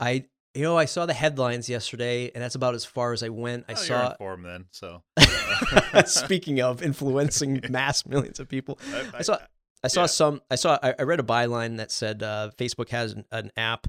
I 0.00 0.24
you 0.54 0.62
know, 0.62 0.76
I 0.76 0.86
saw 0.86 1.06
the 1.06 1.14
headlines 1.14 1.68
yesterday, 1.68 2.30
and 2.34 2.42
that's 2.42 2.54
about 2.54 2.74
as 2.74 2.84
far 2.84 3.12
as 3.12 3.22
I 3.22 3.28
went. 3.28 3.66
I 3.68 3.72
oh, 3.72 3.76
saw 3.76 4.10
informed 4.10 4.44
then. 4.44 4.64
So, 4.70 5.02
speaking 6.06 6.60
of 6.60 6.82
influencing 6.82 7.60
mass 7.70 8.06
millions 8.06 8.40
of 8.40 8.48
people, 8.48 8.78
I, 8.92 8.98
I, 8.98 9.10
I 9.18 9.22
saw 9.22 9.38
I 9.84 9.88
saw 9.88 10.02
yeah. 10.02 10.06
some. 10.06 10.42
I 10.50 10.54
saw. 10.56 10.78
I, 10.82 11.02
read 11.02 11.20
a 11.20 11.24
byline 11.24 11.76
that 11.76 11.90
said 11.90 12.22
uh, 12.22 12.50
Facebook 12.56 12.88
has 12.90 13.12
an, 13.12 13.24
an 13.30 13.52
app 13.56 13.86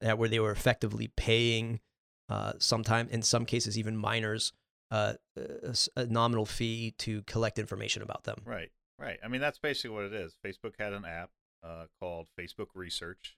that 0.00 0.18
where 0.18 0.28
they 0.28 0.40
were 0.40 0.52
effectively 0.52 1.10
paying, 1.16 1.80
uh, 2.28 2.52
sometime 2.58 3.08
in 3.10 3.22
some 3.22 3.44
cases 3.44 3.78
even 3.78 3.96
minors, 3.96 4.52
uh, 4.90 5.14
a, 5.36 5.76
a 5.96 6.06
nominal 6.06 6.44
fee 6.44 6.94
to 6.98 7.22
collect 7.22 7.58
information 7.58 8.02
about 8.02 8.24
them. 8.24 8.42
Right. 8.44 8.70
Right. 8.98 9.18
I 9.24 9.28
mean, 9.28 9.40
that's 9.40 9.58
basically 9.58 9.96
what 9.96 10.04
it 10.04 10.12
is. 10.12 10.36
Facebook 10.44 10.74
had 10.78 10.92
an 10.92 11.04
app 11.04 11.30
uh, 11.64 11.86
called 11.98 12.28
Facebook 12.38 12.68
Research 12.74 13.36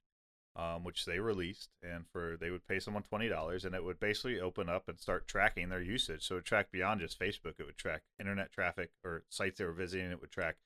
um, 0.57 0.85
which 0.85 1.05
they 1.05 1.19
released, 1.19 1.71
and 1.83 2.07
for 2.12 2.37
they 2.40 2.51
would 2.51 2.67
pay 2.67 2.79
someone 2.79 3.03
twenty 3.03 3.29
dollars, 3.29 3.64
and 3.64 3.75
it 3.75 3.85
would 3.85 3.99
basically 3.99 4.40
open 4.40 4.69
up 4.69 4.88
and 4.88 5.01
start 5.01 5.27
tracking 5.27 5.69
their 5.69 5.83
usage. 5.83 6.27
So 6.27 6.35
it 6.35 6.38
would 6.38 6.45
track 6.45 6.71
beyond 6.71 7.01
just 7.01 7.19
Facebook. 7.19 7.59
It 7.59 7.67
would 7.67 7.77
track 7.77 8.03
internet 8.21 8.53
traffic 8.53 8.90
or 9.05 9.25
sites 9.29 9.59
they 9.59 9.64
were 9.64 9.73
visiting. 9.73 10.11
It 10.11 10.21
would 10.21 10.31
track 10.31 10.57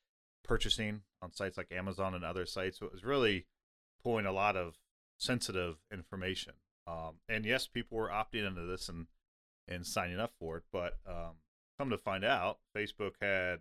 purchasing 0.44 1.02
on 1.22 1.32
sites 1.32 1.56
like 1.56 1.72
Amazon 1.72 2.14
and 2.14 2.24
other 2.24 2.46
sites. 2.46 2.78
So 2.78 2.86
it 2.86 2.92
was 2.92 3.04
really 3.04 3.46
pulling 4.02 4.26
a 4.26 4.32
lot 4.32 4.56
of 4.56 4.78
sensitive 5.18 5.76
information. 5.92 6.54
Um, 6.86 7.16
and 7.28 7.44
yes, 7.44 7.66
people 7.66 7.98
were 7.98 8.08
opting 8.08 8.46
into 8.46 8.62
this 8.62 8.88
and 8.88 9.06
and 9.66 9.86
signing 9.86 10.18
up 10.18 10.32
for 10.38 10.58
it, 10.58 10.62
but 10.72 10.98
um, 11.06 11.34
come 11.78 11.90
to 11.90 11.98
find 11.98 12.24
out, 12.24 12.58
Facebook 12.74 13.12
had 13.20 13.60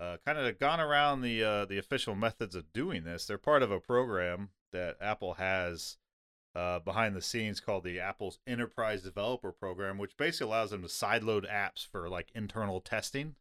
uh, 0.00 0.16
kind 0.24 0.38
of 0.38 0.58
gone 0.58 0.80
around 0.80 1.22
the 1.22 1.42
uh, 1.42 1.64
the 1.64 1.78
official 1.78 2.14
methods 2.14 2.54
of 2.54 2.72
doing 2.72 3.04
this. 3.04 3.26
They're 3.26 3.38
part 3.38 3.62
of 3.62 3.70
a 3.70 3.80
program 3.80 4.50
that 4.72 4.96
Apple 5.00 5.34
has 5.34 5.96
uh, 6.54 6.78
behind 6.80 7.14
the 7.14 7.22
scenes 7.22 7.60
called 7.60 7.84
the 7.84 8.00
Apple's 8.00 8.38
Enterprise 8.46 9.02
Developer 9.02 9.52
Program, 9.52 9.98
which 9.98 10.16
basically 10.16 10.46
allows 10.46 10.70
them 10.70 10.82
to 10.82 10.88
sideload 10.88 11.50
apps 11.50 11.86
for 11.86 12.08
like 12.08 12.30
internal 12.34 12.80
testing, 12.80 13.36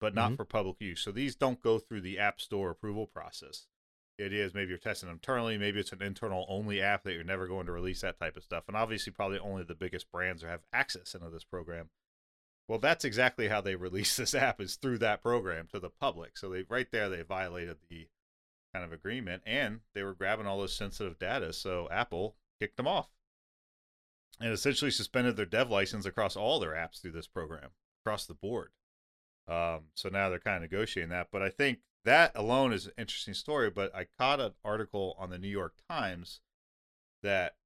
but 0.00 0.14
not 0.14 0.28
mm-hmm. 0.28 0.36
for 0.36 0.44
public 0.44 0.76
use. 0.80 1.00
So 1.00 1.10
these 1.10 1.34
don't 1.34 1.62
go 1.62 1.78
through 1.78 2.02
the 2.02 2.18
App 2.18 2.40
Store 2.40 2.70
approval 2.70 3.06
process. 3.06 3.66
the 4.18 4.24
idea 4.24 4.44
is 4.44 4.54
maybe 4.54 4.70
you're 4.70 4.78
testing 4.78 5.08
internally, 5.08 5.58
maybe 5.58 5.80
it's 5.80 5.92
an 5.92 6.02
internal 6.02 6.46
only 6.48 6.80
app 6.80 7.04
that 7.04 7.14
you're 7.14 7.24
never 7.24 7.46
going 7.46 7.66
to 7.66 7.72
release 7.72 8.00
that 8.02 8.18
type 8.18 8.36
of 8.36 8.44
stuff. 8.44 8.64
And 8.68 8.76
obviously, 8.76 9.12
probably 9.12 9.38
only 9.38 9.64
the 9.64 9.74
biggest 9.74 10.10
brands 10.10 10.42
have 10.42 10.60
access 10.72 11.14
into 11.14 11.30
this 11.30 11.44
program. 11.44 11.90
Well, 12.68 12.78
that's 12.78 13.04
exactly 13.04 13.48
how 13.48 13.60
they 13.60 13.74
release 13.76 14.16
this 14.16 14.34
app 14.34 14.60
is 14.60 14.76
through 14.76 14.98
that 14.98 15.22
program 15.22 15.66
to 15.72 15.80
the 15.80 15.90
public. 15.90 16.36
So 16.36 16.50
they 16.50 16.64
right 16.68 16.90
there 16.92 17.08
they 17.08 17.22
violated 17.22 17.78
the 17.88 18.08
kind 18.72 18.84
of 18.84 18.92
agreement 18.92 19.42
and 19.46 19.80
they 19.94 20.02
were 20.02 20.14
grabbing 20.14 20.46
all 20.46 20.60
those 20.60 20.76
sensitive 20.76 21.18
data. 21.18 21.52
So 21.52 21.88
Apple 21.90 22.36
kicked 22.60 22.76
them 22.76 22.86
off 22.86 23.08
and 24.40 24.52
essentially 24.52 24.90
suspended 24.90 25.36
their 25.36 25.46
dev 25.46 25.70
license 25.70 26.06
across 26.06 26.36
all 26.36 26.60
their 26.60 26.72
apps 26.72 27.00
through 27.00 27.12
this 27.12 27.26
program 27.26 27.70
across 28.04 28.26
the 28.26 28.34
board. 28.34 28.70
Um, 29.48 29.86
so 29.94 30.10
now 30.10 30.28
they're 30.28 30.38
kind 30.38 30.62
of 30.62 30.70
negotiating 30.70 31.10
that. 31.10 31.28
But 31.32 31.42
I 31.42 31.48
think 31.48 31.78
that 32.04 32.32
alone 32.34 32.72
is 32.72 32.86
an 32.86 32.92
interesting 32.98 33.34
story. 33.34 33.70
But 33.70 33.94
I 33.94 34.06
caught 34.18 34.40
an 34.40 34.52
article 34.64 35.16
on 35.18 35.30
the 35.30 35.38
New 35.38 35.48
York 35.48 35.74
Times 35.88 36.40
that 37.22 37.56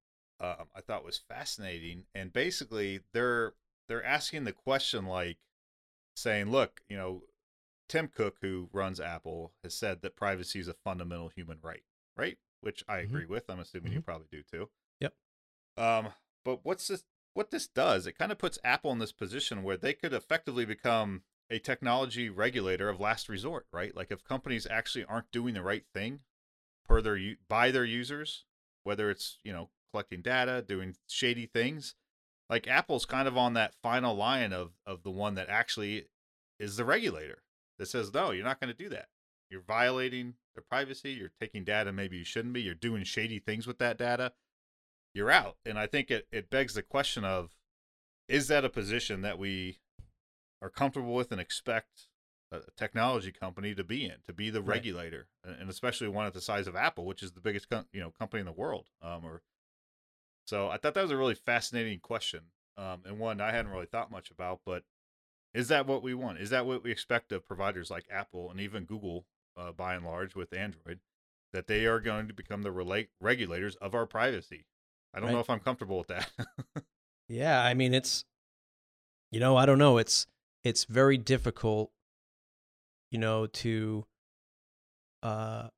um, 0.40 0.68
I 0.74 0.80
thought 0.80 1.04
was 1.04 1.22
fascinating, 1.28 2.04
and 2.14 2.32
basically 2.32 3.00
they're 3.12 3.54
they're 3.88 4.04
asking 4.04 4.44
the 4.44 4.52
question 4.52 5.06
like 5.06 5.38
saying, 6.16 6.50
look, 6.50 6.80
you 6.88 6.96
know, 6.96 7.22
Tim 7.88 8.08
Cook, 8.08 8.36
who 8.40 8.68
runs 8.72 9.00
Apple, 9.00 9.52
has 9.62 9.74
said 9.74 10.02
that 10.02 10.16
privacy 10.16 10.60
is 10.60 10.68
a 10.68 10.74
fundamental 10.74 11.30
human 11.34 11.58
right, 11.62 11.82
right? 12.16 12.38
Which 12.60 12.84
I 12.88 12.98
mm-hmm. 12.98 13.14
agree 13.14 13.26
with. 13.26 13.50
I'm 13.50 13.60
assuming 13.60 13.88
mm-hmm. 13.88 13.96
you 13.96 14.02
probably 14.02 14.28
do 14.30 14.42
too. 14.42 14.70
Yep. 15.00 15.12
Um, 15.76 16.08
but 16.44 16.60
what's 16.62 16.88
this? 16.88 17.04
What 17.34 17.50
this 17.50 17.66
does? 17.66 18.06
It 18.06 18.18
kind 18.18 18.30
of 18.30 18.38
puts 18.38 18.58
Apple 18.62 18.92
in 18.92 18.98
this 18.98 19.12
position 19.12 19.62
where 19.62 19.76
they 19.76 19.94
could 19.94 20.12
effectively 20.12 20.64
become 20.64 21.22
a 21.50 21.58
technology 21.58 22.30
regulator 22.30 22.88
of 22.88 23.00
last 23.00 23.28
resort, 23.28 23.66
right? 23.72 23.94
Like 23.96 24.10
if 24.10 24.24
companies 24.24 24.66
actually 24.70 25.04
aren't 25.04 25.30
doing 25.30 25.54
the 25.54 25.62
right 25.62 25.84
thing 25.92 26.20
per 26.86 27.00
their 27.00 27.18
by 27.48 27.70
their 27.70 27.84
users, 27.84 28.44
whether 28.84 29.10
it's 29.10 29.38
you 29.44 29.52
know 29.52 29.70
collecting 29.92 30.22
data, 30.22 30.64
doing 30.66 30.96
shady 31.08 31.46
things, 31.46 31.94
like 32.52 32.68
Apple's 32.68 33.06
kind 33.06 33.26
of 33.26 33.38
on 33.38 33.54
that 33.54 33.74
final 33.82 34.14
line 34.14 34.52
of 34.52 34.72
of 34.84 35.02
the 35.04 35.10
one 35.10 35.36
that 35.36 35.48
actually 35.48 36.04
is 36.60 36.76
the 36.76 36.84
regulator 36.84 37.42
that 37.78 37.86
says 37.86 38.12
no, 38.12 38.30
you're 38.30 38.44
not 38.44 38.60
going 38.60 38.70
to 38.70 38.76
do 38.76 38.90
that. 38.90 39.08
You're 39.48 39.62
violating 39.62 40.34
their 40.54 40.62
privacy. 40.62 41.12
You're 41.12 41.32
taking 41.40 41.64
data 41.64 41.92
maybe 41.92 42.18
you 42.18 42.24
shouldn't 42.24 42.52
be. 42.52 42.60
You're 42.60 42.74
doing 42.74 43.04
shady 43.04 43.38
things 43.38 43.66
with 43.66 43.78
that 43.78 43.96
data. 43.96 44.32
You're 45.14 45.30
out. 45.30 45.56
And 45.64 45.78
I 45.78 45.86
think 45.86 46.10
it 46.10 46.26
it 46.30 46.50
begs 46.50 46.74
the 46.74 46.82
question 46.82 47.24
of 47.24 47.56
is 48.28 48.48
that 48.48 48.66
a 48.66 48.68
position 48.68 49.22
that 49.22 49.38
we 49.38 49.78
are 50.60 50.68
comfortable 50.68 51.14
with 51.14 51.32
and 51.32 51.40
expect 51.40 52.08
a 52.50 52.60
technology 52.76 53.32
company 53.32 53.74
to 53.74 53.82
be 53.82 54.04
in, 54.04 54.16
to 54.26 54.34
be 54.34 54.50
the 54.50 54.60
right. 54.60 54.76
regulator, 54.76 55.26
and 55.42 55.70
especially 55.70 56.08
one 56.08 56.26
at 56.26 56.34
the 56.34 56.40
size 56.42 56.66
of 56.66 56.76
Apple, 56.76 57.06
which 57.06 57.22
is 57.22 57.32
the 57.32 57.40
biggest 57.40 57.66
you 57.94 58.00
know 58.00 58.10
company 58.10 58.40
in 58.40 58.46
the 58.46 58.52
world, 58.52 58.88
um, 59.00 59.24
or 59.24 59.40
so 60.44 60.68
I 60.68 60.76
thought 60.76 60.94
that 60.94 61.02
was 61.02 61.10
a 61.10 61.16
really 61.16 61.34
fascinating 61.34 62.00
question, 62.00 62.40
um, 62.76 63.02
and 63.04 63.18
one 63.18 63.40
I 63.40 63.52
hadn't 63.52 63.70
really 63.70 63.86
thought 63.86 64.10
much 64.10 64.30
about. 64.30 64.60
But 64.64 64.84
is 65.54 65.68
that 65.68 65.86
what 65.86 66.02
we 66.02 66.14
want? 66.14 66.38
Is 66.38 66.50
that 66.50 66.66
what 66.66 66.82
we 66.82 66.90
expect 66.90 67.32
of 67.32 67.46
providers 67.46 67.90
like 67.90 68.06
Apple 68.10 68.50
and 68.50 68.60
even 68.60 68.84
Google, 68.84 69.26
uh, 69.56 69.72
by 69.72 69.94
and 69.94 70.04
large, 70.04 70.34
with 70.34 70.52
Android, 70.52 71.00
that 71.52 71.66
they 71.66 71.86
are 71.86 72.00
going 72.00 72.28
to 72.28 72.34
become 72.34 72.62
the 72.62 72.72
relate 72.72 73.10
regulators 73.20 73.76
of 73.76 73.94
our 73.94 74.06
privacy? 74.06 74.66
I 75.14 75.20
don't 75.20 75.28
right. 75.28 75.34
know 75.34 75.40
if 75.40 75.50
I'm 75.50 75.60
comfortable 75.60 75.98
with 75.98 76.08
that. 76.08 76.30
yeah, 77.28 77.62
I 77.62 77.74
mean 77.74 77.94
it's, 77.94 78.24
you 79.30 79.40
know, 79.40 79.56
I 79.56 79.66
don't 79.66 79.78
know. 79.78 79.98
It's 79.98 80.26
it's 80.64 80.84
very 80.84 81.18
difficult, 81.18 81.90
you 83.10 83.18
know, 83.18 83.46
to, 83.46 84.06
uh, 85.22 85.68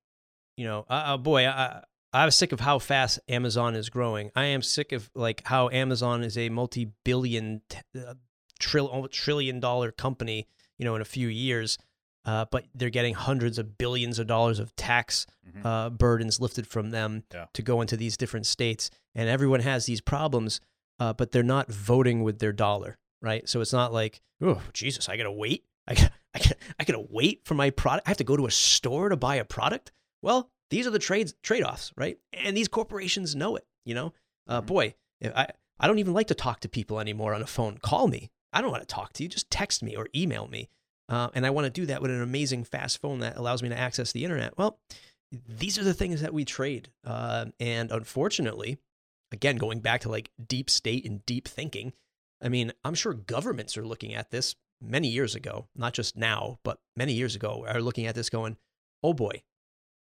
you 0.57 0.65
know, 0.65 0.87
uh, 0.89 1.03
uh 1.07 1.17
boy, 1.17 1.47
I 1.49 1.83
I 2.15 2.25
was 2.25 2.37
sick 2.37 2.53
of 2.53 2.61
how 2.61 2.79
fast 2.79 3.19
Amazon 3.29 3.75
is 3.75 3.91
growing. 3.91 4.31
I 4.37 4.45
am 4.45 4.63
sick 4.63 4.93
of 4.93 5.11
like 5.15 5.43
how 5.47 5.69
Amazon 5.71 6.23
is 6.23 6.39
a 6.39 6.49
multi-billion, 6.49 7.63
uh, 7.97 8.15
trill, 8.61 9.09
trillion 9.09 9.59
dollar 9.59 9.91
company, 9.91 10.47
you 10.79 10.85
know, 10.85 10.95
in 10.95 11.03
a 11.03 11.07
few 11.07 11.27
years. 11.27 11.77
Uh, 12.25 12.47
but 12.51 12.65
they're 12.75 12.89
getting 12.89 13.15
hundreds 13.15 13.59
of 13.59 13.77
billions 13.77 14.19
of 14.19 14.27
dollars 14.27 14.59
of 14.59 14.75
tax 14.77 15.27
mm-hmm. 15.47 15.67
uh, 15.67 15.91
burdens 15.91 16.41
lifted 16.41 16.67
from 16.67 16.91
them 16.91 17.25
yeah. 17.35 17.47
to 17.53 17.61
go 17.61 17.83
into 17.83 17.97
these 17.97 18.17
different 18.17 18.47
states, 18.47 18.91
and 19.15 19.29
everyone 19.29 19.61
has 19.61 19.85
these 19.85 20.01
problems, 20.01 20.59
uh, 20.99 21.13
but 21.13 21.33
they're 21.33 21.43
not 21.43 21.71
voting 21.71 22.23
with 22.23 22.39
their 22.39 22.53
dollar, 22.53 22.97
right? 23.21 23.47
So 23.47 23.61
it's 23.61 23.75
not 23.75 23.93
like, 23.93 24.23
oh 24.41 24.63
Jesus, 24.73 25.07
I 25.11 25.19
gotta 25.19 25.31
wait, 25.31 25.67
I 25.87 25.95
gotta, 25.95 26.13
I 26.35 26.39
gotta, 26.39 26.57
I 26.81 26.85
gotta 26.85 27.07
wait 27.11 27.43
for 27.45 27.53
my 27.53 27.69
product. 27.69 28.09
I 28.09 28.11
have 28.11 28.17
to 28.17 28.25
go 28.25 28.39
to 28.39 28.47
a 28.47 28.51
store 28.51 29.11
to 29.11 29.17
buy 29.17 29.35
a 29.35 29.45
product. 29.45 29.93
Well, 30.23 30.51
these 30.75 30.89
are 30.89 30.91
the 30.91 30.99
trades 30.99 31.35
trade-offs, 31.43 31.93
right? 31.97 32.19
And 32.33 32.57
these 32.57 32.67
corporations 32.67 33.37
know 33.37 33.55
it. 33.55 33.65
You 33.85 33.95
know, 33.95 34.13
uh, 34.49 34.59
mm-hmm. 34.59 34.67
boy, 34.67 34.95
I 35.23 35.47
I 35.79 35.87
don't 35.87 36.01
even 36.01 36.15
like 36.15 36.27
to 36.29 36.35
talk 36.35 36.61
to 36.61 36.69
people 36.69 36.99
anymore 36.99 37.33
on 37.33 37.43
a 37.43 37.47
phone. 37.47 37.79
Call 37.79 38.09
me. 38.09 38.31
I 38.53 38.61
don't 38.61 38.73
want 38.73 38.83
to 38.83 38.95
talk 38.95 39.13
to 39.15 39.23
you. 39.23 39.29
Just 39.29 39.51
text 39.51 39.83
me 39.85 39.95
or 39.95 40.09
email 40.15 40.49
me. 40.49 40.69
Uh, 41.09 41.29
and 41.35 41.47
I 41.47 41.51
want 41.51 41.67
to 41.67 41.71
do 41.71 41.87
that 41.87 42.03
with 42.03 42.11
an 42.11 42.23
amazing 42.23 42.65
fast 42.65 43.01
phone 43.01 43.21
that 43.21 43.37
allows 43.37 43.63
me 43.63 43.69
to 43.69 43.79
access 43.79 44.11
the 44.11 44.25
internet. 44.25 44.57
Well, 44.57 44.79
these 45.49 45.79
are 45.79 45.85
the 45.85 45.95
things 45.95 46.23
that 46.23 46.35
we 46.35 46.45
trade. 46.45 46.91
Uh, 47.05 47.47
and 47.61 47.93
unfortunately, 47.93 48.79
again, 49.33 49.57
going 49.57 49.81
back 49.81 50.01
to 50.03 50.09
like 50.09 50.31
deep 50.45 50.71
state 50.71 51.05
and 51.05 51.25
deep 51.27 51.47
thinking, 51.47 51.93
I 52.43 52.49
mean, 52.49 52.73
I'm 52.85 52.95
sure 52.95 53.13
governments 53.13 53.77
are 53.77 53.87
looking 53.87 54.15
at 54.15 54.31
this 54.31 54.55
many 54.81 55.09
years 55.09 55.35
ago, 55.35 55.69
not 55.77 55.93
just 55.93 56.17
now, 56.17 56.59
but 56.65 56.79
many 56.97 57.13
years 57.13 57.37
ago, 57.37 57.65
are 57.69 57.81
looking 57.81 58.07
at 58.07 58.15
this 58.15 58.31
going, 58.31 58.57
oh 59.03 59.13
boy, 59.13 59.43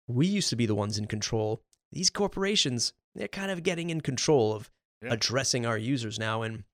we 0.06 0.26
used 0.26 0.50
to 0.50 0.56
be 0.56 0.66
the 0.66 0.74
ones 0.74 0.98
in 0.98 1.06
control. 1.06 1.62
These 1.92 2.10
corporations, 2.10 2.92
they're 3.14 3.28
kind 3.28 3.50
of 3.50 3.62
getting 3.62 3.90
in 3.90 4.00
control 4.00 4.52
of 4.52 4.70
yeah. 5.02 5.12
addressing 5.12 5.66
our 5.66 5.78
users 5.78 6.18
now. 6.18 6.42
And 6.42 6.64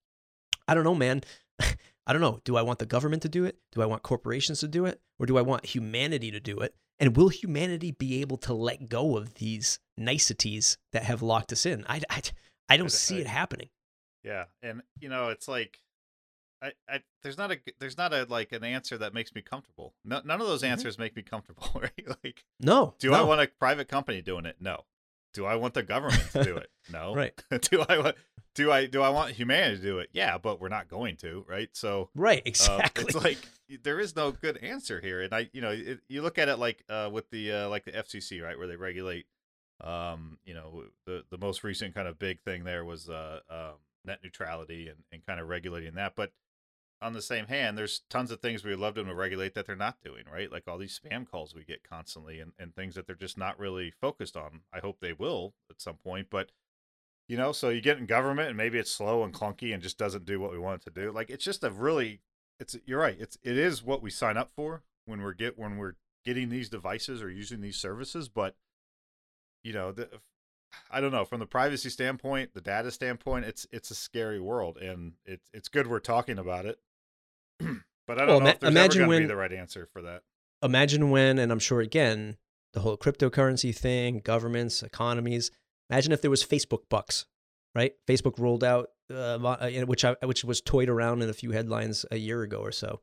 I 0.66 0.74
don't 0.74 0.84
know, 0.84 0.94
man. 0.94 1.22
I 2.06 2.12
don't 2.12 2.22
know. 2.22 2.40
Do 2.44 2.56
I 2.56 2.62
want 2.62 2.78
the 2.78 2.86
government 2.86 3.22
to 3.22 3.28
do 3.28 3.44
it? 3.44 3.58
Do 3.72 3.82
I 3.82 3.86
want 3.86 4.02
corporations 4.02 4.60
to 4.60 4.68
do 4.68 4.86
it? 4.86 5.00
Or 5.18 5.26
do 5.26 5.38
I 5.38 5.42
want 5.42 5.66
humanity 5.66 6.30
to 6.30 6.40
do 6.40 6.58
it? 6.58 6.74
And 6.98 7.16
will 7.16 7.28
humanity 7.28 7.92
be 7.92 8.20
able 8.20 8.36
to 8.38 8.54
let 8.54 8.88
go 8.88 9.16
of 9.16 9.34
these 9.34 9.78
niceties 9.96 10.76
that 10.92 11.04
have 11.04 11.22
locked 11.22 11.52
us 11.52 11.66
in? 11.66 11.84
I, 11.88 12.00
I, 12.10 12.22
I 12.68 12.76
don't 12.76 12.92
see 12.92 13.18
uh, 13.18 13.20
it 13.20 13.26
happening. 13.26 13.68
Yeah. 14.24 14.44
And, 14.62 14.82
you 14.98 15.08
know, 15.08 15.28
it's 15.28 15.48
like, 15.48 15.78
I, 16.62 16.72
I, 16.88 17.00
there's 17.22 17.38
not 17.38 17.52
a 17.52 17.58
there's 17.78 17.96
not 17.96 18.12
a 18.12 18.26
like 18.28 18.52
an 18.52 18.64
answer 18.64 18.98
that 18.98 19.14
makes 19.14 19.34
me 19.34 19.42
comfortable. 19.42 19.94
No, 20.04 20.20
none 20.24 20.40
of 20.40 20.46
those 20.46 20.62
mm-hmm. 20.62 20.72
answers 20.72 20.98
make 20.98 21.16
me 21.16 21.22
comfortable, 21.22 21.68
right? 21.80 22.06
Like, 22.22 22.44
no. 22.60 22.94
Do 22.98 23.10
no. 23.10 23.16
I 23.16 23.22
want 23.22 23.40
a 23.40 23.46
private 23.46 23.88
company 23.88 24.20
doing 24.20 24.46
it? 24.46 24.56
No. 24.60 24.84
Do 25.32 25.46
I 25.46 25.54
want 25.54 25.74
the 25.74 25.82
government 25.82 26.30
to 26.32 26.44
do 26.44 26.56
it? 26.58 26.70
No. 26.92 27.14
right. 27.14 27.32
do 27.70 27.84
I 27.88 27.98
want 27.98 28.16
do 28.54 28.70
I 28.70 28.86
do 28.86 29.00
I 29.02 29.10
want 29.10 29.32
humanity 29.32 29.76
to 29.76 29.82
do 29.82 29.98
it? 30.00 30.10
Yeah, 30.12 30.38
but 30.38 30.60
we're 30.60 30.68
not 30.68 30.88
going 30.88 31.16
to, 31.18 31.44
right? 31.48 31.68
So 31.72 32.10
right, 32.14 32.42
exactly. 32.44 33.04
Uh, 33.04 33.06
it's 33.06 33.16
like 33.16 33.38
there 33.82 34.00
is 34.00 34.16
no 34.16 34.32
good 34.32 34.58
answer 34.58 35.00
here, 35.00 35.22
and 35.22 35.32
I, 35.32 35.48
you 35.52 35.60
know, 35.60 35.70
it, 35.70 36.00
you 36.08 36.22
look 36.22 36.38
at 36.38 36.48
it 36.48 36.58
like 36.58 36.84
uh, 36.88 37.08
with 37.12 37.30
the 37.30 37.52
uh, 37.52 37.68
like 37.68 37.84
the 37.84 37.92
FCC, 37.92 38.42
right, 38.42 38.58
where 38.58 38.66
they 38.66 38.76
regulate. 38.76 39.26
Um, 39.82 40.36
you 40.44 40.52
know, 40.52 40.84
the 41.06 41.24
the 41.30 41.38
most 41.38 41.64
recent 41.64 41.94
kind 41.94 42.06
of 42.06 42.18
big 42.18 42.42
thing 42.42 42.64
there 42.64 42.84
was 42.84 43.08
uh, 43.08 43.40
um, 43.48 43.76
net 44.04 44.18
neutrality 44.22 44.88
and, 44.88 44.98
and 45.12 45.24
kind 45.24 45.40
of 45.40 45.48
regulating 45.48 45.94
that, 45.94 46.14
but 46.16 46.32
on 47.02 47.12
the 47.14 47.22
same 47.22 47.46
hand, 47.46 47.78
there's 47.78 48.02
tons 48.10 48.30
of 48.30 48.40
things 48.40 48.62
we 48.62 48.70
would 48.70 48.80
love 48.80 48.94
them 48.94 49.06
to 49.06 49.14
regulate 49.14 49.54
that 49.54 49.66
they're 49.66 49.76
not 49.76 50.02
doing, 50.04 50.24
right? 50.30 50.52
Like 50.52 50.68
all 50.68 50.78
these 50.78 50.98
spam 50.98 51.28
calls 51.28 51.54
we 51.54 51.64
get 51.64 51.88
constantly 51.88 52.40
and, 52.40 52.52
and 52.58 52.74
things 52.74 52.94
that 52.94 53.06
they're 53.06 53.16
just 53.16 53.38
not 53.38 53.58
really 53.58 53.90
focused 53.90 54.36
on. 54.36 54.60
I 54.72 54.80
hope 54.80 54.98
they 55.00 55.14
will 55.14 55.54
at 55.70 55.80
some 55.80 55.96
point. 55.96 56.28
But, 56.30 56.50
you 57.26 57.38
know, 57.38 57.52
so 57.52 57.70
you 57.70 57.80
get 57.80 57.98
in 57.98 58.06
government 58.06 58.48
and 58.48 58.56
maybe 58.56 58.78
it's 58.78 58.90
slow 58.90 59.24
and 59.24 59.32
clunky 59.32 59.72
and 59.72 59.82
just 59.82 59.98
doesn't 59.98 60.26
do 60.26 60.40
what 60.40 60.52
we 60.52 60.58
want 60.58 60.82
it 60.82 60.84
to 60.92 61.02
do. 61.02 61.10
Like 61.10 61.30
it's 61.30 61.44
just 61.44 61.64
a 61.64 61.70
really 61.70 62.20
it's 62.58 62.76
you're 62.84 63.00
right. 63.00 63.16
It's 63.18 63.38
it 63.42 63.56
is 63.56 63.82
what 63.82 64.02
we 64.02 64.10
sign 64.10 64.36
up 64.36 64.50
for 64.54 64.82
when 65.06 65.22
we're 65.22 65.32
get 65.32 65.58
when 65.58 65.78
we're 65.78 65.94
getting 66.24 66.50
these 66.50 66.68
devices 66.68 67.22
or 67.22 67.30
using 67.30 67.62
these 67.62 67.76
services, 67.76 68.28
but 68.28 68.56
you 69.64 69.72
know, 69.72 69.90
the 69.90 70.08
I 70.90 71.00
don't 71.00 71.12
know 71.12 71.24
from 71.24 71.40
the 71.40 71.46
privacy 71.46 71.88
standpoint, 71.88 72.52
the 72.52 72.60
data 72.60 72.90
standpoint, 72.90 73.46
it's 73.46 73.66
it's 73.72 73.90
a 73.90 73.94
scary 73.94 74.40
world, 74.40 74.76
and 74.76 75.14
it's 75.24 75.48
it's 75.54 75.68
good 75.68 75.86
we're 75.86 75.98
talking 75.98 76.38
about 76.38 76.66
it 76.66 76.78
but 78.06 78.18
I 78.18 78.26
don't 78.26 78.28
well, 78.28 78.40
know 78.40 78.46
if 78.48 78.60
there's 78.60 78.70
imagine 78.72 79.02
ever 79.02 79.08
when, 79.08 79.22
be 79.22 79.26
the 79.26 79.36
right 79.36 79.52
answer 79.52 79.88
for 79.92 80.02
that. 80.02 80.22
Imagine 80.62 81.10
when, 81.10 81.38
and 81.38 81.50
I'm 81.50 81.58
sure 81.58 81.80
again, 81.80 82.36
the 82.72 82.80
whole 82.80 82.96
cryptocurrency 82.96 83.74
thing, 83.74 84.20
governments, 84.20 84.82
economies. 84.82 85.50
Imagine 85.88 86.12
if 86.12 86.22
there 86.22 86.30
was 86.30 86.44
Facebook 86.44 86.88
bucks, 86.88 87.26
right? 87.74 87.94
Facebook 88.06 88.38
rolled 88.38 88.62
out, 88.62 88.90
uh, 89.12 89.38
uh 89.38 89.70
which 89.86 90.04
I, 90.04 90.16
which 90.22 90.44
was 90.44 90.60
toyed 90.60 90.88
around 90.88 91.22
in 91.22 91.28
a 91.28 91.32
few 91.34 91.50
headlines 91.50 92.04
a 92.10 92.16
year 92.16 92.42
ago 92.42 92.58
or 92.58 92.72
so. 92.72 93.00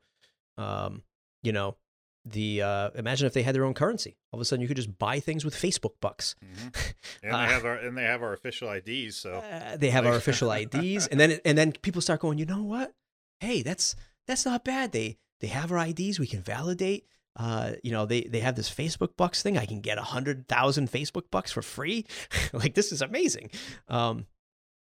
Um, 0.56 1.02
you 1.42 1.52
know, 1.52 1.76
the 2.24 2.62
uh, 2.62 2.90
imagine 2.94 3.26
if 3.26 3.32
they 3.32 3.42
had 3.42 3.54
their 3.54 3.64
own 3.64 3.74
currency. 3.74 4.16
All 4.32 4.38
of 4.38 4.42
a 4.42 4.44
sudden, 4.44 4.62
you 4.62 4.68
could 4.68 4.76
just 4.76 4.98
buy 4.98 5.20
things 5.20 5.44
with 5.44 5.54
Facebook 5.54 5.94
bucks. 6.00 6.34
Mm-hmm. 6.44 6.68
And 7.20 7.34
uh, 7.34 7.46
they 7.46 7.52
have 7.52 7.64
our 7.64 7.74
and 7.74 7.98
they 7.98 8.04
have 8.04 8.22
our 8.22 8.32
official 8.32 8.70
IDs. 8.70 9.16
So 9.16 9.34
uh, 9.34 9.76
they 9.76 9.90
have 9.90 10.06
our 10.06 10.14
official 10.14 10.52
IDs, 10.52 11.06
and 11.10 11.18
then 11.18 11.40
and 11.44 11.58
then 11.58 11.72
people 11.72 12.00
start 12.00 12.20
going, 12.20 12.38
you 12.38 12.46
know 12.46 12.62
what? 12.62 12.94
Hey, 13.40 13.62
that's 13.62 13.96
that's 14.28 14.44
not 14.44 14.62
bad. 14.64 14.92
They 14.92 15.18
they 15.40 15.48
have 15.48 15.72
our 15.72 15.84
IDs. 15.84 16.20
We 16.20 16.28
can 16.28 16.42
validate. 16.42 17.06
uh, 17.36 17.72
you 17.82 17.90
know, 17.90 18.06
they 18.06 18.22
they 18.22 18.40
have 18.40 18.54
this 18.54 18.70
Facebook 18.70 19.16
bucks 19.16 19.42
thing. 19.42 19.58
I 19.58 19.66
can 19.66 19.80
get 19.80 19.98
a 19.98 20.02
hundred 20.02 20.46
thousand 20.46 20.90
Facebook 20.92 21.30
bucks 21.30 21.50
for 21.50 21.62
free. 21.62 22.06
like 22.52 22.74
this 22.74 22.92
is 22.92 23.02
amazing. 23.02 23.50
Um, 23.88 24.26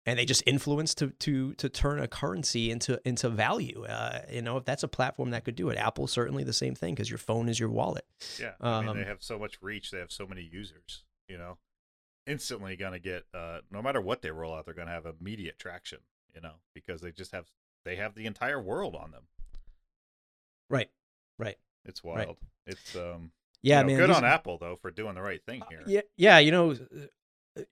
and 0.06 0.18
they 0.18 0.24
just 0.24 0.42
influence 0.46 0.94
to 0.96 1.10
to 1.10 1.54
to 1.54 1.68
turn 1.68 2.00
a 2.00 2.08
currency 2.08 2.70
into 2.70 3.00
into 3.04 3.28
value. 3.28 3.84
Uh, 3.84 4.20
you 4.30 4.42
know, 4.42 4.56
if 4.56 4.64
that's 4.64 4.82
a 4.82 4.88
platform 4.88 5.30
that 5.30 5.44
could 5.44 5.56
do 5.56 5.68
it, 5.70 5.78
Apple 5.78 6.06
certainly 6.06 6.44
the 6.44 6.52
same 6.52 6.74
thing 6.74 6.94
because 6.94 7.10
your 7.10 7.18
phone 7.18 7.48
is 7.48 7.58
your 7.58 7.70
wallet. 7.70 8.06
Yeah, 8.40 8.52
I 8.60 8.80
mean, 8.80 8.88
um, 8.90 8.96
they 8.98 9.04
have 9.04 9.22
so 9.22 9.38
much 9.38 9.58
reach. 9.62 9.90
They 9.90 9.98
have 9.98 10.12
so 10.12 10.26
many 10.26 10.42
users. 10.42 11.04
You 11.28 11.38
know, 11.38 11.58
instantly 12.26 12.76
going 12.76 12.92
to 12.92 12.98
get 12.98 13.24
uh, 13.32 13.60
no 13.70 13.80
matter 13.82 14.00
what 14.00 14.22
they 14.22 14.30
roll 14.30 14.54
out, 14.54 14.66
they're 14.66 14.74
going 14.74 14.88
to 14.88 14.94
have 14.94 15.06
immediate 15.06 15.58
traction. 15.58 16.00
You 16.34 16.40
know, 16.40 16.54
because 16.74 17.00
they 17.00 17.12
just 17.12 17.32
have 17.32 17.46
they 17.84 17.96
have 17.96 18.14
the 18.14 18.26
entire 18.26 18.60
world 18.60 18.94
on 18.94 19.10
them. 19.10 19.24
Right. 20.74 20.90
Right. 21.38 21.56
It's 21.84 22.02
wild. 22.02 22.18
Right. 22.18 22.36
It's 22.66 22.96
um. 22.96 23.30
Yeah, 23.62 23.78
you 23.78 23.84
know, 23.84 23.86
man. 23.88 23.98
Good 23.98 24.10
these, 24.10 24.16
on 24.16 24.24
Apple 24.24 24.58
though 24.58 24.76
for 24.76 24.90
doing 24.90 25.14
the 25.14 25.22
right 25.22 25.42
thing 25.44 25.62
uh, 25.62 25.66
here. 25.70 25.80
Uh, 25.80 25.88
yeah, 25.88 26.00
yeah. 26.16 26.38
You 26.38 26.50
know, 26.50 26.76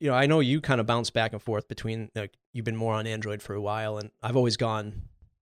you 0.00 0.08
know, 0.08 0.14
I 0.14 0.26
know 0.26 0.40
you 0.40 0.60
kind 0.60 0.80
of 0.80 0.86
bounce 0.86 1.10
back 1.10 1.32
and 1.32 1.42
forth 1.42 1.68
between 1.68 2.10
like 2.14 2.32
you've 2.52 2.64
been 2.64 2.76
more 2.76 2.94
on 2.94 3.06
Android 3.06 3.42
for 3.42 3.54
a 3.54 3.60
while, 3.60 3.98
and 3.98 4.10
I've 4.22 4.36
always 4.36 4.56
gone. 4.56 5.02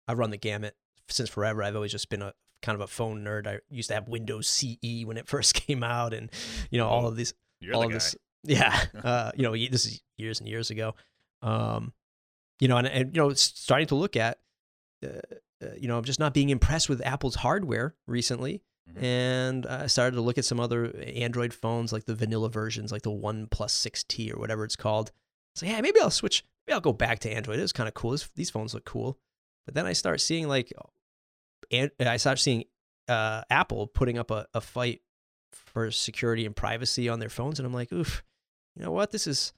I've 0.06 0.18
run 0.18 0.30
the 0.30 0.36
gamut 0.36 0.76
since 1.08 1.28
forever. 1.28 1.62
I've 1.62 1.74
always 1.74 1.92
just 1.92 2.08
been 2.08 2.22
a 2.22 2.34
kind 2.62 2.74
of 2.74 2.80
a 2.80 2.86
phone 2.86 3.24
nerd. 3.24 3.46
I 3.46 3.60
used 3.70 3.88
to 3.88 3.94
have 3.94 4.08
Windows 4.08 4.48
CE 4.48 5.04
when 5.04 5.16
it 5.16 5.26
first 5.28 5.54
came 5.54 5.82
out, 5.82 6.14
and 6.14 6.30
you 6.70 6.78
know 6.78 6.88
all 6.88 7.06
of 7.06 7.16
these, 7.16 7.34
all 7.72 7.84
of 7.84 7.92
this. 7.92 8.14
Yeah, 8.44 8.84
uh, 9.04 9.32
you 9.34 9.42
know, 9.42 9.52
this 9.52 9.84
is 9.84 10.00
years 10.16 10.38
and 10.38 10.48
years 10.48 10.70
ago. 10.70 10.94
Um, 11.42 11.92
you 12.60 12.68
know, 12.68 12.76
and, 12.76 12.86
and 12.86 13.14
you 13.14 13.20
know, 13.20 13.32
starting 13.34 13.88
to 13.88 13.96
look 13.96 14.16
at, 14.16 14.38
uh, 15.04 15.20
uh, 15.62 15.74
you 15.78 15.88
know, 15.88 15.98
I'm 15.98 16.04
just 16.04 16.20
not 16.20 16.34
being 16.34 16.50
impressed 16.50 16.88
with 16.88 17.04
Apple's 17.04 17.36
hardware 17.36 17.94
recently. 18.06 18.62
Mm-hmm. 18.90 19.04
And 19.04 19.66
I 19.66 19.86
started 19.86 20.16
to 20.16 20.22
look 20.22 20.38
at 20.38 20.44
some 20.44 20.60
other 20.60 20.96
Android 21.14 21.52
phones, 21.52 21.92
like 21.92 22.04
the 22.04 22.14
vanilla 22.14 22.48
versions, 22.48 22.90
like 22.90 23.02
the 23.02 23.10
OnePlus 23.10 23.48
6T 23.50 24.34
or 24.34 24.38
whatever 24.38 24.64
it's 24.64 24.76
called. 24.76 25.12
So 25.54 25.66
yeah, 25.66 25.80
maybe 25.80 26.00
I'll 26.00 26.10
switch. 26.10 26.44
Maybe 26.66 26.74
I'll 26.74 26.80
go 26.80 26.92
back 26.92 27.18
to 27.20 27.30
Android. 27.30 27.58
It 27.58 27.62
was 27.62 27.72
kind 27.72 27.88
of 27.88 27.94
cool. 27.94 28.12
This, 28.12 28.30
these 28.34 28.50
phones 28.50 28.74
look 28.74 28.84
cool. 28.84 29.18
But 29.66 29.74
then 29.74 29.86
I 29.86 29.92
start 29.92 30.20
seeing 30.20 30.48
like, 30.48 30.72
and 31.70 31.90
I 32.00 32.16
start 32.16 32.38
seeing 32.38 32.64
uh, 33.08 33.42
Apple 33.50 33.86
putting 33.86 34.18
up 34.18 34.30
a, 34.30 34.46
a 34.54 34.60
fight 34.60 35.02
for 35.52 35.90
security 35.90 36.46
and 36.46 36.56
privacy 36.56 37.08
on 37.08 37.18
their 37.18 37.28
phones, 37.28 37.58
and 37.58 37.66
I'm 37.66 37.74
like, 37.74 37.92
oof, 37.92 38.22
you 38.76 38.82
know 38.82 38.92
what? 38.92 39.10
This 39.10 39.26
is 39.26 39.52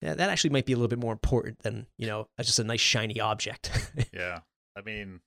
yeah, 0.00 0.14
that 0.14 0.30
actually 0.30 0.50
might 0.50 0.66
be 0.66 0.72
a 0.72 0.76
little 0.76 0.88
bit 0.88 1.00
more 1.00 1.12
important 1.12 1.60
than 1.60 1.86
you 1.96 2.06
know 2.06 2.28
just 2.40 2.58
a 2.58 2.64
nice 2.64 2.80
shiny 2.80 3.20
object. 3.20 3.70
yeah, 4.12 4.40
I 4.76 4.82
mean, 4.82 5.20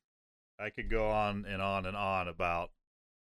I 0.62 0.70
could 0.70 0.90
go 0.90 1.10
on 1.10 1.46
and 1.48 1.62
on 1.62 1.86
and 1.86 1.98
on 1.98 2.28
about 2.28 2.72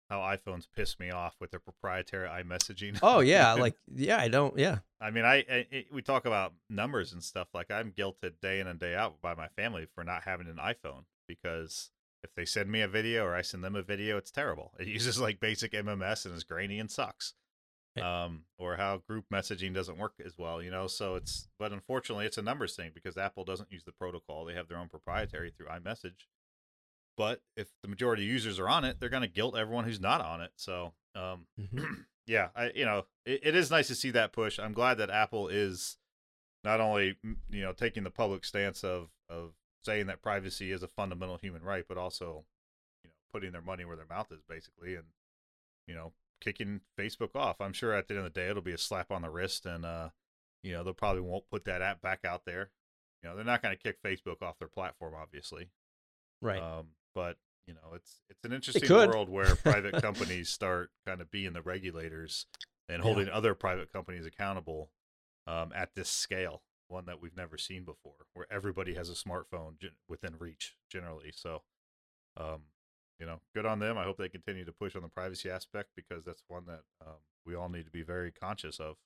how 0.08 0.20
iPhones 0.20 0.66
piss 0.74 0.98
me 0.98 1.10
off 1.10 1.36
with 1.38 1.50
their 1.50 1.60
proprietary 1.60 2.28
iMessaging. 2.28 2.98
Oh 3.02 3.20
yeah, 3.34 3.52
like 3.54 3.74
yeah, 3.94 4.18
I 4.18 4.28
don't. 4.28 4.58
Yeah, 4.58 4.78
I 5.00 5.10
mean, 5.10 5.24
I, 5.24 5.44
I, 5.50 5.84
we 5.92 6.02
talk 6.02 6.24
about 6.24 6.54
numbers 6.70 7.12
and 7.12 7.22
stuff. 7.22 7.48
Like 7.52 7.70
I'm 7.70 7.92
guilted 7.92 8.40
day 8.40 8.60
in 8.60 8.66
and 8.66 8.80
day 8.80 8.94
out 8.94 9.20
by 9.20 9.34
my 9.34 9.48
family 9.48 9.86
for 9.94 10.04
not 10.04 10.22
having 10.24 10.48
an 10.48 10.56
iPhone 10.56 11.04
because 11.26 11.90
if 12.24 12.34
they 12.34 12.44
send 12.46 12.70
me 12.70 12.80
a 12.80 12.88
video 12.88 13.24
or 13.24 13.34
I 13.34 13.42
send 13.42 13.62
them 13.62 13.76
a 13.76 13.82
video, 13.82 14.16
it's 14.16 14.30
terrible. 14.30 14.72
It 14.78 14.88
uses 14.88 15.20
like 15.20 15.40
basic 15.40 15.72
MMS 15.72 16.24
and 16.24 16.34
is 16.34 16.44
grainy 16.44 16.78
and 16.78 16.90
sucks. 16.90 17.34
Um, 18.00 18.44
or 18.58 18.76
how 18.76 18.98
group 19.08 19.24
messaging 19.32 19.74
doesn't 19.74 19.98
work 19.98 20.12
as 20.24 20.38
well, 20.38 20.62
you 20.62 20.70
know. 20.70 20.86
So 20.86 21.16
it's, 21.16 21.48
but 21.58 21.72
unfortunately, 21.72 22.26
it's 22.26 22.38
a 22.38 22.42
numbers 22.42 22.76
thing 22.76 22.92
because 22.94 23.16
Apple 23.16 23.44
doesn't 23.44 23.72
use 23.72 23.82
the 23.82 23.90
protocol; 23.90 24.44
they 24.44 24.54
have 24.54 24.68
their 24.68 24.78
own 24.78 24.88
proprietary 24.88 25.50
through 25.50 25.66
iMessage 25.66 26.26
but 27.18 27.42
if 27.56 27.66
the 27.82 27.88
majority 27.88 28.22
of 28.22 28.28
users 28.28 28.60
are 28.60 28.68
on 28.68 28.84
it, 28.84 28.98
they're 28.98 29.08
going 29.08 29.22
to 29.22 29.28
guilt 29.28 29.56
everyone 29.56 29.84
who's 29.84 30.00
not 30.00 30.20
on 30.20 30.40
it. 30.40 30.52
So, 30.54 30.92
um, 31.16 31.46
mm-hmm. 31.60 31.84
yeah, 32.28 32.48
I, 32.54 32.70
you 32.76 32.84
know, 32.84 33.06
it, 33.26 33.40
it 33.42 33.56
is 33.56 33.72
nice 33.72 33.88
to 33.88 33.96
see 33.96 34.12
that 34.12 34.32
push. 34.32 34.58
I'm 34.60 34.72
glad 34.72 34.98
that 34.98 35.10
Apple 35.10 35.48
is 35.48 35.98
not 36.64 36.80
only 36.80 37.16
you 37.50 37.62
know 37.62 37.72
taking 37.72 38.04
the 38.04 38.10
public 38.10 38.44
stance 38.44 38.84
of 38.84 39.08
of 39.28 39.50
saying 39.84 40.06
that 40.06 40.22
privacy 40.22 40.70
is 40.70 40.82
a 40.84 40.88
fundamental 40.88 41.38
human 41.38 41.62
right, 41.62 41.84
but 41.88 41.98
also 41.98 42.44
you 43.02 43.10
know 43.10 43.14
putting 43.32 43.50
their 43.50 43.62
money 43.62 43.84
where 43.84 43.96
their 43.96 44.06
mouth 44.08 44.30
is 44.30 44.42
basically, 44.48 44.94
and 44.94 45.06
you 45.88 45.94
know 45.96 46.12
kicking 46.40 46.82
Facebook 46.96 47.34
off. 47.34 47.60
I'm 47.60 47.72
sure 47.72 47.94
at 47.94 48.06
the 48.06 48.14
end 48.14 48.24
of 48.24 48.32
the 48.32 48.40
day 48.40 48.48
it'll 48.48 48.62
be 48.62 48.72
a 48.72 48.78
slap 48.78 49.10
on 49.10 49.22
the 49.22 49.30
wrist, 49.30 49.66
and 49.66 49.84
uh, 49.84 50.10
you 50.62 50.72
know 50.72 50.84
they'll 50.84 50.94
probably 50.94 51.22
won't 51.22 51.50
put 51.50 51.64
that 51.64 51.82
app 51.82 52.00
back 52.00 52.20
out 52.24 52.42
there. 52.46 52.70
You 53.24 53.28
know 53.28 53.34
they're 53.34 53.44
not 53.44 53.60
going 53.60 53.76
to 53.76 53.82
kick 53.82 54.00
Facebook 54.00 54.40
off 54.40 54.60
their 54.60 54.68
platform, 54.68 55.14
obviously. 55.20 55.70
Right. 56.40 56.62
Um, 56.62 56.88
but 57.14 57.36
you 57.66 57.74
know, 57.74 57.94
it's 57.94 58.20
it's 58.30 58.44
an 58.44 58.52
interesting 58.52 58.88
world 58.88 59.28
where 59.28 59.54
private 59.56 60.00
companies 60.00 60.48
start 60.48 60.90
kind 61.06 61.20
of 61.20 61.30
being 61.30 61.52
the 61.52 61.62
regulators 61.62 62.46
and 62.88 63.02
holding 63.02 63.26
yeah. 63.26 63.34
other 63.34 63.54
private 63.54 63.92
companies 63.92 64.24
accountable 64.24 64.90
um, 65.46 65.72
at 65.74 65.94
this 65.94 66.08
scale, 66.08 66.62
one 66.88 67.04
that 67.06 67.20
we've 67.20 67.36
never 67.36 67.58
seen 67.58 67.84
before, 67.84 68.14
where 68.32 68.46
everybody 68.50 68.94
has 68.94 69.10
a 69.10 69.12
smartphone 69.12 69.74
within 70.08 70.34
reach 70.38 70.76
generally. 70.90 71.30
So, 71.34 71.62
um, 72.38 72.62
you 73.20 73.26
know, 73.26 73.40
good 73.54 73.66
on 73.66 73.78
them. 73.78 73.98
I 73.98 74.04
hope 74.04 74.16
they 74.16 74.30
continue 74.30 74.64
to 74.64 74.72
push 74.72 74.96
on 74.96 75.02
the 75.02 75.08
privacy 75.08 75.50
aspect 75.50 75.90
because 75.94 76.24
that's 76.24 76.42
one 76.48 76.64
that 76.66 76.80
um, 77.06 77.16
we 77.44 77.54
all 77.54 77.68
need 77.68 77.84
to 77.84 77.90
be 77.90 78.02
very 78.02 78.32
conscious 78.32 78.78
of 78.78 78.96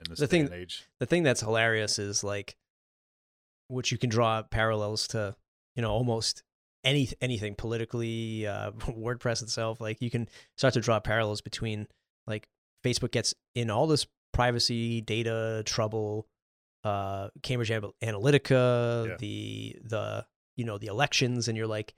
in 0.00 0.10
this 0.10 0.20
the 0.20 0.26
thing, 0.26 0.50
age. 0.52 0.84
The 1.00 1.06
thing 1.06 1.22
that's 1.22 1.40
hilarious 1.40 1.98
is 1.98 2.24
like, 2.24 2.56
which 3.68 3.92
you 3.92 3.98
can 3.98 4.08
draw 4.10 4.42
parallels 4.42 5.08
to, 5.08 5.34
you 5.74 5.82
know, 5.82 5.90
almost 5.90 6.42
any 6.86 7.10
anything 7.20 7.54
politically, 7.54 8.46
uh, 8.46 8.70
WordPress 8.78 9.42
itself. 9.42 9.80
Like 9.80 10.00
you 10.00 10.10
can 10.10 10.28
start 10.56 10.74
to 10.74 10.80
draw 10.80 10.98
parallels 11.00 11.42
between 11.42 11.86
like 12.26 12.48
Facebook 12.84 13.10
gets 13.10 13.34
in 13.54 13.70
all 13.70 13.86
this 13.86 14.06
privacy 14.32 15.00
data 15.02 15.62
trouble, 15.66 16.26
uh, 16.84 17.28
Cambridge 17.42 17.70
Analytica, 17.70 19.08
yeah. 19.08 19.16
the 19.18 19.76
the 19.84 20.26
you 20.56 20.64
know 20.64 20.78
the 20.78 20.86
elections, 20.86 21.48
and 21.48 21.58
you're 21.58 21.66
like, 21.66 21.94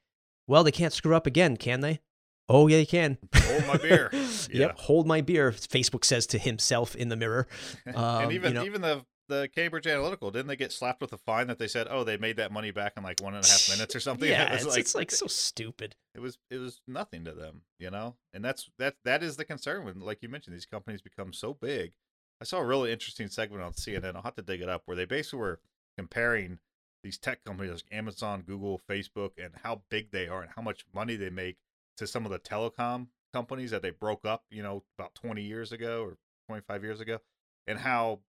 well, 0.49 0.65
they 0.65 0.73
can't 0.73 0.93
screw 0.93 1.15
up 1.15 1.27
again, 1.27 1.57
can 1.57 1.81
they? 1.81 2.01
Oh 2.49 2.67
yeah, 2.67 2.79
they 2.79 2.87
can. 2.87 3.19
Hold 3.35 3.67
my 3.67 3.77
beer. 3.77 4.09
yeah. 4.13 4.29
Yep, 4.51 4.79
hold 4.79 5.07
my 5.07 5.21
beer. 5.21 5.53
Facebook 5.53 6.05
says 6.05 6.27
to 6.29 6.39
himself 6.39 6.97
in 6.97 7.09
the 7.09 7.17
mirror. 7.17 7.47
Um, 7.95 8.25
and 8.25 8.33
even 8.33 8.53
you 8.53 8.55
know, 8.55 8.65
even 8.65 8.83
the 8.83 9.05
the 9.29 9.49
Cambridge 9.55 9.85
Analytica 9.85 10.33
didn't 10.33 10.49
they 10.49 10.57
get 10.57 10.73
slapped 10.73 11.01
with 11.01 11.13
a 11.13 11.19
fine 11.19 11.47
that 11.49 11.59
they 11.59 11.69
said, 11.69 11.87
oh, 11.91 12.05
they 12.05 12.17
made 12.17 12.37
that 12.37 12.53
money 12.53 12.71
back 12.71 12.95
in 12.97 13.03
like 13.03 13.21
one 13.21 13.35
and 13.35 13.45
a 13.45 13.49
half 13.49 13.69
minutes 13.71 13.95
or 13.95 14.01
something? 14.01 14.29
yeah, 14.31 14.53
it 14.53 14.57
it's, 14.57 14.67
like, 14.67 14.79
it's 14.79 14.95
like 14.95 15.11
so 15.11 15.27
stupid. 15.27 15.95
It 16.15 16.21
was 16.21 16.37
it 16.51 16.57
was 16.57 16.81
nothing 16.89 17.25
to 17.27 17.33
them, 17.33 17.63
you 17.79 17.93
know, 17.93 18.17
and 18.35 18.45
that's 18.45 18.69
that 18.81 18.97
that 19.05 19.23
is 19.23 19.37
the 19.37 19.45
concern 19.45 19.85
when, 19.85 20.01
like 20.01 20.19
you 20.21 20.29
mentioned, 20.29 20.57
these 20.57 20.67
companies 20.67 21.01
become 21.01 21.33
so 21.33 21.55
big. 21.55 21.93
I 22.41 22.45
saw 22.45 22.59
a 22.59 22.65
really 22.65 22.91
interesting 22.91 23.29
segment 23.29 23.63
on 23.63 23.73
CNN. 23.75 24.17
I'll 24.17 24.23
have 24.23 24.35
to 24.35 24.43
dig 24.43 24.61
it 24.61 24.69
up 24.69 24.83
where 24.87 24.97
they 24.97 25.05
basically 25.05 25.39
were 25.39 25.61
comparing 25.97 26.59
these 27.05 27.19
tech 27.19 27.45
companies 27.45 27.71
like 27.71 27.85
Amazon, 27.93 28.43
Google, 28.45 28.81
Facebook, 28.91 29.31
and 29.39 29.53
how 29.63 29.83
big 29.91 30.11
they 30.11 30.27
are 30.27 30.43
and 30.43 30.51
how 30.57 30.63
much 30.63 30.85
money 30.93 31.15
they 31.15 31.31
make 31.31 31.59
to 31.99 32.09
some 32.09 32.25
of 32.25 32.33
the 32.33 32.41
telecom 32.41 33.07
companies 33.33 33.71
that 33.71 33.83
they 33.83 33.91
broke 33.91 34.25
up, 34.25 34.45
you 34.51 34.63
know, 34.63 34.83
about 34.99 35.15
20 35.15 35.43
years 35.43 35.71
ago 35.71 36.03
or 36.03 36.17
25 36.49 36.83
years 36.83 37.01
ago, 37.01 37.19
and 37.67 37.79
how 37.79 38.21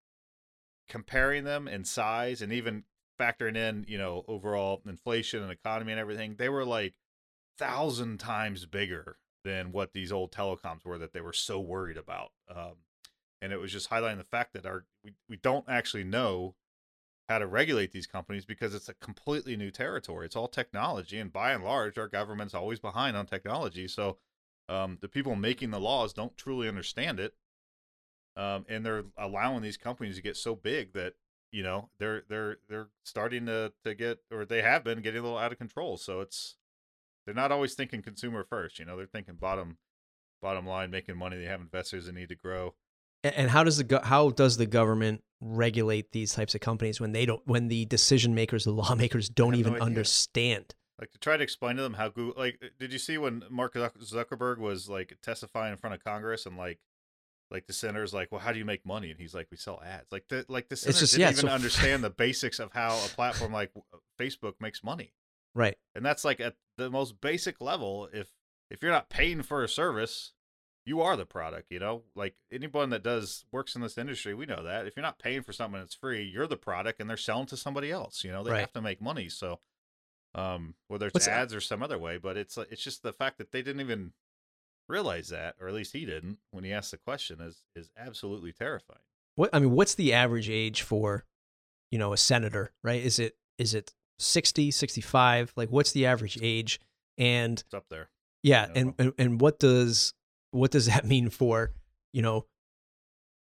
comparing 0.90 1.44
them 1.46 1.68
in 1.68 1.86
size 1.86 2.42
and 2.42 2.52
even 2.52 2.84
factoring 3.20 3.56
in, 3.56 3.86
you 3.88 3.98
know, 3.98 4.26
overall 4.28 4.82
inflation 4.86 5.42
and 5.44 5.52
economy 5.52 5.92
and 5.92 6.00
everything, 6.00 6.36
they 6.38 6.50
were 6.50 6.66
like 6.66 6.96
thousand 7.58 8.20
times 8.20 8.66
bigger 8.66 9.18
than 9.44 9.72
what 9.72 9.94
these 9.94 10.12
old 10.12 10.32
telecoms 10.32 10.84
were 10.84 10.98
that 10.98 11.14
they 11.14 11.22
were 11.22 11.34
so 11.34 11.60
worried 11.60 11.98
about. 11.98 12.32
Um, 12.54 12.76
and 13.42 13.54
it 13.54 13.58
was 13.58 13.72
just 13.72 13.90
highlighting 13.90 14.18
the 14.18 14.24
fact 14.24 14.54
that 14.54 14.66
our 14.66 14.86
we, 15.04 15.14
we 15.30 15.38
don't 15.38 15.66
actually 15.70 16.04
know 16.04 16.56
how 17.30 17.38
to 17.38 17.48
regulate 17.48 17.92
these 17.92 18.08
companies 18.08 18.44
because 18.44 18.74
it's 18.74 18.90
a 18.90 18.94
completely 18.96 19.56
new 19.56 19.70
territory. 19.70 20.26
It's 20.26 20.36
all 20.36 20.48
technology, 20.48 21.20
and 21.20 21.32
by 21.32 21.52
and 21.52 21.64
large, 21.64 21.98
our 21.98 22.08
government's 22.08 22.56
always 22.56 22.80
behind 22.80 23.16
on 23.16 23.28
technology. 23.28 23.88
So 23.88 24.18
um, 24.68 24.98
the 25.02 25.08
people 25.08 25.36
making 25.36 25.72
the 25.72 25.80
laws 25.80 26.12
don't 26.12 26.36
truly 26.36 26.68
understand 26.68 27.20
it, 27.20 27.36
um, 28.40 28.66
and 28.70 28.86
they're 28.86 29.04
allowing 29.18 29.62
these 29.62 29.76
companies 29.76 30.16
to 30.16 30.22
get 30.22 30.38
so 30.38 30.56
big 30.56 30.94
that 30.94 31.14
you 31.52 31.62
know 31.62 31.90
they're 32.00 32.24
they're 32.30 32.58
they're 32.70 32.88
starting 33.04 33.46
to 33.48 33.74
to 33.84 33.94
get 33.94 34.20
or 34.32 34.46
they 34.46 34.62
have 34.62 34.84
been 34.84 35.02
getting 35.02 35.20
a 35.20 35.24
little 35.24 35.38
out 35.38 35.52
of 35.52 35.58
control. 35.58 35.98
So 35.98 36.22
it's 36.22 36.56
they're 37.26 37.36
not 37.36 37.52
always 37.52 37.74
thinking 37.74 38.02
consumer 38.02 38.46
first. 38.50 38.80
You 38.80 38.86
know, 38.86 38.96
they're 38.96 39.06
thinking 39.06 39.36
bottom 39.36 39.78
bottom 40.42 40.66
line, 40.66 40.90
making 40.90 41.18
money. 41.18 41.38
They 41.38 41.46
have 41.46 41.60
investors 41.60 42.06
that 42.06 42.16
need 42.16 42.30
to 42.30 42.36
grow. 42.36 42.76
And 43.24 43.50
how 43.50 43.66
does 43.66 43.78
the 43.78 44.00
how 44.02 44.30
does 44.30 44.56
the 44.56 44.66
government 44.66 45.22
regulate 45.42 46.14
these 46.14 46.34
types 46.34 46.56
of 46.56 46.62
companies 46.62 47.02
when 47.02 47.12
they 47.12 47.26
don't 47.26 47.46
when 47.46 47.68
the 47.68 47.86
decision 47.86 48.34
makers, 48.36 48.64
the 48.64 48.72
lawmakers 48.72 49.28
don't 49.28 49.56
even 49.56 49.74
no 49.74 49.80
understand? 49.80 50.76
Like 50.98 51.12
to 51.12 51.18
try 51.18 51.36
to 51.36 51.44
explain 51.44 51.76
to 51.76 51.82
them 51.82 51.96
how 51.96 52.08
Google 52.08 52.42
like 52.42 52.62
did 52.80 52.94
you 52.94 53.00
see 53.00 53.18
when 53.18 53.44
Mark 53.50 53.74
Zuckerberg 53.74 54.60
was 54.60 54.88
like 54.88 55.18
testifying 55.22 55.74
in 55.74 55.78
front 55.78 55.94
of 55.94 56.04
Congress 56.04 56.46
and 56.46 56.56
like 56.56 56.80
like 57.52 57.68
the 57.68 57.74
senator's 57.74 58.14
like, 58.14 58.32
well, 58.32 58.42
how 58.42 58.52
do 58.52 58.60
you 58.60 58.66
make 58.66 58.86
money? 58.86 59.10
And 59.12 59.20
he's 59.20 59.34
like, 59.34 59.48
we 59.50 59.58
sell 59.58 59.82
ads. 59.84 60.12
Like 60.12 60.28
the 60.30 60.46
like 60.48 60.70
the 60.70 60.76
senator 60.76 61.00
just, 61.00 61.14
didn't 61.14 61.22
yeah, 61.22 61.32
even 61.32 61.42
so... 61.42 61.54
understand 61.54 62.04
the 62.04 62.10
basics 62.26 62.60
of 62.60 62.72
how 62.74 62.92
a 62.98 63.10
platform 63.10 63.52
like 63.52 63.72
Facebook 64.20 64.54
makes 64.60 64.84
money. 64.84 65.14
Right. 65.56 65.78
And 65.96 66.06
that's 66.06 66.24
like 66.24 66.40
at 66.40 66.56
the 66.78 66.90
most 66.90 67.22
basic 67.22 67.60
level. 67.60 68.08
If 68.14 68.30
if 68.70 68.84
you're 68.84 68.92
not 68.92 69.10
paying 69.10 69.42
for 69.42 69.64
a 69.64 69.70
service, 69.70 70.34
you 70.86 71.02
are 71.02 71.18
the 71.18 71.26
product. 71.26 71.72
You 71.72 71.80
know, 71.80 72.04
like 72.16 72.36
anyone 72.52 72.92
that 72.92 73.04
does 73.04 73.46
works 73.52 73.76
in 73.76 73.82
this 73.82 73.98
industry, 73.98 74.34
we 74.34 74.46
know 74.46 74.64
that 74.64 74.86
if 74.86 74.96
you're 74.96 75.04
not 75.04 75.20
paying 75.20 75.42
for 75.42 75.54
something 75.54 75.80
that's 75.80 75.96
free, 75.96 76.24
you're 76.24 76.48
the 76.48 76.58
product, 76.58 77.00
and 77.00 77.10
they're 77.10 77.18
selling 77.18 77.48
to 77.48 77.58
somebody 77.58 77.92
else. 77.92 78.24
You 78.24 78.32
know, 78.32 78.44
they 78.44 78.52
Right. 78.52 78.60
have 78.60 78.74
to 78.74 78.82
make 78.82 79.02
money. 79.02 79.28
So, 79.30 79.60
um, 80.36 80.76
whether 80.88 81.08
it's 81.08 81.16
What's 81.16 81.26
that? 81.26 81.40
ads 81.40 81.56
or 81.56 81.62
some 81.62 81.82
other 81.82 81.98
way, 81.98 82.18
but 82.18 82.38
it's 82.38 82.58
it's 82.58 82.84
just 82.84 83.02
the 83.02 83.14
fact 83.14 83.40
that 83.40 83.52
they 83.52 83.62
didn't 83.64 83.82
even 83.82 84.14
realize 84.90 85.30
that, 85.30 85.56
or 85.62 85.68
at 85.68 85.74
least 85.74 85.94
he 85.94 86.06
didn't 86.06 86.40
when 86.52 86.64
he 86.64 86.74
asked 86.74 86.92
the 86.92 86.98
question, 86.98 87.40
is 87.42 87.62
is 87.76 87.90
absolutely 87.98 88.52
terrifying. 88.52 89.00
What 89.36 89.50
I 89.54 89.60
mean, 89.60 89.72
what's 89.72 89.96
the 89.96 90.14
average 90.14 90.50
age 90.50 90.82
for, 90.82 91.24
you 91.92 92.00
know, 92.00 92.12
a 92.14 92.18
senator, 92.18 92.72
right? 92.84 93.02
Is 93.02 93.20
it 93.20 93.36
is 93.58 93.74
it 93.74 93.94
60, 94.20 94.72
65? 94.72 95.54
Like 95.56 95.70
what's 95.70 95.92
the 95.92 96.06
average 96.06 96.38
age? 96.42 96.80
And 97.18 97.60
It's 97.60 97.74
up 97.74 97.86
there. 97.90 98.10
yeah, 98.44 98.68
and, 98.76 98.94
and 98.98 99.14
and 99.18 99.40
what 99.42 99.60
does 99.60 100.14
what 100.52 100.72
does 100.72 100.88
that 100.88 101.06
mean 101.14 101.30
for, 101.30 101.72
you 102.12 102.22
know, 102.22 102.46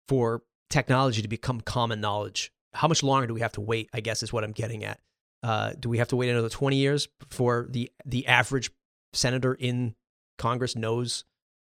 for 0.08 0.43
technology 0.70 1.22
to 1.22 1.28
become 1.28 1.62
common 1.62 2.02
knowledge? 2.02 2.52
How 2.74 2.88
much 2.88 3.02
longer 3.02 3.28
do 3.28 3.34
we 3.34 3.41
have 3.41 3.54
to 3.54 3.62
wait? 3.62 3.89
I 3.93 4.02
guess 4.02 4.22
is 4.24 4.32
what 4.34 4.43
I'm 4.43 4.52
getting 4.52 4.84
at. 4.84 5.00
Uh, 5.43 5.74
do 5.80 5.89
we 5.89 6.00
have 6.00 6.08
to 6.10 6.16
wait 6.16 6.30
another 6.30 6.50
20 6.50 6.76
years 6.76 7.08
before 7.20 7.68
the 7.70 7.91
the 8.06 8.28
average 8.28 8.72
senator 9.14 9.54
in 9.54 9.95
Congress 10.38 10.76
knows, 10.76 11.24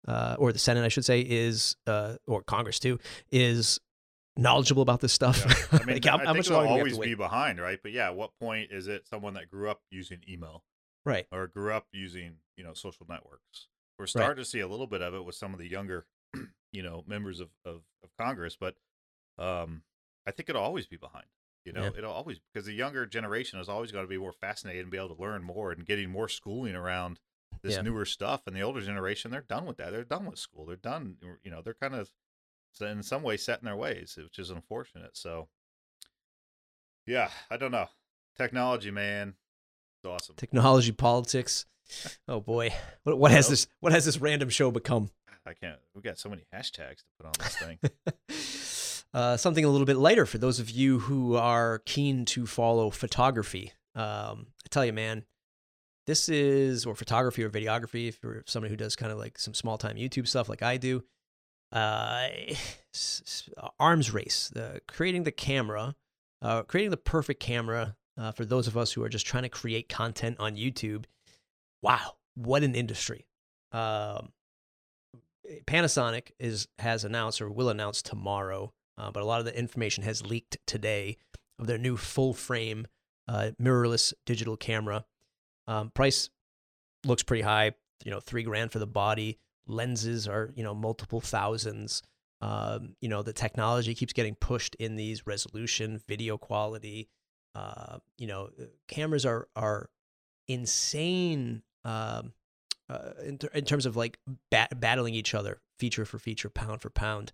uh, 0.07 0.37
or 0.39 0.53
the 0.53 0.59
Senate, 0.59 0.85
I 0.85 0.89
should 0.89 1.05
say, 1.05 1.21
is 1.21 1.77
uh, 1.87 2.17
or 2.27 2.43
Congress 2.43 2.79
too, 2.79 2.99
is 3.31 3.81
knowledgeable 4.37 4.83
about 4.83 5.01
this 5.01 5.13
stuff? 5.13 5.45
Yeah. 5.47 5.79
I 5.81 5.85
mean, 5.85 5.95
Like, 5.97 6.05
how, 6.05 6.17
I 6.17 6.19
how 6.19 6.25
think 6.27 6.37
much 6.37 6.47
it'll 6.47 6.59
longer 6.59 6.69
do 6.69 6.75
we 6.85 6.89
have 6.91 6.95
always 6.97 7.09
be 7.09 7.15
behind, 7.15 7.61
right? 7.61 7.79
But 7.83 7.93
yeah, 7.93 8.07
at 8.07 8.17
what 8.17 8.31
point 8.41 8.71
is 8.71 8.87
it 8.87 9.07
someone 9.07 9.35
that 9.35 9.51
grew 9.51 9.71
up 9.71 9.81
using 9.91 10.21
email 10.29 10.63
Right. 11.05 11.27
or 11.33 11.47
grew 11.47 11.73
up 11.73 11.87
using 11.93 12.37
you 12.57 12.65
know 12.65 12.75
social 12.75 13.07
networks? 13.09 13.69
We're 13.99 14.07
starting 14.07 14.43
to 14.45 14.49
see 14.49 14.61
a 14.61 14.69
little 14.69 14.87
bit 14.87 15.01
of 15.01 15.15
it 15.15 15.25
with 15.25 15.35
some 15.37 15.55
of 15.55 15.59
the 15.59 15.69
younger, 15.69 16.07
you 16.73 16.83
know, 16.83 17.03
members 17.07 17.41
of 17.41 17.49
of, 17.65 17.81
of 18.03 18.11
Congress, 18.19 18.57
but 18.61 18.75
um, 19.39 19.83
I 20.27 20.31
think 20.33 20.49
it'll 20.49 20.63
always 20.63 20.87
be 20.87 20.97
behind. 20.97 21.27
You 21.65 21.73
know, 21.73 21.83
Yeah. 21.85 21.91
it'll 21.99 22.13
always 22.13 22.39
because 22.53 22.67
the 22.67 22.75
younger 22.75 23.07
generation 23.07 23.59
is 23.59 23.69
always 23.69 23.91
going 23.93 24.05
to 24.05 24.09
be 24.09 24.19
more 24.19 24.33
fascinated 24.33 24.83
and 24.83 24.91
be 24.91 24.99
able 24.99 25.15
to 25.17 25.21
learn 25.21 25.43
more 25.43 25.73
and 25.73 25.85
getting 25.85 26.11
more 26.11 26.29
schooling 26.29 26.75
around 26.77 27.19
this 27.67 27.77
Yeah. 27.77 27.83
newer 27.83 28.05
stuff. 28.05 28.47
And 28.47 28.55
the 28.57 28.62
older 28.62 28.81
generation, 28.81 29.31
they're 29.31 29.41
done 29.43 29.67
with 29.67 29.77
that. 29.79 29.91
They're 29.91 30.05
done 30.05 30.27
with 30.27 30.39
school. 30.39 30.64
They're 30.67 30.77
done. 30.77 31.17
You 31.43 31.51
know, 31.51 31.62
they're 31.62 31.75
kind 31.75 31.95
of 31.95 32.11
in 32.81 33.03
some 33.03 33.23
way 33.23 33.37
set 33.37 33.59
in 33.61 33.64
their 33.64 33.77
ways, 33.77 34.17
which 34.17 34.39
is 34.39 34.51
unfortunate. 34.51 35.17
So, 35.17 35.49
yeah, 37.07 37.31
I 37.51 37.57
don't 37.57 37.71
know. 37.73 37.89
Technology, 38.37 38.91
man, 38.91 39.35
it's 39.99 40.07
awesome. 40.07 40.37
Technology, 40.37 40.93
politics. 40.93 41.67
Oh 42.27 42.41
boy, 42.41 42.75
what, 43.05 43.17
what 43.19 43.31
has 43.31 43.49
this 43.49 43.67
what 43.81 43.93
has 43.93 44.05
this 44.05 44.19
random 44.19 44.51
show 44.51 44.71
become? 44.71 45.11
I 45.47 45.55
can't. 45.55 45.79
We 45.95 46.03
got 46.03 46.19
so 46.19 46.29
many 46.29 46.43
hashtags 46.53 46.99
to 46.99 47.05
put 47.19 47.27
on 47.27 47.33
this 47.39 47.57
thing. 47.57 49.14
uh, 49.14 49.37
something 49.37 49.64
a 49.64 49.69
little 49.69 49.87
bit 49.87 49.97
lighter 49.97 50.27
for 50.27 50.39
those 50.39 50.59
of 50.59 50.69
you 50.69 50.99
who 50.99 51.37
are 51.37 51.79
keen 51.87 52.25
to 52.27 52.47
follow 52.47 52.91
photography. 52.91 53.73
Um, 53.95 54.49
I 54.64 54.69
tell 54.71 54.85
you, 54.85 54.93
man, 54.93 55.25
this 56.07 56.29
is 56.29 56.87
or 56.87 56.95
photography 56.95 57.43
or 57.43 57.51
videography. 57.51 58.09
If 58.09 58.19
you're 58.23 58.43
somebody 58.47 58.71
who 58.71 58.77
does 58.77 58.97
kind 58.97 59.13
of 59.13 59.19
like 59.19 59.39
some 59.39 59.55
small 59.55 59.79
time 59.79 59.97
YouTube 59.97 60.29
stuff, 60.29 60.49
like 60.49 60.63
I 60.63 60.77
do, 60.77 61.03
uh, 61.73 62.29
arms 63.81 64.13
race, 64.13 64.51
the 64.53 64.81
creating 64.89 65.25
the 65.25 65.33
camera, 65.33 65.95
uh, 66.43 66.63
creating 66.63 66.91
the 66.91 66.97
perfect 66.97 67.41
camera 67.41 67.97
uh, 68.19 68.33
for 68.33 68.45
those 68.45 68.67
of 68.67 68.77
us 68.77 68.93
who 68.93 69.03
are 69.03 69.09
just 69.09 69.27
trying 69.27 69.43
to 69.43 69.49
create 69.49 69.89
content 69.89 70.37
on 70.39 70.57
YouTube. 70.57 71.05
Wow, 71.83 72.13
what 72.35 72.63
an 72.63 72.75
industry! 72.75 73.27
Um, 73.73 74.33
Panasonic 75.67 76.33
is 76.39 76.69
has 76.79 77.05
announced 77.05 77.41
or 77.41 77.51
will 77.51 77.69
announce 77.69 78.03
tomorrow, 78.03 78.73
uh, 78.99 79.11
but 79.11 79.23
a 79.23 79.27
lot 79.27 79.41
of 79.41 79.47
the 79.47 79.59
information 79.59 80.05
has 80.05 80.25
leaked 80.25 80.59
today 80.67 81.17
of 81.59 81.67
their 81.67 81.79
new 81.79 81.97
full 81.97 82.33
frame 82.33 82.87
uh, 83.29 83.51
mirrorless 83.61 84.13
digital 84.25 84.57
camera. 84.57 85.05
Um, 85.67 85.91
price 85.91 86.31
looks 87.05 87.23
pretty 87.23 87.43
high, 87.43 87.73
you 88.05 88.11
know, 88.11 88.21
three 88.21 88.43
grand 88.43 88.73
for 88.73 88.79
the 88.79 88.87
body. 88.87 89.39
Lenses 89.67 90.29
are 90.29 90.53
you 90.55 90.62
know 90.62 90.75
multiple 90.75 91.21
thousands. 91.21 92.03
Um, 92.41 92.95
you 93.01 93.09
know, 93.09 93.23
the 93.23 93.33
technology 93.33 93.95
keeps 93.95 94.12
getting 94.12 94.35
pushed 94.35 94.75
in 94.77 94.97
these 94.97 95.27
resolution, 95.27 96.01
video 96.07 96.37
quality. 96.39 97.09
Uh, 97.55 97.99
you 98.19 98.27
know, 98.27 98.51
cameras 98.89 99.27
are 99.27 99.49
are 99.57 99.91
insane. 100.49 101.62
Um, 101.85 102.33
uh, 102.89 103.11
in, 103.25 103.39
ter- 103.39 103.49
in 103.49 103.64
terms 103.64 103.87
of 103.87 103.97
like 103.97 104.19
bat- 104.51 104.79
battling 104.79 105.14
each 105.14 105.35
other, 105.35 105.61
feature 105.79 106.05
for 106.05 106.19
feature, 106.19 106.49
pound 106.49 106.81
for 106.81 106.91
pound. 106.91 107.33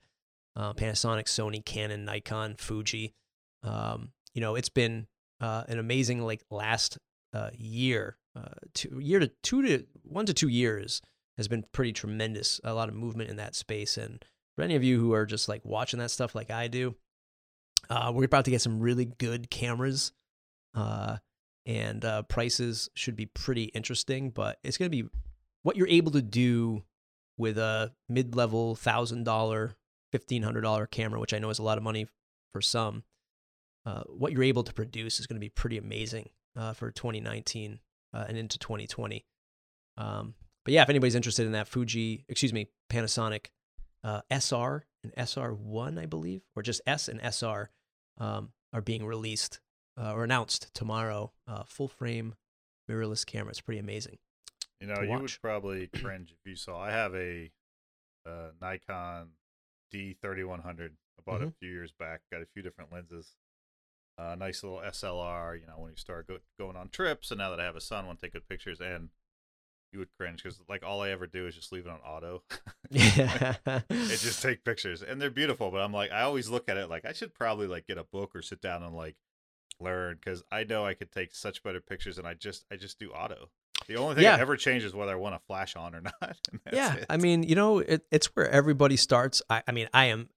Uh, 0.55 0.73
Panasonic, 0.75 1.25
Sony, 1.25 1.65
Canon, 1.65 2.05
Nikon, 2.05 2.57
Fuji. 2.59 3.15
Um, 3.63 4.13
you 4.35 4.41
know, 4.41 4.55
it's 4.55 4.69
been 4.69 5.07
uh, 5.41 5.65
an 5.69 5.79
amazing 5.79 6.23
like 6.23 6.43
last 6.51 6.99
uh, 7.33 7.51
year, 7.55 8.19
uh, 8.35 8.55
two 8.75 8.99
year 9.01 9.21
to 9.21 9.29
two 9.43 9.63
to 9.63 9.85
one 10.03 10.27
to 10.27 10.35
two 10.35 10.49
years 10.49 11.03
has 11.37 11.49
been 11.49 11.65
pretty 11.73 11.93
tremendous. 11.93 12.61
A 12.65 12.75
lot 12.75 12.89
of 12.89 12.95
movement 12.95 13.31
in 13.31 13.37
that 13.37 13.55
space, 13.55 13.97
and 13.97 14.25
for 14.57 14.63
any 14.63 14.75
of 14.75 14.85
you 14.85 14.99
who 14.99 15.13
are 15.13 15.27
just 15.27 15.49
like 15.49 15.65
watching 15.65 15.99
that 16.01 16.11
stuff 16.11 16.35
like 16.35 16.51
I 16.51 16.69
do, 16.69 16.95
uh, 17.91 18.13
we're 18.15 18.25
about 18.25 18.45
to 18.47 18.51
get 18.51 18.63
some 18.63 18.81
really 18.81 19.05
good 19.05 19.51
cameras. 19.51 20.13
Uh, 20.75 21.19
and 21.67 22.05
uh, 22.05 22.23
prices 22.23 22.89
should 22.95 23.15
be 23.15 23.27
pretty 23.27 23.65
interesting, 23.65 24.31
but 24.31 24.59
it's 24.65 24.79
going 24.79 24.91
to 24.91 25.03
be 25.03 25.09
what 25.63 25.77
you're 25.77 25.89
able 25.89 26.11
to 26.13 26.23
do 26.23 26.83
with 27.39 27.59
a 27.59 27.93
dollar, 29.25 29.77
fifteen 30.11 30.43
hundred 30.43 30.63
dollar 30.63 30.87
camera, 30.87 31.21
which 31.21 31.35
I 31.35 31.39
know 31.39 31.51
is 31.51 31.59
a 31.59 31.63
lot 31.63 31.79
of 31.79 31.85
money 31.85 32.09
for 32.53 32.61
some. 32.61 33.05
Uh, 33.85 34.03
what 34.07 34.33
you're 34.33 34.43
able 34.43 34.63
to 34.63 34.73
produce 34.73 35.19
is 35.19 35.27
going 35.27 35.37
to 35.37 35.41
be 35.45 35.49
pretty 35.49 35.77
amazing 35.77 36.29
uh, 36.57 36.73
for 36.73 36.91
2019 36.91 37.81
uh, 38.15 38.25
and 38.29 38.37
into 38.37 38.59
2020. 38.59 39.25
Um, 39.97 40.35
but 40.65 40.73
yeah, 40.75 40.83
if 40.83 40.89
anybody's 40.91 41.15
interested 41.15 41.47
in 41.47 41.53
that, 41.53 41.69
Fuji, 41.69 42.25
excuse 42.29 42.53
me, 42.53 42.69
Panasonic 42.91 43.47
uh, 44.05 44.21
SR 44.31 44.85
and 45.05 45.13
SR1, 45.17 45.99
I 45.99 46.07
believe, 46.07 46.43
or 46.57 46.63
just 46.63 46.81
S 46.87 47.09
and 47.09 47.21
SR, 47.23 47.71
um, 48.19 48.53
are 48.73 48.81
being 48.81 49.05
released 49.05 49.61
uh, 50.01 50.13
or 50.15 50.25
announced 50.25 50.73
tomorrow. 50.75 51.33
Uh, 51.47 51.65
full 51.65 51.89
frame 51.89 52.35
mirrorless 52.91 53.27
camera. 53.27 53.51
It's 53.51 53.61
pretty 53.61 53.79
amazing. 53.81 54.19
You 54.81 54.87
know, 54.89 55.01
you 55.03 55.19
would 55.19 55.37
probably 55.41 55.87
cringe 56.03 56.31
if 56.33 56.39
you 56.49 56.57
saw. 56.57 56.81
I 56.81 56.91
have 56.91 57.15
a 57.15 57.51
uh, 58.27 58.51
Nikon 58.61 59.29
D3100. 59.93 60.91
I 61.19 61.23
bought 61.25 61.43
it 61.43 61.45
Mhm. 61.45 61.49
a 61.49 61.55
few 61.61 61.71
years 61.71 61.93
back. 61.93 62.23
Got 62.33 62.43
a 62.43 62.47
few 62.47 62.63
different 62.63 62.93
lenses. 62.93 63.35
Uh, 64.19 64.35
nice 64.39 64.63
little 64.63 64.79
SLR. 64.81 65.59
You 65.61 65.67
know, 65.67 65.75
when 65.79 65.91
you 65.91 65.97
start 65.97 66.27
go- 66.29 66.39
going 66.59 66.77
on 66.77 66.89
trips, 66.89 67.31
and 67.31 67.39
now 67.39 67.51
that 67.51 67.61
I 67.61 67.65
have 67.65 67.77
a 67.77 67.81
son, 67.81 68.05
I 68.05 68.07
want 68.07 68.21
to 68.21 68.27
take 68.27 68.35
good 68.35 68.49
pictures. 68.49 68.81
And 68.81 69.09
you 69.93 69.99
would 69.99 70.13
cringe 70.19 70.43
because 70.43 70.61
like 70.69 70.83
all 70.85 71.03
I 71.03 71.11
ever 71.11 71.27
do 71.27 71.47
is 71.47 71.55
just 71.55 71.73
leave 71.73 71.87
it 71.87 71.91
on 71.93 72.01
auto. 72.01 72.43
Yeah. 72.91 73.55
and 73.67 73.85
just 73.89 74.43
take 74.43 74.65
pictures, 74.65 75.03
and 75.03 75.21
they're 75.21 75.31
beautiful. 75.31 75.71
But 75.71 75.81
I'm 75.81 75.95
like, 75.95 76.13
I 76.13 76.23
always 76.23 76.51
look 76.51 76.69
at 76.69 76.77
it 76.77 76.91
like 76.91 77.07
I 77.07 77.13
should 77.15 77.33
probably 77.35 77.67
like 77.67 77.87
get 77.87 77.97
a 77.97 78.05
book 78.05 78.33
or 78.35 78.43
sit 78.43 78.61
down 78.61 78.83
and 78.83 78.95
like 78.95 79.17
learn 79.81 80.17
because 80.17 80.43
I 80.53 80.65
know 80.65 80.85
I 80.85 80.93
could 80.93 81.11
take 81.11 81.35
such 81.35 81.63
better 81.63 81.81
pictures, 81.81 82.19
and 82.19 82.27
I 82.27 82.35
just 82.35 82.67
I 82.71 82.77
just 82.77 82.99
do 82.99 83.11
auto. 83.11 83.49
The 83.89 83.97
only 83.97 84.15
thing 84.15 84.25
Yeah. 84.25 84.33
that 84.33 84.41
ever 84.41 84.57
changes 84.57 84.95
whether 84.95 85.13
I 85.13 85.17
want 85.17 85.35
to 85.35 85.41
flash 85.47 85.77
on 85.77 85.95
or 85.95 86.01
not. 86.03 86.15
and 86.21 86.61
that's 86.65 86.77
yeah, 86.77 86.95
it. 86.95 87.07
I 87.11 87.17
mean, 87.17 87.43
you 87.43 87.55
know, 87.55 87.79
it, 87.81 88.05
it's 88.11 88.27
where 88.37 88.49
everybody 88.49 88.97
starts. 88.97 89.43
I, 89.51 89.63
I 89.67 89.73
mean, 89.73 89.89
I 89.93 90.07
am. 90.07 90.29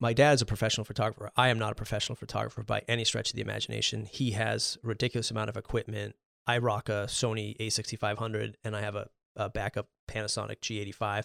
My 0.00 0.12
dad's 0.12 0.40
a 0.42 0.46
professional 0.46 0.84
photographer. 0.84 1.30
I 1.36 1.48
am 1.48 1.58
not 1.58 1.72
a 1.72 1.74
professional 1.74 2.16
photographer 2.16 2.62
by 2.62 2.82
any 2.88 3.04
stretch 3.04 3.30
of 3.30 3.36
the 3.36 3.42
imagination. 3.42 4.06
He 4.06 4.30
has 4.32 4.78
a 4.82 4.86
ridiculous 4.86 5.30
amount 5.30 5.50
of 5.50 5.56
equipment. 5.56 6.14
I 6.46 6.58
rock 6.58 6.88
a 6.88 7.04
Sony 7.06 7.56
A6500, 7.58 8.54
and 8.64 8.74
I 8.74 8.80
have 8.80 8.96
a, 8.96 9.08
a 9.36 9.50
backup 9.50 9.88
Panasonic 10.10 10.60
G85. 10.60 11.24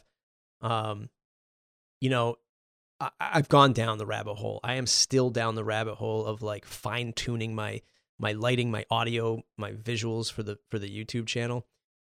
Um, 0.61 1.09
you 2.01 2.09
know, 2.09 2.35
I, 2.99 3.09
I've 3.19 3.47
gone 3.49 3.71
down 3.73 3.97
the 3.97 4.05
rabbit 4.05 4.35
hole. 4.35 4.59
I 4.63 4.73
am 4.75 4.87
still 4.87 5.29
down 5.29 5.55
the 5.55 5.63
rabbit 5.63 5.95
hole 5.95 6.25
of 6.25 6.41
like 6.41 6.65
fine 6.65 7.13
tuning 7.13 7.55
my 7.55 7.81
my 8.19 8.31
lighting, 8.33 8.71
my 8.71 8.85
audio, 8.89 9.43
my 9.57 9.71
visuals 9.73 10.31
for 10.31 10.43
the 10.43 10.57
for 10.69 10.79
the 10.79 10.89
YouTube 10.89 11.27
channel, 11.27 11.65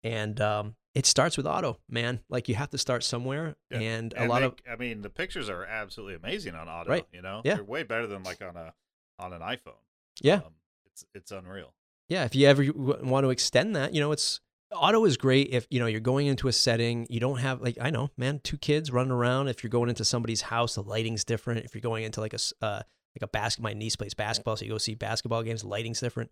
and 0.02 0.40
um, 0.40 0.76
it 0.94 1.06
starts 1.06 1.36
with 1.36 1.46
auto, 1.46 1.78
man. 1.88 2.20
Like 2.28 2.48
you 2.48 2.54
have 2.54 2.70
to 2.70 2.78
start 2.78 3.04
somewhere, 3.04 3.56
Yeah. 3.70 3.78
and 3.80 4.12
a 4.14 4.20
And 4.20 4.28
lot 4.30 4.40
they- 4.40 4.46
of 4.46 4.54
I 4.70 4.76
mean, 4.76 5.02
the 5.02 5.10
pictures 5.10 5.48
are 5.48 5.64
absolutely 5.64 6.14
amazing 6.16 6.54
on 6.54 6.68
auto. 6.68 6.90
Right. 6.90 7.06
You 7.12 7.22
know, 7.22 7.42
Yeah. 7.44 7.56
they're 7.56 7.64
way 7.64 7.82
better 7.82 8.06
than 8.06 8.22
like 8.22 8.42
on 8.42 8.56
a 8.56 8.74
on 9.18 9.32
an 9.32 9.40
iPhone. 9.42 9.76
yeah, 10.22 10.36
um, 10.36 10.54
it's 10.86 11.04
it's 11.14 11.30
unreal. 11.30 11.74
yeah. 12.08 12.24
If 12.24 12.34
you 12.34 12.46
ever 12.48 12.64
want 12.74 13.24
to 13.24 13.30
extend 13.30 13.76
that, 13.76 13.92
you 13.94 14.00
know, 14.00 14.12
it's 14.12 14.40
auto 14.72 15.04
is 15.04 15.16
great 15.16 15.48
if 15.50 15.66
you 15.68 15.78
know 15.80 15.86
you're 15.86 15.98
going 16.00 16.28
into 16.28 16.46
a 16.46 16.52
setting 16.52 17.04
you 17.10 17.18
don't 17.20 17.38
have 17.38 17.60
like 17.60 17.76
I 17.80 17.90
know, 17.90 18.10
man, 18.16 18.40
two 18.42 18.56
kids 18.56 18.90
running 18.90 19.10
around. 19.12 19.48
If 19.48 19.62
you're 19.62 19.70
going 19.70 19.88
into 19.90 20.04
somebody's 20.04 20.42
house, 20.42 20.76
the 20.76 20.82
lighting's 20.82 21.24
different. 21.24 21.64
If 21.64 21.74
you're 21.74 21.82
going 21.82 22.04
into 22.04 22.20
like 22.20 22.32
a 22.34 22.38
uh, 22.64 22.82
like 23.14 23.22
a 23.22 23.28
basket, 23.28 23.62
my 23.62 23.72
niece 23.72 23.96
plays 23.96 24.14
basketball, 24.14 24.56
so 24.56 24.64
you 24.64 24.70
go 24.70 24.78
see 24.78 24.94
basketball 24.94 25.42
games. 25.42 25.64
Lighting's 25.64 26.00
different. 26.00 26.30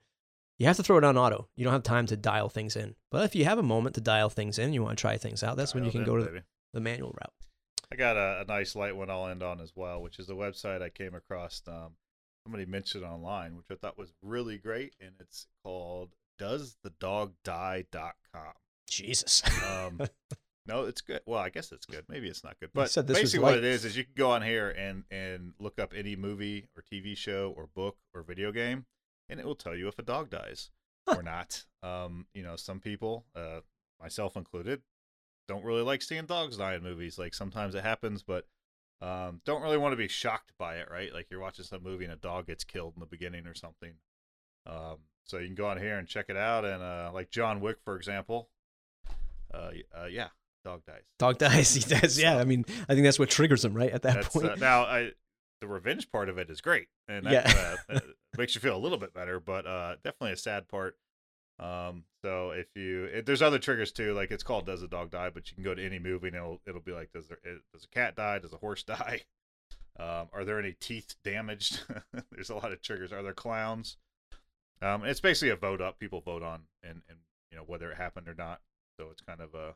You 0.59 0.67
have 0.67 0.77
to 0.77 0.83
throw 0.83 0.99
it 0.99 1.05
on 1.05 1.17
auto. 1.17 1.49
You 1.57 1.65
don't 1.65 1.73
have 1.73 1.85
time 1.85 2.07
to 2.07 2.17
dial 2.17 2.49
things 2.49 2.77
in. 2.77 2.97
But 3.11 3.25
if 3.25 3.35
you 3.35 3.45
have 3.45 3.59
a 3.59 3.63
moment 3.63 3.95
to 3.95 4.01
dial 4.01 4.29
things 4.29 4.59
in, 4.59 4.73
you 4.73 4.83
want 4.83 4.99
to 4.99 5.01
try 5.01 5.17
things 5.17 5.45
out. 5.45 5.57
That's 5.57 5.75
when 5.75 5.85
you 5.85 5.93
can 5.93 6.01
in, 6.01 6.07
go 6.07 6.17
to 6.17 6.25
baby. 6.25 6.43
the 6.73 6.81
manual 6.81 7.11
route. 7.11 7.33
I 7.93 7.97
got 7.97 8.17
a, 8.17 8.41
a, 8.41 8.45
nice 8.45 8.77
light 8.77 8.97
one 8.97 9.09
I'll 9.09 9.29
end 9.29 9.43
on 9.43 9.61
as 9.61 9.73
well, 9.75 10.03
which 10.03 10.19
is 10.19 10.27
the 10.27 10.35
website 10.35 10.83
I 10.83 10.91
came 10.91 11.15
across. 11.15 11.63
Um, 11.67 11.93
somebody 12.45 12.67
mentioned 12.67 13.05
online, 13.05 13.57
which 13.57 13.67
I 13.71 13.77
thought 13.77 13.97
was 13.97 14.13
really 14.21 14.59
great, 14.59 14.95
and 15.01 15.13
it's 15.21 15.47
called 15.63 16.11
doesthedogdie.com. 16.41 18.53
Jesus. 18.89 19.43
um, 19.65 20.01
no, 20.69 20.85
it's 20.85 21.01
good. 21.01 21.21
Well, 21.27 21.41
I 21.41 21.49
guess 21.49 21.73
it's 21.73 21.87
good. 21.87 22.05
Maybe 22.09 22.29
it's 22.29 22.45
not 22.45 22.61
good. 22.61 22.71
But 22.75 22.95
basically, 23.07 23.39
what 23.39 23.57
it 23.57 23.65
is 23.65 23.87
is 23.87 23.97
you 23.97 24.05
can 24.05 24.13
go 24.17 24.31
on 24.31 24.43
here 24.43 24.69
and 24.71 25.05
and 25.11 25.55
look 25.59 25.79
up 25.79 25.95
any 25.97 26.15
movie 26.15 26.69
or 26.77 26.83
TV 26.83 27.17
show 27.17 27.55
or 27.57 27.67
book 27.75 27.97
or 28.15 28.23
video 28.23 28.53
game, 28.53 28.85
and 29.29 29.41
it 29.41 29.47
will 29.47 29.57
tell 29.57 29.75
you 29.75 29.89
if 29.89 29.99
a 29.99 30.03
dog 30.03 30.29
dies 30.31 30.71
huh. 31.09 31.17
or 31.17 31.23
not. 31.23 31.65
Um, 31.83 32.27
you 32.35 32.43
know, 32.43 32.57
some 32.57 32.81
people, 32.81 33.25
uh, 33.35 33.61
myself 34.01 34.37
included, 34.37 34.83
don't 35.49 35.65
really 35.65 35.83
like 35.83 36.03
seeing 36.03 36.27
dogs 36.27 36.59
die 36.59 36.75
in 36.75 36.83
movies. 36.83 37.19
Like 37.19 37.35
sometimes 37.35 37.75
it 37.75 37.83
happens, 37.83 38.23
but 38.23 38.47
um, 39.01 39.41
don't 39.45 39.63
really 39.63 39.79
want 39.79 39.93
to 39.93 39.97
be 39.97 40.09
shocked 40.09 40.53
by 40.59 40.77
it, 40.77 40.91
right? 40.91 41.13
Like 41.15 41.29
you're 41.31 41.41
watching 41.41 41.65
some 41.65 41.83
movie 41.83 42.05
and 42.05 42.13
a 42.13 42.17
dog 42.17 42.47
gets 42.47 42.65
killed 42.65 42.93
in 42.95 43.01
the 43.01 43.07
beginning 43.07 43.47
or 43.47 43.55
something. 43.55 43.95
Um, 44.67 44.99
so 45.25 45.39
you 45.39 45.47
can 45.47 45.55
go 45.55 45.69
on 45.69 45.79
here 45.79 45.99
and 45.99 46.07
check 46.07 46.27
it 46.29 46.37
out. 46.37 46.65
And 46.65 46.83
uh, 46.83 47.11
like 47.15 47.31
John 47.31 47.61
Wick, 47.61 47.79
for 47.85 47.97
example, 47.97 48.51
uh, 49.53 49.71
uh, 49.97 50.07
yeah, 50.07 50.29
dog 50.65 50.83
dies. 50.87 51.03
Dog 51.19 51.39
dies. 51.39 51.75
He 51.75 51.81
does. 51.81 52.19
Yeah. 52.19 52.39
I 52.39 52.45
mean, 52.45 52.65
I 52.89 52.95
think 52.95 53.05
that's 53.05 53.19
what 53.19 53.31
triggers 53.31 53.65
him, 53.65 53.75
right? 53.75 53.91
At 53.91 54.03
that 54.03 54.15
that's, 54.15 54.37
uh, 54.37 54.41
point. 54.41 54.61
now, 54.61 54.83
I, 54.83 55.13
the 55.61 55.67
revenge 55.67 56.11
part 56.11 56.29
of 56.29 56.39
it 56.39 56.51
is 56.51 56.61
great, 56.61 56.89
and 57.09 57.27
that 57.27 57.33
yeah. 57.33 57.77
Uh, 57.89 58.01
makes 58.39 58.55
you 58.55 58.61
feel 58.61 58.77
a 58.77 58.79
little 58.79 58.99
bit 58.99 59.13
better. 59.13 59.41
But 59.41 59.67
uh, 59.67 59.97
definitely 60.05 60.33
a 60.33 60.37
sad 60.37 60.69
part. 60.69 60.97
Um, 61.61 62.05
so 62.23 62.51
if 62.51 62.67
you, 62.77 63.07
if 63.07 63.25
there's 63.25 63.43
other 63.43 63.59
triggers 63.59 63.91
too, 63.91 64.15
like 64.15 64.31
it's 64.31 64.45
called 64.45 64.67
"Does 64.67 64.83
a 64.83 64.89
Dog 64.89 65.11
Die?" 65.11 65.31
But 65.31 65.51
you 65.51 65.55
can 65.55 65.65
go 65.65 65.75
to 65.75 65.85
any 65.85 65.99
movie 65.99 66.29
and 66.29 66.37
it'll 66.37 66.61
it'll 66.67 66.81
be 66.81 66.93
like, 66.93 67.13
"Does 67.13 67.29
there, 67.29 67.39
does 67.73 67.85
a 67.85 67.89
cat 67.89 68.17
die? 68.17 68.39
Does 68.39 68.53
a 68.53 68.59
horse 68.59 68.83
die? 68.85 69.23
Um, 69.99 70.29
are 70.33 70.45
there 70.45 70.59
any 70.59 70.77
teeth 70.79 71.17
damaged?" 71.25 71.81
there's 72.31 72.51
a 72.51 72.55
lot 72.55 72.73
of 72.73 72.81
triggers. 72.81 73.13
Are 73.13 73.23
there 73.23 73.33
clowns? 73.33 73.97
Um, 74.81 75.05
it's 75.05 75.21
basically 75.21 75.51
a 75.51 75.57
vote 75.57 75.81
up. 75.81 75.99
People 75.99 76.21
vote 76.21 76.43
on 76.43 76.63
and 76.85 77.03
and 77.09 77.19
you 77.51 77.57
know 77.59 77.65
whether 77.67 77.91
it 77.91 77.97
happened 77.97 78.29
or 78.29 78.35
not. 78.35 78.61
So 78.99 79.09
it's 79.11 79.23
kind 79.23 79.41
of 79.41 79.55
a, 79.55 79.75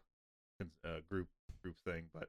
a 0.85 1.01
group 1.11 1.29
group 1.63 1.77
thing. 1.85 2.05
But 2.13 2.29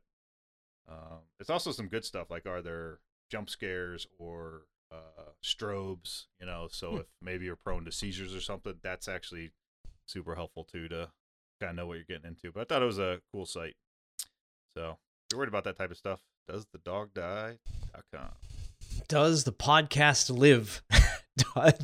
um, 0.89 1.19
it's 1.39 1.49
also 1.49 1.71
some 1.71 1.87
good 1.87 2.05
stuff. 2.05 2.29
Like 2.29 2.45
are 2.45 2.61
there 2.61 2.99
jump 3.29 3.49
scares 3.49 4.07
or 4.17 4.63
uh, 4.91 5.31
strobes? 5.43 6.25
You 6.39 6.45
know, 6.45 6.67
so 6.71 6.91
hmm. 6.91 6.97
if 6.97 7.05
maybe 7.21 7.45
you're 7.45 7.55
prone 7.55 7.85
to 7.85 7.91
seizures 7.91 8.35
or 8.35 8.41
something, 8.41 8.75
that's 8.81 9.07
actually 9.07 9.51
super 10.05 10.35
helpful 10.35 10.63
too 10.63 10.87
to 10.89 11.09
kind 11.59 11.71
of 11.71 11.75
know 11.75 11.87
what 11.87 11.95
you're 11.95 12.03
getting 12.03 12.27
into. 12.27 12.51
But 12.51 12.61
I 12.61 12.63
thought 12.65 12.81
it 12.81 12.85
was 12.85 12.99
a 12.99 13.21
cool 13.31 13.45
site. 13.45 13.75
So 14.75 14.91
if 14.91 14.97
you're 15.31 15.39
worried 15.39 15.49
about 15.49 15.63
that 15.65 15.77
type 15.77 15.91
of 15.91 15.97
stuff, 15.97 16.21
does 16.47 16.65
the 16.71 16.79
dog 16.79 17.13
die.com. 17.13 18.29
Does 19.07 19.43
the 19.43 19.53
podcast 19.53 20.35
live? 20.35 20.83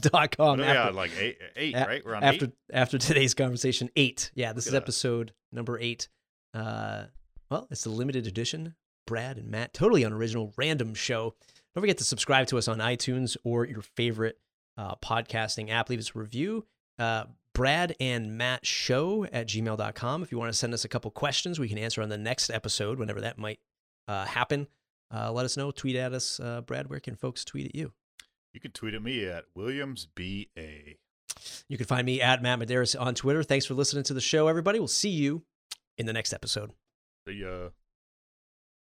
dot 0.01 0.35
com. 0.35 0.59
Yeah, 0.59 0.83
after, 0.83 0.93
like 0.93 1.11
eight, 1.17 1.37
eight 1.55 1.75
right? 1.75 2.05
We're 2.05 2.15
on 2.15 2.23
after 2.23 2.45
eight? 2.45 2.51
after 2.71 2.97
today's 2.97 3.33
conversation. 3.33 3.89
Eight. 3.95 4.31
Yeah, 4.35 4.53
this 4.53 4.67
is 4.67 4.73
episode 4.73 5.29
that. 5.29 5.55
number 5.55 5.79
eight. 5.79 6.07
Uh, 6.53 7.05
well, 7.49 7.67
it's 7.71 7.83
the 7.83 7.89
limited 7.89 8.27
edition. 8.27 8.75
Brad 9.07 9.37
and 9.37 9.49
Matt, 9.49 9.73
totally 9.73 10.03
unoriginal, 10.03 10.53
random 10.55 10.93
show. 10.93 11.33
Don't 11.73 11.81
forget 11.81 11.97
to 11.97 12.03
subscribe 12.03 12.47
to 12.47 12.57
us 12.57 12.67
on 12.67 12.77
iTunes 12.77 13.37
or 13.43 13.65
your 13.65 13.81
favorite 13.81 14.37
uh, 14.77 14.95
podcasting 14.95 15.71
app. 15.71 15.89
Leave 15.89 15.99
us 15.99 16.11
a 16.15 16.19
review. 16.19 16.65
Uh, 16.97 17.25
Brad 17.53 17.95
and 17.99 18.37
Matt 18.37 18.65
show 18.65 19.25
at 19.25 19.47
gmail.com. 19.47 20.23
If 20.23 20.31
you 20.31 20.37
want 20.37 20.51
to 20.51 20.57
send 20.57 20.73
us 20.73 20.85
a 20.85 20.87
couple 20.87 21.09
questions, 21.11 21.59
we 21.59 21.67
can 21.67 21.77
answer 21.77 22.01
on 22.01 22.09
the 22.09 22.17
next 22.17 22.49
episode, 22.49 22.99
whenever 22.99 23.21
that 23.21 23.37
might 23.37 23.59
uh, 24.07 24.25
happen. 24.25 24.67
Uh, 25.13 25.31
let 25.31 25.45
us 25.45 25.57
know. 25.57 25.71
Tweet 25.71 25.95
at 25.95 26.13
us. 26.13 26.39
Uh, 26.39 26.61
Brad, 26.61 26.89
where 26.89 26.99
can 26.99 27.15
folks 27.15 27.43
tweet 27.43 27.65
at 27.65 27.75
you? 27.75 27.91
You 28.53 28.59
can 28.59 28.71
tweet 28.71 28.93
at 28.93 29.01
me 29.01 29.25
at 29.25 29.45
WilliamsBA. 29.57 30.97
You 31.67 31.77
can 31.77 31.85
find 31.85 32.05
me 32.05 32.21
at 32.21 32.41
Matt 32.41 32.59
Medeiros 32.59 32.99
on 32.99 33.15
Twitter. 33.15 33.43
Thanks 33.43 33.65
for 33.65 33.73
listening 33.73 34.03
to 34.03 34.13
the 34.13 34.21
show, 34.21 34.47
everybody. 34.47 34.79
We'll 34.79 34.87
see 34.87 35.09
you 35.09 35.43
in 35.99 36.05
the 36.07 36.13
next 36.13 36.33
episode. 36.33 36.71
See 37.27 37.35
ya. 37.35 37.69